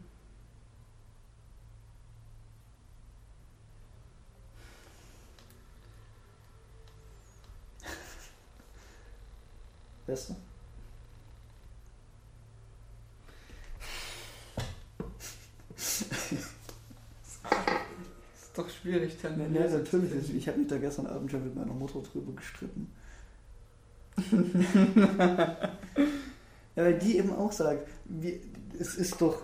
Weißt 10.12 10.30
du? 10.30 10.36
Ist 15.78 16.06
doch 18.58 18.70
schwierig, 18.70 19.16
dann. 19.22 19.54
ja, 19.54 19.70
natürlich. 19.70 20.12
Also 20.12 20.34
Ich 20.34 20.46
habe 20.50 20.58
mich 20.58 20.68
da 20.68 20.78
gestern 20.78 21.08
Abend 21.08 21.32
schon 21.32 21.46
mit 21.46 21.56
meiner 21.56 21.72
Mutter 21.72 22.02
drüber 22.02 22.34
gestritten. 22.34 22.92
ja, 26.76 26.76
weil 26.76 27.00
die 27.00 27.18
eben 27.18 27.34
auch 27.34 27.54
sagt, 27.54 27.88
wie, 28.04 28.42
es 28.78 28.96
ist 28.96 29.22
doch, 29.22 29.44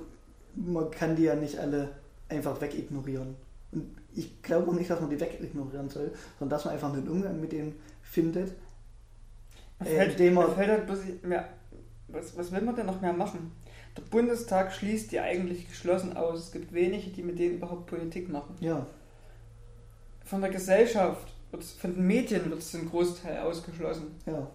man 0.54 0.92
kann 0.92 1.16
die 1.16 1.24
ja 1.24 1.36
nicht 1.36 1.58
alle 1.58 1.96
einfach 2.28 2.60
wegignorieren. 2.60 3.38
Und 3.72 3.96
ich 4.14 4.42
glaube 4.42 4.70
auch 4.70 4.76
nicht, 4.76 4.90
dass 4.90 5.00
man 5.00 5.10
die 5.10 5.20
wegignorieren 5.20 5.90
soll, 5.90 6.12
sondern 6.38 6.58
dass 6.58 6.66
man 6.66 6.74
einfach 6.74 6.92
einen 6.92 7.08
Umgang 7.08 7.40
mit 7.40 7.54
denen 7.54 7.76
findet, 8.02 8.52
fällt, 9.86 10.12
indem 10.14 10.38
er- 10.38 10.52
fällt 10.56 10.70
halt 10.70 10.86
bloß 10.86 11.00
mehr, 11.24 11.48
was, 12.08 12.36
was 12.38 12.52
will 12.52 12.62
man 12.62 12.76
denn 12.76 12.86
noch 12.86 13.02
mehr 13.02 13.14
machen? 13.14 13.52
Der 13.96 14.02
Bundestag 14.04 14.72
schließt 14.74 15.12
die 15.12 15.20
eigentlich 15.20 15.68
geschlossen 15.68 16.16
aus. 16.16 16.40
Es 16.46 16.52
gibt 16.52 16.74
wenige, 16.74 17.10
die 17.10 17.24
mit 17.24 17.40
denen 17.40 17.56
überhaupt 17.56 17.88
Politik 17.88 18.30
machen. 18.30 18.56
ja, 18.60 18.86
Von 20.24 20.42
der 20.42 20.50
Gesellschaft, 20.52 21.34
von 21.80 21.94
den 21.96 22.06
Medien 22.06 22.50
wird 22.50 22.60
es 22.60 22.74
ein 22.76 22.90
Großteil 22.90 23.40
ausgeschlossen. 23.40 24.16
ja, 24.26 24.48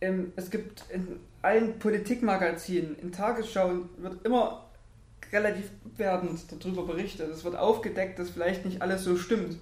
Ähm, 0.00 0.32
es 0.36 0.50
gibt 0.50 0.84
in 0.90 1.20
allen 1.42 1.78
Politikmagazinen, 1.78 2.96
in 2.98 3.12
Tagesschau 3.12 3.70
wird 3.98 4.24
immer 4.26 4.66
relativ 5.32 5.70
abwertend 5.86 6.40
darüber 6.62 6.84
berichtet. 6.86 7.30
Es 7.30 7.44
wird 7.44 7.56
aufgedeckt, 7.56 8.18
dass 8.18 8.30
vielleicht 8.30 8.64
nicht 8.64 8.82
alles 8.82 9.04
so 9.04 9.16
stimmt. 9.16 9.56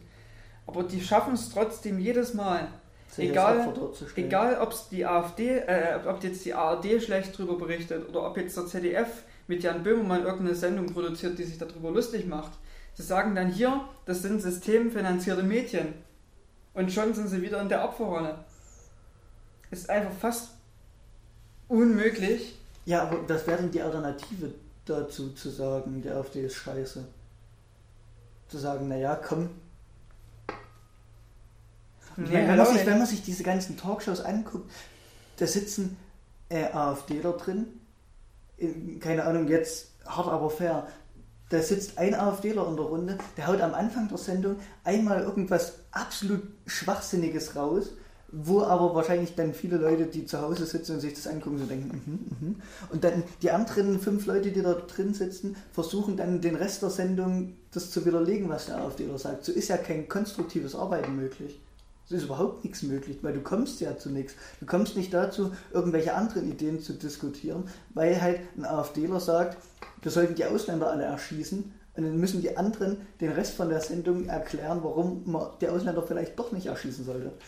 Aber 0.67 0.83
die 0.85 1.01
schaffen 1.01 1.35
es 1.35 1.51
trotzdem 1.51 1.99
jedes 1.99 2.35
Mal, 2.35 2.69
sich 3.13 3.31
Egal-. 3.31 3.75
Egal, 4.17 4.59
ob 4.61 4.73
es 4.73 4.89
die 4.89 5.05
AfD, 5.05 5.59
äh, 5.59 5.99
ob 6.07 6.23
jetzt 6.23 6.45
die 6.45 6.55
ARD 6.55 7.03
schlecht 7.03 7.37
drüber 7.37 7.57
berichtet 7.57 8.09
oder 8.09 8.27
ob 8.27 8.37
jetzt 8.37 8.57
der 8.57 8.67
ZDF 8.67 9.23
mit 9.49 9.63
Jan 9.63 9.83
Böhmermann 9.83 10.25
irgendeine 10.25 10.55
Sendung 10.55 10.87
produziert, 10.87 11.39
die 11.39 11.45
sich 11.45 11.59
darüber 11.59 11.91
lustig 11.91 12.27
macht. 12.27 12.53
Sie 12.95 13.03
sagen 13.03 13.35
dann 13.35 13.49
hier, 13.49 13.83
das 14.07 14.23
sind 14.23 14.41
systemfinanzierte 14.41 15.43
Medien. 15.43 15.95
Und 16.75 16.91
schon 16.91 17.13
sind 17.13 17.29
sie 17.29 17.43
wieder 17.43 17.61
in 17.61 17.69
der 17.69 17.85
Opferrolle. 17.85 18.45
Ist 19.71 19.91
einfach 19.91 20.13
fast 20.13 20.51
unmöglich. 21.69 22.59
Ja, 22.85 23.03
aber 23.03 23.29
was 23.29 23.47
wäre 23.47 23.59
denn 23.59 23.71
die 23.71 23.83
Alternative 23.83 24.53
dazu 24.85 25.31
zu 25.33 25.51
sagen, 25.51 26.03
die 26.03 26.11
AfD 26.11 26.47
ist 26.47 26.57
scheiße? 26.57 27.05
Zu 28.49 28.59
sagen, 28.59 28.89
naja, 28.89 29.17
komm. 29.17 29.51
Nee, 32.17 32.33
wenn, 32.33 32.57
man 32.57 32.67
sich, 32.67 32.87
wenn 32.87 32.99
man 32.99 33.07
sich 33.07 33.23
diese 33.23 33.43
ganzen 33.43 33.77
Talkshows 33.77 34.21
anguckt, 34.21 34.71
da 35.39 35.47
sitzen 35.47 35.97
äh, 36.49 36.65
AfDler 36.65 37.33
drin, 37.33 37.67
in, 38.57 39.01
keine 39.01 39.25
Ahnung, 39.25 39.49
jetzt 39.49 39.93
hart 40.07 40.29
aber 40.29 40.51
fair. 40.51 40.87
Da 41.49 41.61
sitzt 41.61 41.99
ein 41.99 42.15
AfDler 42.15 42.67
in 42.69 42.77
der 42.77 42.85
Runde, 42.87 43.19
der 43.37 43.47
haut 43.47 43.61
am 43.61 43.75
Anfang 43.75 44.09
der 44.09 44.19
Sendung 44.19 44.57
einmal 44.85 45.23
irgendwas 45.23 45.75
absolut 45.91 46.43
Schwachsinniges 46.67 47.57
raus, 47.57 47.91
wo 48.33 48.63
aber 48.63 48.95
wahrscheinlich 48.95 49.35
dann 49.35 49.53
viele 49.53 49.77
Leute, 49.77 50.07
die 50.07 50.25
zu 50.25 50.41
Hause 50.41 50.65
sitzen 50.65 50.95
und 50.95 51.01
sich 51.01 51.13
das 51.13 51.27
angucken, 51.27 51.59
so 51.59 51.67
denken, 51.67 52.01
mhm, 52.41 52.49
mhm. 52.49 52.57
und 52.91 53.05
dann 53.05 53.23
die 53.43 53.51
anderen 53.51 54.01
fünf 54.01 54.25
Leute, 54.25 54.51
die 54.51 54.63
da 54.63 54.73
drin 54.73 55.13
sitzen, 55.13 55.57
versuchen 55.73 56.17
dann 56.17 56.41
den 56.41 56.57
Rest 56.57 56.81
der 56.81 56.89
Sendung 56.89 57.55
das 57.73 57.91
zu 57.91 58.07
widerlegen, 58.07 58.49
was 58.49 58.67
der 58.67 58.79
AfDler 58.79 59.19
sagt. 59.19 59.45
So 59.45 59.53
ist 59.53 59.69
ja 59.69 59.77
kein 59.77 60.09
konstruktives 60.09 60.75
Arbeiten 60.75 61.15
möglich. 61.15 61.61
So 62.13 62.19
ist 62.19 62.25
überhaupt 62.25 62.63
nichts 62.63 62.83
möglich, 62.83 63.21
weil 63.23 63.33
du 63.33 63.41
kommst 63.41 63.81
ja 63.81 63.97
zu 63.97 64.11
nichts. 64.11 64.35
Du 64.61 64.67
kommst 64.67 64.99
nicht 64.99 65.15
dazu, 65.15 65.55
irgendwelche 65.73 66.13
anderen 66.13 66.47
Ideen 66.47 66.79
zu 66.79 66.93
diskutieren, 66.93 67.71
weil 67.95 68.21
halt 68.21 68.41
ein 68.55 68.67
AfDler 68.67 69.19
sagt, 69.19 69.57
wir 70.03 70.11
sollten 70.11 70.35
die 70.35 70.45
Ausländer 70.45 70.91
alle 70.91 71.05
erschießen 71.05 71.73
und 71.97 72.03
dann 72.03 72.19
müssen 72.19 72.43
die 72.43 72.55
anderen 72.55 72.99
den 73.23 73.33
Rest 73.33 73.55
von 73.55 73.71
der 73.71 73.81
Sendung 73.81 74.27
erklären, 74.27 74.81
warum 74.83 75.23
man 75.25 75.53
die 75.63 75.69
Ausländer 75.69 76.03
vielleicht 76.03 76.39
doch 76.39 76.53
nicht 76.53 76.67
erschießen 76.67 77.07
sollte. 77.07 77.33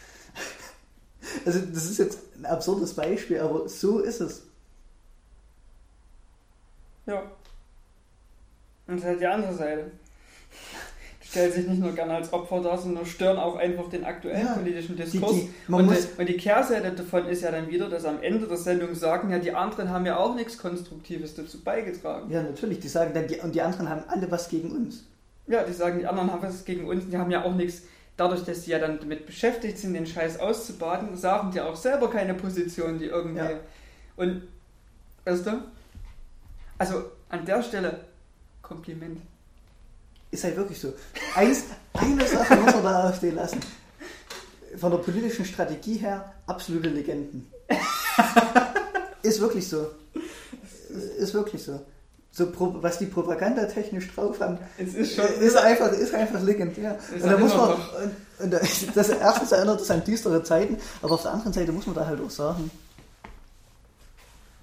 Also 1.44 1.58
das 1.58 1.86
ist 1.86 1.98
jetzt 1.98 2.18
ein 2.36 2.46
absurdes 2.46 2.94
Beispiel, 2.94 3.40
aber 3.40 3.68
so 3.68 3.98
ist 3.98 4.20
es. 4.20 4.42
Ja. 7.06 7.22
Und 8.86 8.96
das 8.96 8.96
ist 8.96 9.04
halt 9.04 9.20
die 9.20 9.26
andere 9.26 9.54
Seite. 9.54 9.90
Die 11.34 11.38
stellen 11.40 11.52
sich 11.52 11.66
nicht 11.66 11.80
nur 11.80 11.92
gerne 11.92 12.14
als 12.14 12.32
Opfer 12.32 12.60
dar, 12.60 12.78
sondern 12.78 13.04
stören 13.04 13.38
auch 13.38 13.56
einfach 13.56 13.88
den 13.88 14.04
aktuellen 14.04 14.46
Ja, 14.46 14.54
politischen 14.54 14.96
Die, 14.96 15.02
Diskurs. 15.02 15.32
die, 15.32 15.50
man 15.66 15.80
und, 15.80 15.86
muss, 15.86 16.08
die, 16.14 16.20
und 16.20 16.28
die 16.28 16.36
Kehrseite 16.36 16.92
davon 16.92 17.26
ist 17.26 17.42
ja 17.42 17.50
dann 17.50 17.68
wieder, 17.68 17.88
dass 17.88 18.04
am 18.04 18.22
Ende 18.22 18.46
der 18.46 18.56
Sendung 18.56 18.94
sagen, 18.94 19.30
ja, 19.30 19.38
die 19.38 19.52
anderen 19.52 19.90
haben 19.90 20.06
ja 20.06 20.16
auch 20.16 20.34
nichts 20.34 20.56
Konstruktives 20.58 21.34
dazu 21.34 21.60
beigetragen. 21.62 22.30
ja 22.30 22.42
natürlich, 22.42 22.78
die 22.80 22.88
sagen 22.88 23.12
dann, 23.14 23.26
die, 23.26 23.36
und 23.40 23.54
die 23.54 23.62
anderen 23.62 23.88
haben 23.88 24.04
alle 24.08 24.30
was 24.30 24.48
gegen 24.48 24.70
uns. 24.70 25.04
Ja, 25.46 25.62
die 25.64 25.72
sagen, 25.72 25.98
die 25.98 26.06
anderen 26.06 26.32
haben 26.32 26.42
was 26.42 26.64
gegen 26.64 26.86
uns, 26.86 27.08
die 27.08 27.18
haben 27.18 27.30
ja 27.30 27.44
auch 27.44 27.54
nichts, 27.54 27.82
dadurch, 28.16 28.44
dass 28.44 28.64
sie 28.64 28.70
ja 28.70 28.78
dann 28.78 29.00
damit 29.00 29.26
beschäftigt 29.26 29.76
sind, 29.78 29.94
den 29.94 30.06
Scheiß 30.06 30.38
auszubaden, 30.38 31.16
sagen 31.16 31.50
die 31.52 31.60
auch 31.60 31.76
selber 31.76 32.08
keine 32.08 32.34
Position, 32.34 32.98
die 32.98 33.06
irgendwie. 33.06 33.38
Ja. 33.38 33.50
Und, 34.16 34.42
weißt 35.24 35.46
du? 35.46 35.50
Also 36.78 37.04
an 37.28 37.44
der 37.44 37.62
Stelle 37.62 38.00
Kompliment. 38.62 39.20
Ist 40.34 40.42
halt 40.44 40.56
wirklich 40.56 40.80
so. 40.80 40.92
Eins, 41.36 41.62
eine 41.92 42.26
Sache 42.26 42.56
muss 42.56 42.74
man 42.74 42.82
der 42.82 43.04
AfD 43.04 43.30
lassen. 43.30 43.60
Von 44.76 44.90
der 44.90 44.98
politischen 44.98 45.44
Strategie 45.44 45.96
her 45.98 46.32
absolute 46.48 46.88
Legenden. 46.88 47.50
Ist 49.22 49.40
wirklich 49.40 49.68
so. 49.68 49.86
Ist 51.18 51.34
wirklich 51.34 51.62
so. 51.62 51.80
so 52.32 52.52
was 52.82 52.98
die 52.98 53.06
propagandatechnisch 53.06 54.12
drauf 54.12 54.40
haben, 54.40 54.58
Es 54.76 54.94
ist 54.94 55.14
schon. 55.14 55.24
ist 55.40 55.56
einfach, 55.56 55.92
ist 55.92 56.12
einfach 56.14 56.42
legendär. 56.42 56.98
Ist 57.14 57.22
Und 57.22 57.30
da 57.30 57.38
muss 57.38 57.54
man, 57.54 57.70
und, 57.70 57.80
und 58.40 58.50
da- 58.52 58.60
das 58.94 59.08
erstens 59.10 59.52
erinnert 59.52 59.80
das 59.80 59.90
an 59.92 60.02
düstere 60.02 60.42
Zeiten, 60.42 60.76
aber 61.00 61.14
auf 61.14 61.22
der 61.22 61.32
anderen 61.32 61.52
Seite 61.52 61.70
muss 61.70 61.86
man 61.86 61.94
da 61.94 62.06
halt 62.06 62.20
auch 62.20 62.30
sagen, 62.30 62.70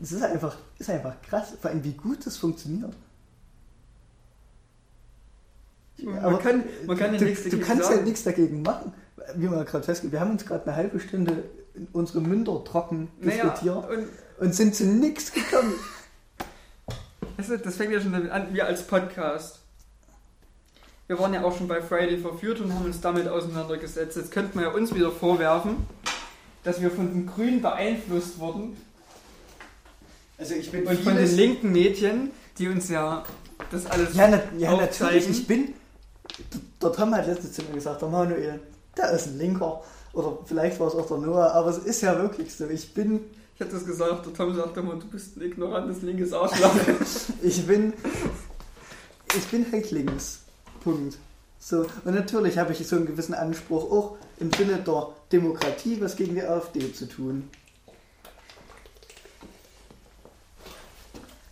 es 0.03 0.11
ist 0.11 0.21
einfach, 0.23 0.57
ist 0.79 0.89
einfach 0.89 1.13
krass, 1.29 1.53
vor 1.61 1.71
allem 1.71 1.83
wie 1.85 1.93
gut 1.93 2.25
das 2.25 2.35
funktioniert. 2.35 2.93
Man, 6.03 6.39
kann, 6.39 6.63
man 6.85 6.97
kann 6.97 7.17
du, 7.17 7.25
nichts 7.25 7.43
du 7.43 7.49
dagegen 7.49 7.65
kannst 7.67 7.83
sagen. 7.85 7.97
ja 7.99 8.03
nichts 8.05 8.23
dagegen 8.23 8.61
machen. 8.61 8.93
Wie 9.35 9.47
man 9.47 9.65
gerade 9.65 9.83
festgestellt, 9.83 10.13
wir 10.13 10.19
haben 10.19 10.31
uns 10.31 10.45
gerade 10.45 10.65
eine 10.65 10.75
halbe 10.75 10.99
Stunde 10.99 11.43
unsere 11.93 12.19
Münder 12.21 12.63
trocken 12.65 13.09
Naja, 13.19 13.43
diskutiert 13.45 13.89
und 13.89 14.07
und 14.39 14.55
sind 14.55 14.75
zu 14.75 14.85
nichts 14.85 15.31
gekommen. 15.31 15.73
du, 17.37 17.57
das 17.63 17.75
fängt 17.75 17.93
ja 17.93 18.01
schon 18.01 18.11
damit 18.11 18.31
an, 18.31 18.53
wir 18.53 18.65
als 18.65 18.81
Podcast. 18.83 19.59
Wir 21.07 21.19
waren 21.19 21.33
ja 21.33 21.43
auch 21.43 21.55
schon 21.57 21.67
bei 21.67 21.81
Friday 21.81 22.17
verführt 22.17 22.59
und 22.61 22.73
haben 22.73 22.85
uns 22.85 23.01
damit 23.01 23.27
auseinandergesetzt. 23.27 24.17
Jetzt 24.17 24.31
könnte 24.31 24.55
man 24.55 24.65
ja 24.65 24.71
uns 24.71 24.93
wieder 24.95 25.11
vorwerfen, 25.11 25.75
dass 26.63 26.81
wir 26.81 26.89
von 26.89 27.11
den 27.11 27.27
Grünen 27.27 27.61
beeinflusst 27.61 28.39
wurden 28.39 28.77
Also 30.37 30.55
ich 30.55 30.71
bin 30.71 30.85
und 30.87 30.99
von 31.01 31.15
den 31.15 31.35
linken 31.35 31.71
Medien, 31.71 32.31
die 32.57 32.67
uns 32.69 32.89
ja 32.89 33.23
das 33.71 33.85
alles 33.85 34.15
Ja, 34.15 34.27
na, 34.27 34.41
ja 34.57 34.71
aufzeigen. 34.71 35.15
natürlich. 35.15 35.29
Ich 35.29 35.47
bin. 35.47 35.73
Der 36.81 36.91
Tom 36.91 37.13
hat 37.15 37.27
letztens 37.27 37.53
zu 37.53 37.63
mir 37.63 37.73
gesagt, 37.73 38.01
der 38.01 38.09
Manuel, 38.09 38.59
der 38.97 39.11
ist 39.11 39.27
ein 39.27 39.37
Linker. 39.37 39.81
Oder 40.13 40.37
vielleicht 40.45 40.79
war 40.79 40.87
es 40.87 40.95
auch 40.95 41.07
der 41.07 41.17
Noah, 41.17 41.51
aber 41.51 41.69
es 41.69 41.77
ist 41.79 42.01
ja 42.01 42.17
wirklich 42.21 42.53
so. 42.53 42.67
Ich 42.67 42.93
bin, 42.93 43.21
Ich 43.55 43.61
hätte 43.61 43.73
das 43.73 43.85
gesagt, 43.85 44.25
der 44.25 44.33
Tom 44.33 44.55
sagt 44.55 44.75
immer, 44.77 44.95
du 44.95 45.07
bist 45.07 45.37
ein 45.37 45.43
ignorantes 45.43 46.01
linkes 46.01 46.33
Arschloch. 46.33 46.75
ich 47.41 47.65
bin, 47.65 47.93
ich 49.35 49.45
bin 49.47 49.65
halt 49.71 49.91
links. 49.91 50.39
Punkt. 50.83 51.17
So, 51.59 51.85
und 52.05 52.15
natürlich 52.15 52.57
habe 52.57 52.73
ich 52.73 52.87
so 52.87 52.95
einen 52.95 53.05
gewissen 53.05 53.35
Anspruch, 53.35 53.91
auch 53.91 54.17
im 54.39 54.51
Sinne 54.51 54.79
der 54.79 55.09
Demokratie 55.31 56.01
was 56.01 56.15
gegen 56.15 56.33
die 56.33 56.41
AfD 56.41 56.91
zu 56.91 57.07
tun. 57.07 57.49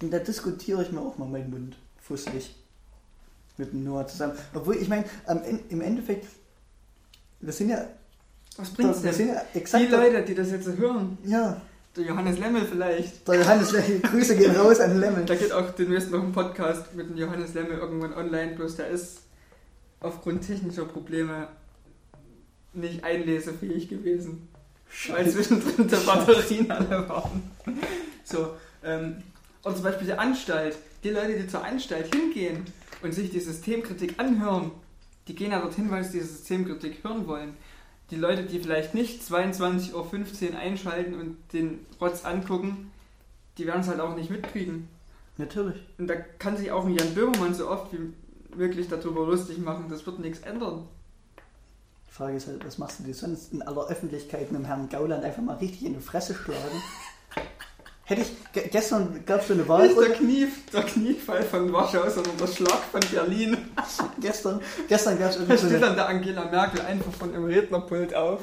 Und 0.02 0.12
da 0.12 0.18
diskutiere 0.18 0.82
ich 0.82 0.92
mir 0.92 1.02
auch 1.02 1.18
mal 1.18 1.28
meinen 1.28 1.52
Mund 1.52 1.78
fusselig 2.02 2.56
mit 3.60 3.72
dem 3.74 3.84
Noah 3.84 4.08
zusammen. 4.08 4.34
Obwohl, 4.56 4.78
ich 4.78 4.88
meine, 4.88 5.04
En- 5.28 5.60
im 5.70 5.82
Endeffekt, 5.82 6.26
wir 7.42 7.54
sind 7.54 7.70
ja, 7.70 7.86
Was 8.58 8.70
bringt's 8.72 9.04
wir 9.04 9.12
denn? 9.12 9.18
sind 9.54 9.74
ja. 9.74 9.80
Die 9.80 9.86
Leute, 9.86 10.24
die 10.24 10.34
das 10.36 10.50
jetzt 10.52 10.68
hören, 10.78 11.18
Ja, 11.26 11.62
der 11.96 12.04
Johannes 12.06 12.40
Lemmel 12.40 12.66
vielleicht, 12.66 13.28
der 13.28 13.36
Johannes, 13.42 13.74
Grüße 14.04 14.36
gehen 14.38 14.56
raus 14.56 14.80
an 14.80 15.00
Lemmel. 15.00 15.26
da 15.26 15.36
geht 15.36 15.52
auch 15.52 15.70
demnächst 15.72 16.10
noch 16.12 16.24
ein 16.24 16.32
Podcast 16.32 16.96
mit 16.96 17.10
dem 17.10 17.18
Johannes 17.18 17.54
Lemmel 17.54 17.78
irgendwann 17.78 18.14
online, 18.14 18.54
bloß 18.56 18.78
der 18.78 18.88
ist 18.88 19.20
aufgrund 20.00 20.46
technischer 20.48 20.86
Probleme 20.86 21.48
nicht 22.74 23.04
einlesefähig 23.04 23.90
gewesen. 23.90 24.48
Weil 25.10 25.30
zwischendrin 25.30 25.88
die 25.88 25.96
Batterien 26.06 26.72
alle 26.72 27.08
waren. 27.10 27.52
So, 28.24 28.56
ähm, 28.84 29.22
oder 29.64 29.76
zum 29.76 29.84
Beispiel 29.84 30.08
die 30.08 30.14
Anstalt. 30.14 30.78
Die 31.04 31.10
Leute, 31.12 31.34
die 31.38 31.48
zur 31.48 31.64
Anstalt 31.64 32.14
hingehen 32.16 32.66
und 33.02 33.14
sich 33.14 33.32
die 33.32 33.40
Systemkritik 33.40 34.20
anhören, 34.20 34.72
die 35.28 35.36
gehen 35.36 35.52
ja 35.52 35.60
dorthin, 35.60 35.92
weil 35.92 36.04
sie 36.04 36.20
die 36.20 36.26
Systemkritik 36.26 37.04
hören 37.04 37.28
wollen. 37.28 37.56
Die 38.12 38.16
Leute, 38.16 38.44
die 38.44 38.60
vielleicht 38.60 38.96
nicht 38.96 39.22
22.15 39.22 39.94
Uhr 39.94 40.58
einschalten 40.58 41.14
und 41.14 41.38
den 41.54 41.86
Rotz 42.02 42.26
angucken, 42.26 42.92
die 43.58 43.68
werden 43.68 43.82
es 43.82 43.88
halt 43.88 44.00
auch 44.00 44.16
nicht 44.16 44.32
mitkriegen. 44.32 44.88
Natürlich. 45.38 45.78
Und 45.98 46.08
da 46.08 46.16
kann 46.16 46.58
sich 46.58 46.72
auch 46.72 46.86
ein 46.86 46.96
Jan 46.96 47.14
Böhmermann 47.14 47.54
so 47.54 47.70
oft 47.70 47.94
wie 47.94 48.14
möglich 48.56 48.88
darüber 48.90 49.26
lustig 49.26 49.60
machen. 49.60 49.86
Das 49.90 50.06
wird 50.06 50.20
nichts 50.20 50.40
ändern. 50.40 50.88
Die 52.10 52.14
Frage 52.14 52.38
ist 52.38 52.48
halt, 52.48 52.66
was 52.66 52.78
machst 52.80 53.00
du 53.00 53.04
dir 53.04 53.14
sonst 53.14 53.54
in 53.54 53.62
aller 53.62 53.88
Öffentlichkeit 53.88 54.52
mit 54.52 54.60
dem 54.60 54.66
Herrn 54.66 54.90
Gauland 54.90 55.24
einfach 55.24 55.44
mal 55.44 55.58
richtig 55.58 55.86
in 55.86 55.94
die 55.94 56.00
Fresse 56.00 56.34
schlagen? 56.34 56.82
Hätte 58.10 58.22
ich, 58.22 58.52
ge 58.54 58.68
gestern 58.72 59.24
gab 59.24 59.42
es 59.42 59.50
so 59.50 59.54
eine 59.54 59.62
Nicht 59.62 59.70
der, 59.70 59.78
Wahlrunde, 59.78 60.14
Knie, 60.14 60.48
der 60.74 60.82
Kniefall 60.82 61.44
von 61.44 61.72
Warschau, 61.72 62.10
sondern 62.10 62.38
der 62.40 62.48
Schlag 62.48 62.80
von 62.92 63.02
Berlin. 63.12 63.56
gestern, 64.20 64.62
gestern 64.88 65.20
gab 65.20 65.30
es 65.30 65.36
Da 65.36 65.42
irgendwie 65.42 65.58
so 65.58 65.68
steht 65.68 65.84
eine, 65.84 65.86
dann 65.86 65.96
der 65.96 66.10
Angela 66.10 66.46
Merkel 66.46 66.82
einfach 66.82 67.14
von 67.14 67.32
dem 67.32 67.46
Rednerpult 67.46 68.16
auf, 68.16 68.42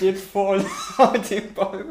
geht 0.00 0.18
vor 0.18 0.56
und 0.56 0.66
haut 0.98 1.30
den 1.30 1.54
Ball. 1.54 1.84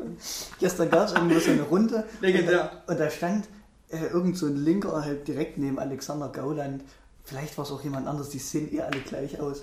gestern 0.60 0.90
gab 0.90 1.08
es 1.08 1.14
irgendwo 1.14 1.40
so 1.40 1.52
eine 1.52 1.62
Runde 1.62 2.04
Legendär. 2.20 2.72
und, 2.88 2.92
und 2.92 3.00
da 3.00 3.10
stand 3.10 3.48
äh, 3.88 4.06
irgend 4.08 4.38
so 4.38 4.48
ein 4.48 4.58
Linker 4.58 5.02
halt 5.02 5.26
direkt 5.26 5.58
neben 5.58 5.80
Alexander 5.80 6.28
Gauland. 6.28 6.84
Vielleicht 7.24 7.58
war 7.58 7.64
es 7.64 7.72
auch 7.72 7.86
jemand 7.86 8.06
anderes, 8.06 8.32
die 8.32 8.40
sehen 8.40 8.70
eh 8.76 8.82
alle 8.82 9.00
gleich 9.00 9.40
aus. 9.40 9.62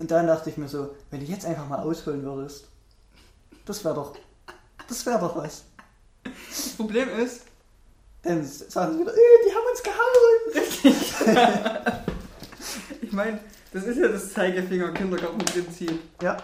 Und 0.00 0.10
dann 0.10 0.26
dachte 0.26 0.50
ich 0.50 0.56
mir 0.56 0.66
so, 0.66 0.90
wenn 1.12 1.20
du 1.20 1.26
jetzt 1.26 1.46
einfach 1.46 1.68
mal 1.68 1.78
ausholen 1.78 2.24
würdest, 2.24 2.66
das 3.64 3.84
wäre 3.84 3.94
doch, 3.94 4.16
das 4.88 5.06
wäre 5.06 5.20
doch 5.20 5.36
was. 5.36 5.62
Das 6.48 6.68
Problem 6.76 7.08
ist, 7.18 7.42
Dann 8.22 8.44
sagen 8.44 8.94
sie 8.94 9.00
wieder, 9.00 9.14
äh, 9.14 9.18
die 9.46 9.52
haben 9.54 9.66
uns 9.70 9.82
gehauen. 9.82 10.16
ich 13.02 13.12
meine, 13.12 13.38
das 13.72 13.84
ist 13.84 13.98
ja 13.98 14.08
das 14.08 14.32
Zeigefinger-Kindergartenprinzip. 14.32 15.92
Ja, 16.22 16.36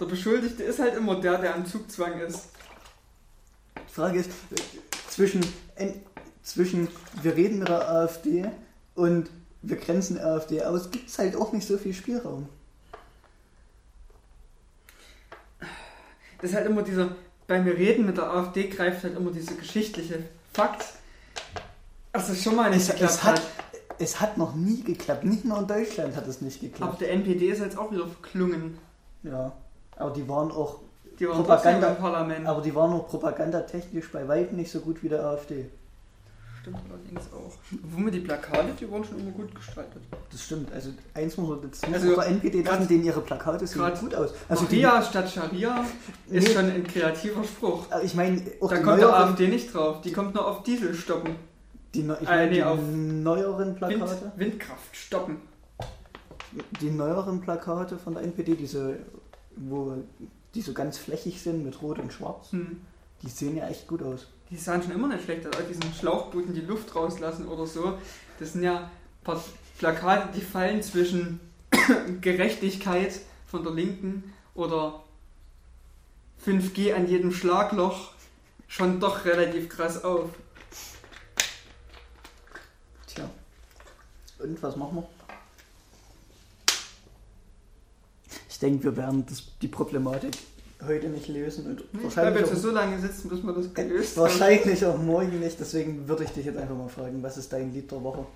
Der 0.00 0.06
Beschuldigte 0.06 0.62
ist 0.64 0.78
halt 0.80 0.94
immer 0.96 1.20
der, 1.20 1.38
der 1.38 1.54
am 1.54 1.64
Zugzwang 1.66 2.18
ist. 2.20 2.48
Die 3.88 3.92
Frage 3.92 4.18
ist, 4.20 4.30
äh, 4.50 4.56
zwischen, 5.08 5.40
en- 5.76 6.00
zwischen 6.42 6.88
wir 7.22 7.36
reden 7.36 7.58
mit 7.60 7.68
der 7.68 7.88
AfD 7.88 8.50
und 8.96 9.30
wir 9.62 9.76
grenzen 9.76 10.18
AfD 10.18 10.62
aus, 10.62 10.90
gibt 10.90 11.08
es 11.08 11.16
halt 11.18 11.36
auch 11.36 11.52
nicht 11.52 11.66
so 11.66 11.78
viel 11.78 11.94
Spielraum. 11.94 12.48
Das 16.40 16.50
ist 16.50 16.56
halt 16.56 16.66
immer 16.66 16.82
dieser, 16.82 17.14
beim 17.46 17.64
Reden 17.66 18.06
mit 18.06 18.16
der 18.16 18.30
AfD 18.30 18.68
greift 18.68 19.02
halt 19.04 19.16
immer 19.16 19.30
diese 19.30 19.54
geschichtliche 19.54 20.20
Fakt. 20.52 20.84
Also 22.12 22.34
schon 22.34 22.56
mal 22.56 22.70
nicht 22.70 22.82
Es, 22.82 22.90
geklappt 22.90 23.12
es, 23.12 23.22
hat, 23.24 23.42
es 23.98 24.20
hat 24.20 24.38
noch 24.38 24.54
nie 24.54 24.82
geklappt. 24.82 25.24
Nicht 25.24 25.44
nur 25.44 25.58
in 25.58 25.66
Deutschland 25.66 26.14
hat 26.16 26.26
es 26.28 26.40
nicht 26.40 26.58
Aber 26.62 26.68
geklappt. 26.70 27.00
der 27.00 27.10
NPD 27.12 27.48
ist 27.48 27.60
jetzt 27.60 27.76
auch 27.76 27.90
wieder 27.90 28.06
verklungen. 28.06 28.78
Ja. 29.24 29.52
Aber 29.96 30.10
die 30.12 30.28
waren 30.28 30.50
auch, 30.52 30.78
Die 31.18 31.26
waren 31.28 31.36
Propaganda- 31.44 31.88
im 31.90 31.96
Parlament. 31.96 32.46
aber 32.46 32.62
die 32.62 32.74
waren 32.74 32.92
auch 32.92 33.08
propagandatechnisch 33.08 34.10
bei 34.12 34.26
weitem 34.28 34.56
nicht 34.56 34.70
so 34.70 34.80
gut 34.80 35.02
wie 35.02 35.08
der 35.08 35.24
AfD. 35.24 35.66
Stimmt 36.64 36.78
allerdings 36.90 37.30
auch. 37.30 37.52
Obwohl 37.84 38.04
mir 38.04 38.10
die 38.10 38.20
Plakate, 38.20 38.68
die 38.80 38.88
wurden 38.90 39.04
schon 39.04 39.20
immer 39.20 39.32
gut 39.32 39.54
gestaltet. 39.54 40.00
Das 40.30 40.42
stimmt. 40.42 40.72
Also 40.72 40.90
eins 41.12 41.36
muss 41.36 41.48
man 41.50 41.62
jetzt 41.62 41.86
muss 41.86 41.94
Also, 41.94 42.20
NPD 42.22 42.62
lassen, 42.62 42.88
denen 42.88 43.04
ihre 43.04 43.20
Plakate 43.20 43.66
sehen 43.66 43.92
gut 44.00 44.14
aus. 44.14 44.30
Also 44.48 44.64
die, 44.64 44.80
Maria 44.80 45.02
statt 45.02 45.30
Scharia 45.30 45.84
ist 46.30 46.48
Nee. 46.48 46.54
schon 46.54 46.64
ein 46.70 46.84
kreativer 46.86 47.44
Spruch. 47.44 47.84
ich 48.02 48.14
meine, 48.14 48.40
Da 48.40 48.76
die 48.76 48.82
kommt 48.82 48.98
der 49.02 49.14
AfD 49.14 49.48
nicht 49.48 49.74
drauf. 49.74 50.00
Die 50.00 50.10
kommt 50.12 50.34
nur 50.34 50.46
auf 50.48 50.62
Diesel 50.62 50.94
stoppen. 50.94 51.36
die, 51.94 52.02
neu- 52.02 52.16
ich 52.18 52.26
Äh, 52.26 52.30
meine, 52.30 52.46
nee, 52.48 52.54
die 52.54 52.62
auf 52.64 52.78
neueren 52.80 53.58
Wind, 53.66 53.76
Plakate. 53.76 54.32
Windkraft 54.36 54.96
stoppen. 54.96 55.36
Die 56.80 56.90
neueren 56.90 57.42
Plakate 57.42 57.98
von 57.98 58.14
der 58.14 58.22
NPD, 58.22 58.54
diese, 58.54 58.96
wo 59.56 59.98
die 60.54 60.62
so 60.62 60.72
ganz 60.72 60.96
flächig 60.96 61.42
sind 61.42 61.62
mit 61.62 61.82
Rot 61.82 61.98
und 61.98 62.10
Schwarz, 62.12 62.52
Hm. 62.52 62.80
die 63.22 63.28
sehen 63.28 63.54
ja 63.56 63.68
echt 63.68 63.86
gut 63.86 64.02
aus. 64.02 64.28
Die 64.50 64.56
sahen 64.56 64.82
schon 64.82 64.92
immer 64.92 65.08
nicht 65.08 65.24
schlecht 65.24 65.46
aus. 65.46 65.56
Diesen 65.68 65.92
Schlauchbooten 65.94 66.54
die 66.54 66.60
Luft 66.60 66.94
rauslassen 66.94 67.48
oder 67.48 67.66
so. 67.66 67.98
Das 68.38 68.52
sind 68.52 68.62
ja 68.62 68.90
Plakate, 69.78 70.28
die 70.34 70.40
fallen 70.40 70.82
zwischen 70.82 71.40
Gerechtigkeit 72.20 73.20
von 73.46 73.62
der 73.62 73.72
Linken 73.72 74.32
oder 74.54 75.02
5G 76.44 76.94
an 76.94 77.08
jedem 77.08 77.32
Schlagloch 77.32 78.12
schon 78.68 79.00
doch 79.00 79.24
relativ 79.24 79.68
krass 79.68 80.04
auf. 80.04 80.30
Tja. 83.06 83.30
Und 84.38 84.62
was 84.62 84.76
machen 84.76 84.96
wir? 84.96 85.08
Ich 88.48 88.58
denke, 88.58 88.84
wir 88.84 88.96
werden 88.96 89.24
das, 89.26 89.44
die 89.60 89.68
Problematik 89.68 90.36
heute 90.86 91.08
nicht 91.08 91.28
lösen 91.28 91.66
und 91.66 91.80
Ich 91.80 91.86
bleibe 91.90 92.04
wahrscheinlich, 92.04 92.40
jetzt 92.40 92.52
auch, 92.52 92.62
so 92.62 92.70
lange 92.70 92.98
sitzen, 92.98 93.28
bis 93.28 93.42
wir 93.42 93.52
das 93.52 93.74
gelöst 93.74 94.16
haben. 94.16 94.22
wahrscheinlich 94.22 94.84
auch 94.84 94.98
morgen 94.98 95.40
nicht. 95.40 95.58
Deswegen 95.58 96.08
würde 96.08 96.24
ich 96.24 96.30
dich 96.30 96.46
jetzt 96.46 96.58
einfach 96.58 96.76
mal 96.76 96.88
fragen, 96.88 97.22
was 97.22 97.36
ist 97.36 97.52
dein 97.52 97.72
Lied 97.72 97.90
der 97.90 98.02
Woche? 98.02 98.26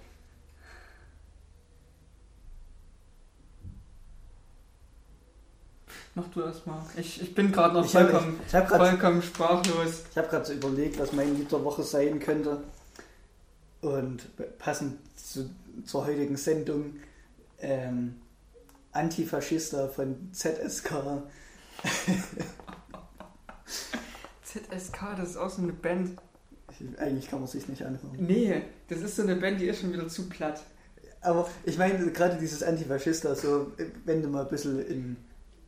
Mach 6.14 6.26
du 6.28 6.40
erst 6.42 6.66
mal. 6.66 6.84
Ich, 6.96 7.22
ich 7.22 7.34
bin 7.34 7.52
gerade 7.52 7.74
noch 7.74 7.84
Ich 7.84 7.92
vollkommen, 7.92 8.40
ich 8.46 8.54
hab 8.54 8.68
gerade 8.68 8.90
vollkommen 8.90 9.22
sprachlos. 9.22 10.02
Ich 10.10 10.18
habe 10.18 10.28
gerade 10.28 10.44
so 10.46 10.52
überlegt, 10.52 10.98
was 10.98 11.12
mein 11.12 11.36
Lied 11.36 11.52
der 11.52 11.62
Woche 11.62 11.82
sein 11.82 12.18
könnte. 12.18 12.58
Und 13.80 14.26
passend 14.58 14.98
zu, 15.16 15.48
zur 15.84 16.06
heutigen 16.06 16.36
Sendung 16.36 16.96
ähm, 17.60 18.16
Antifaschista 18.90 19.86
von 19.86 20.30
ZSK. 20.32 21.22
ZSK, 24.42 25.16
das 25.16 25.30
ist 25.30 25.36
auch 25.36 25.50
so 25.50 25.62
eine 25.62 25.72
Band. 25.72 26.18
Eigentlich 26.98 27.28
kann 27.28 27.40
man 27.40 27.48
sich 27.48 27.68
nicht 27.68 27.82
anhören. 27.82 28.16
Nee, 28.18 28.62
das 28.88 29.00
ist 29.00 29.16
so 29.16 29.22
eine 29.22 29.36
Band, 29.36 29.60
die 29.60 29.66
ist 29.66 29.80
schon 29.80 29.92
wieder 29.92 30.08
zu 30.08 30.28
platt. 30.28 30.62
Aber 31.20 31.48
ich 31.64 31.76
meine, 31.76 32.10
gerade 32.12 32.36
dieses 32.38 32.62
Antifaschista, 32.62 33.34
so, 33.34 33.72
wenn 34.04 34.22
du 34.22 34.28
mal 34.28 34.44
ein 34.44 34.48
bisschen 34.48 34.86
in, 34.86 35.16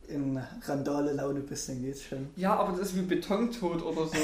in 0.07 0.41
randale 0.63 1.11
Laune 1.13 1.41
bist, 1.41 1.67
dann 1.67 1.81
geht's 1.81 2.03
schon. 2.03 2.29
Ja, 2.37 2.55
aber 2.55 2.77
das 2.77 2.89
ist 2.89 2.95
wie 2.95 3.01
Betontod 3.01 3.83
oder 3.83 4.07
so. 4.07 4.17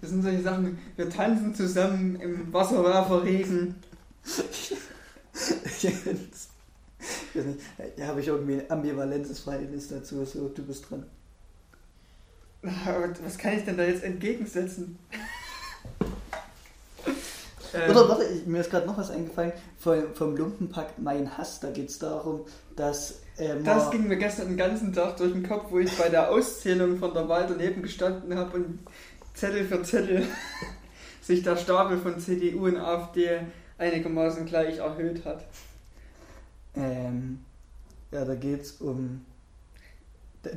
Das 0.00 0.10
sind 0.10 0.22
solche 0.22 0.42
Sachen, 0.42 0.78
wir 0.96 1.10
tanzen 1.10 1.54
zusammen 1.54 2.16
im 2.16 2.52
Wasserwerferregen. 2.52 3.74
ich 5.82 5.92
weiß 7.36 7.44
nicht, 7.44 7.60
ja, 7.96 8.06
habe 8.06 8.20
ich 8.20 8.28
irgendwie 8.28 8.54
ein 8.54 8.70
ambivalentes 8.70 9.40
Verhältnis 9.40 9.88
dazu, 9.88 10.24
so, 10.24 10.48
du 10.48 10.62
bist 10.62 10.90
dran. 10.90 11.04
Und 12.62 13.24
Was 13.24 13.36
kann 13.36 13.58
ich 13.58 13.64
denn 13.64 13.76
da 13.76 13.84
jetzt 13.84 14.04
entgegensetzen? 14.04 14.98
Oder 17.74 18.08
warte, 18.08 18.24
ich, 18.24 18.46
mir 18.46 18.60
ist 18.60 18.70
gerade 18.70 18.86
noch 18.86 18.96
was 18.96 19.10
eingefallen 19.10 19.52
vom, 19.78 20.14
vom 20.14 20.36
Lumpenpakt 20.36 20.98
Mein 21.00 21.36
Hass. 21.36 21.58
Da 21.60 21.70
geht 21.70 21.90
es 21.90 21.98
darum, 21.98 22.44
dass 22.76 23.22
äh, 23.36 23.56
Das 23.64 23.90
ging 23.90 24.06
mir 24.06 24.16
gestern 24.16 24.48
den 24.48 24.56
ganzen 24.56 24.92
Tag 24.92 25.16
durch 25.16 25.32
den 25.32 25.46
Kopf, 25.46 25.70
wo 25.70 25.78
ich 25.80 25.90
bei 25.98 26.08
der 26.08 26.30
Auszählung 26.30 26.98
von 26.98 27.12
der 27.12 27.28
Wahl 27.28 27.46
daneben 27.48 27.82
gestanden 27.82 28.36
habe 28.36 28.58
und 28.58 28.78
Zettel 29.34 29.64
für 29.64 29.82
Zettel 29.82 30.24
sich 31.20 31.42
der 31.42 31.56
Stapel 31.56 31.98
von 31.98 32.20
CDU 32.20 32.66
und 32.66 32.76
AfD 32.76 33.40
einigermaßen 33.78 34.46
gleich 34.46 34.78
erhöht 34.78 35.24
hat. 35.24 35.44
Ähm, 36.76 37.40
ja, 38.10 38.24
da 38.24 38.34
geht 38.34 38.62
es 38.62 38.72
um 38.72 39.24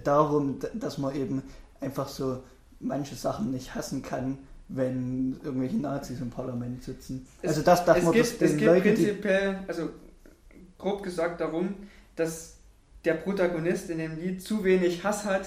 darum, 0.04 0.60
dass 0.74 0.98
man 0.98 1.16
eben 1.16 1.44
einfach 1.82 2.08
so 2.10 2.44
manche 2.80 3.16
Sachen 3.16 3.52
nicht 3.52 3.74
hassen 3.76 4.02
kann, 4.02 4.38
wenn 4.70 5.40
irgendwelche 5.44 5.78
Nazis 5.78 6.20
im 6.20 6.30
Parlament 6.30 6.84
sitzen. 6.84 7.26
Es- 7.42 7.50
also 7.50 7.62
das 7.62 7.86
darf 7.86 7.98
es 7.98 8.04
man 8.04 8.14
geht, 8.14 8.22
das 8.24 8.32
es 8.34 8.38
den 8.38 8.58
geht 8.58 8.68
Leuten, 8.68 8.84
die 8.84 8.90
prinzipiell, 9.06 9.60
also 9.68 9.90
grob 10.78 11.04
gesagt 11.04 11.40
darum, 11.42 11.74
dass 12.16 12.56
der 13.06 13.14
Protagonist 13.14 13.90
in 13.90 14.00
dem 14.00 14.20
Lied 14.20 14.44
zu 14.44 14.64
wenig 14.64 15.04
Hass 15.04 15.24
hat, 15.24 15.46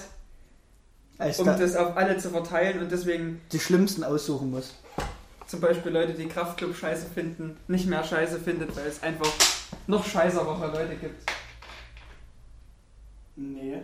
um 1.37 1.45
da, 1.45 1.55
das 1.57 1.75
auf 1.75 1.95
alle 1.95 2.17
zu 2.17 2.29
verteilen 2.31 2.81
und 2.81 2.91
deswegen 2.91 3.39
die 3.51 3.59
Schlimmsten 3.59 4.03
aussuchen 4.03 4.49
muss. 4.49 4.73
zum 5.47 5.59
Beispiel 5.61 5.91
Leute, 5.91 6.13
die 6.13 6.25
Kraftclub 6.27 6.75
scheiße 6.75 7.05
finden, 7.13 7.57
nicht 7.67 7.85
mehr 7.87 8.03
scheiße 8.03 8.39
findet, 8.39 8.75
weil 8.75 8.87
es 8.87 9.03
einfach 9.03 9.27
noch 9.87 10.05
scheißere 10.05 10.71
Leute 10.71 10.95
gibt. 10.95 11.29
Nee. 13.35 13.81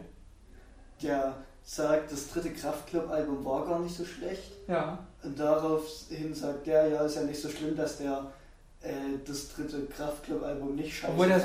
Der 1.01 1.35
sagt, 1.63 2.11
das 2.11 2.29
dritte 2.31 2.51
Kraftclub-Album 2.51 3.43
war 3.43 3.65
gar 3.65 3.79
nicht 3.79 3.95
so 3.95 4.05
schlecht. 4.05 4.51
Ja. 4.67 4.99
Und 5.23 5.38
daraufhin 5.38 6.33
sagt 6.33 6.67
der, 6.67 6.88
ja, 6.88 7.05
ist 7.05 7.15
ja 7.15 7.23
nicht 7.23 7.41
so 7.41 7.49
schlimm, 7.49 7.75
dass 7.75 7.97
der 7.97 8.31
äh, 8.81 9.17
das 9.25 9.53
dritte 9.53 9.85
Kraftclub-Album 9.85 10.75
nicht 10.75 10.95
scheiße 10.95 11.11
Obwohl 11.11 11.31
er 11.31 11.41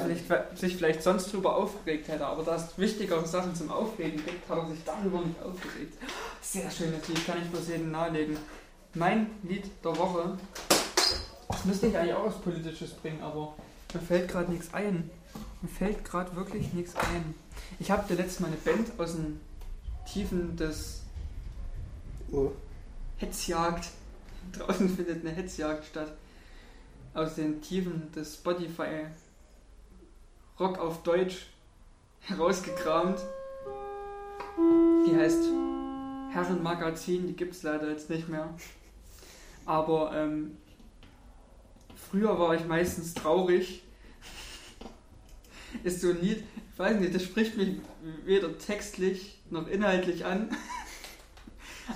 sich 0.54 0.76
vielleicht 0.76 1.02
sonst 1.02 1.32
drüber 1.32 1.56
aufgeregt 1.56 2.08
hätte, 2.08 2.26
aber 2.26 2.42
da 2.42 2.56
es 2.56 2.78
wichtigere 2.78 3.26
Sachen 3.26 3.54
zum 3.54 3.70
Aufregen 3.70 4.24
gibt, 4.24 4.48
hat 4.48 4.58
er 4.58 4.68
sich 4.68 4.84
darüber 4.84 5.20
nicht 5.20 5.42
aufgeregt. 5.42 5.98
Sehr 6.40 6.70
schönes 6.70 7.06
Lied, 7.08 7.26
kann 7.26 7.38
ich 7.42 7.50
bloß 7.50 7.68
jedem 7.68 7.90
nahelegen. 7.90 8.36
Mein 8.94 9.30
Lied 9.42 9.64
der 9.82 9.96
Woche, 9.96 10.36
das 11.48 11.64
müsste 11.64 11.86
ich 11.86 11.96
eigentlich 11.96 12.14
auch 12.14 12.26
was 12.26 12.38
Politisches 12.40 12.92
bringen, 12.92 13.22
aber 13.22 13.54
mir 13.94 14.00
fällt 14.00 14.28
gerade 14.28 14.50
nichts 14.50 14.72
ein. 14.74 15.10
Mir 15.60 15.68
fällt 15.68 16.04
gerade 16.04 16.34
wirklich 16.36 16.72
nichts 16.72 16.96
ein. 16.96 17.34
Ich 17.78 17.90
habe 17.90 18.06
dir 18.08 18.20
letztes 18.20 18.40
Mal 18.40 18.48
eine 18.48 18.56
Band 18.56 18.98
aus 18.98 19.14
den 19.14 19.40
Tiefen 20.06 20.56
des 20.56 21.02
Oh. 22.32 22.50
Hetzjagd. 23.18 23.88
Draußen 24.52 24.88
findet 24.88 25.24
eine 25.24 25.34
Hetzjagd 25.34 25.84
statt. 25.84 26.12
Aus 27.14 27.34
den 27.34 27.60
Tiefen 27.60 28.10
des 28.12 28.36
Spotify 28.36 29.06
Rock 30.58 30.78
auf 30.78 31.02
Deutsch 31.02 31.48
herausgekramt. 32.20 33.20
Die 35.06 35.14
heißt 35.14 35.44
Herrenmagazin, 36.32 37.26
die 37.26 37.34
gibt 37.34 37.54
es 37.54 37.62
leider 37.62 37.90
jetzt 37.90 38.08
nicht 38.08 38.28
mehr. 38.28 38.48
Aber 39.66 40.12
ähm, 40.14 40.56
früher 42.12 42.38
war 42.38 42.54
ich 42.54 42.66
meistens 42.66 43.14
traurig. 43.14 43.82
Ist 45.82 46.02
so 46.02 46.10
ein 46.10 46.20
Lied, 46.20 46.44
ich 46.72 46.78
weiß 46.78 47.00
nicht, 47.00 47.14
das 47.14 47.24
spricht 47.24 47.56
mich 47.56 47.76
weder 48.24 48.56
textlich 48.58 49.40
noch 49.50 49.66
inhaltlich 49.66 50.24
an. 50.24 50.50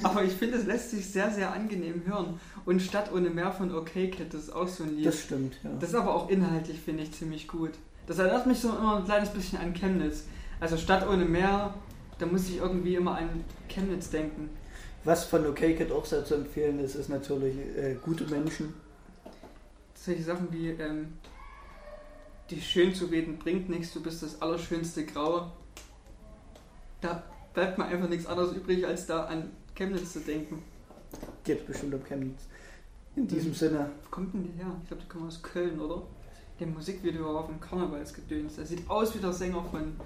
Aber 0.03 0.25
ich 0.25 0.33
finde, 0.33 0.57
es 0.57 0.67
lässt 0.67 0.91
sich 0.91 1.07
sehr, 1.11 1.31
sehr 1.31 1.53
angenehm 1.53 2.03
hören. 2.07 2.41
Und 2.65 2.81
Stadt 2.81 3.13
ohne 3.13 3.31
Meer 3.31 3.53
von 3.53 3.73
OK 3.75 3.93
Kid, 3.93 4.33
das 4.33 4.45
ist 4.45 4.51
auch 4.51 4.67
so 4.67 4.85
ein 4.85 4.97
Lied. 4.97 5.07
Das 5.07 5.21
stimmt, 5.21 5.59
ja. 5.63 5.71
Das 5.79 5.91
ist 5.91 5.95
aber 5.95 6.15
auch 6.15 6.29
inhaltlich, 6.31 6.81
finde 6.81 7.03
ich, 7.03 7.13
ziemlich 7.13 7.47
gut. 7.47 7.73
Das 8.07 8.19
erinnert 8.19 8.47
mich 8.47 8.59
so 8.59 8.71
immer 8.71 8.97
ein 8.97 9.05
kleines 9.05 9.31
bisschen 9.31 9.59
an 9.59 9.75
Chemnitz. 9.75 10.25
Also 10.59 10.77
Stadt 10.77 11.07
ohne 11.07 11.25
Meer, 11.25 11.75
da 12.19 12.27
muss 12.27 12.49
ich 12.49 12.57
irgendwie 12.57 12.95
immer 12.95 13.19
an 13.19 13.45
Chemnitz 13.69 14.11
denken. 14.11 14.49
Was 15.05 15.25
von 15.25 15.47
OK 15.47 15.59
Kid 15.59 15.93
auch 15.93 16.07
sehr 16.07 16.25
zu 16.25 16.35
empfehlen 16.35 16.81
ist, 16.81 16.95
ist 16.95 17.11
natürlich 17.11 17.57
äh, 17.77 17.97
Gute 18.03 18.25
Menschen. 18.25 18.75
Solche 20.07 20.23
Sachen 20.23 20.53
wie, 20.53 20.69
ähm, 20.69 21.15
dich 22.49 22.65
schön 22.65 22.95
zu 22.95 23.07
reden 23.07 23.41
bringt 23.41 23.69
nichts, 23.69 23.93
du 23.93 24.01
bist 24.01 24.23
das 24.23 24.41
allerschönste 24.41 25.05
Grau. 25.05 25.51
Da 27.01 27.25
bleibt 27.53 27.77
mir 27.77 27.87
einfach 27.87 28.09
nichts 28.09 28.27
anderes 28.27 28.53
übrig, 28.55 28.87
als 28.87 29.07
da 29.07 29.25
an 29.25 29.51
Chemnitz 29.75 30.13
zu 30.13 30.21
denken. 30.21 30.63
Geht 31.43 31.67
bestimmt 31.67 31.95
um 31.95 32.05
Chemnitz. 32.05 32.43
In 33.17 33.27
diesem 33.27 33.53
Sinne. 33.53 33.91
Wo 34.05 34.11
kommt 34.11 34.33
denn 34.33 34.45
die 34.45 34.53
her? 34.53 34.71
Ich 34.81 34.87
glaube, 34.87 35.03
die 35.03 35.09
kommen 35.09 35.27
aus 35.27 35.43
Köln, 35.43 35.81
oder? 35.81 36.05
Der 36.61 36.69
Musikvideo 36.69 37.35
war 37.35 37.45
vom 37.45 37.59
Karnevalsgedöns. 37.59 38.55
Der 38.55 38.67
sieht 38.67 38.89
aus 38.89 39.13
wie 39.13 39.19
der 39.19 39.33
Sänger 39.33 39.65
von 39.65 39.97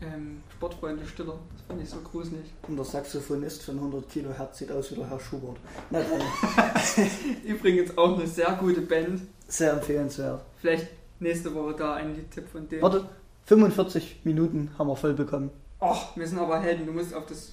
ähm, 0.00 0.42
Sportfreunde 0.52 1.06
Stiller. 1.06 1.38
Das 1.52 1.62
fand 1.66 1.82
ich 1.82 1.88
so 1.88 1.98
gruselig. 2.00 2.44
Und 2.68 2.76
der 2.76 2.84
Saxophonist 2.84 3.62
von 3.62 3.76
100 3.76 4.08
Kilohertz 4.08 4.58
sieht 4.58 4.70
aus 4.72 4.90
wie 4.90 4.96
der 4.96 5.08
Herr 5.10 5.20
Schubert. 5.20 5.56
Na 5.90 6.00
dann, 6.00 7.08
Übrigens 7.44 7.96
auch 7.96 8.16
eine 8.18 8.26
sehr 8.26 8.52
gute 8.60 8.80
Band. 8.82 9.22
sehr 9.48 9.72
empfehlenswert. 9.72 10.42
Vielleicht 10.60 10.88
nächste 11.20 11.54
Woche 11.54 11.74
da 11.76 11.94
ein 11.94 12.14
Liedtipp 12.14 12.48
von 12.48 12.68
denen. 12.68 12.82
Warte, 12.82 13.08
45 13.46 14.20
Minuten 14.24 14.70
haben 14.78 14.88
wir 14.88 14.96
voll 14.96 15.14
bekommen. 15.14 15.50
Och, 15.80 16.16
wir 16.16 16.26
sind 16.26 16.38
aber 16.38 16.60
Helden. 16.60 16.86
Du 16.86 16.92
musst 16.92 17.14
auf 17.14 17.26
das, 17.26 17.52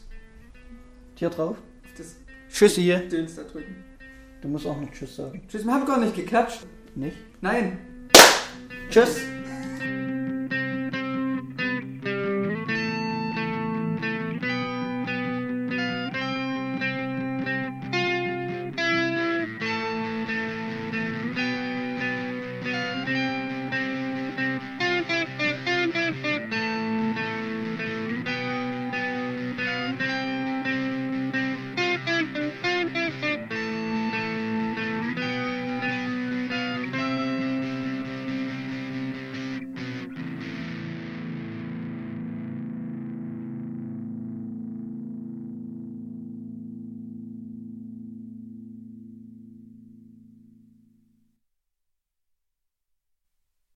Hier 1.16 1.30
drauf. 1.30 1.58
auf 1.84 1.90
das 1.98 2.16
Tschüssi. 2.52 2.96
Döns 3.12 3.36
da 3.36 3.44
drücken. 3.44 3.76
Du 4.42 4.48
musst 4.48 4.66
auch 4.66 4.80
noch 4.80 4.90
Tschüss 4.92 5.16
sagen. 5.16 5.42
Tschüss, 5.48 5.66
wir 5.66 5.74
haben 5.74 5.86
gar 5.86 6.00
nicht 6.00 6.16
geklatscht. 6.16 6.62
Nicht? 6.96 7.18
Nein. 7.42 7.78
Tschüss. 8.90 9.20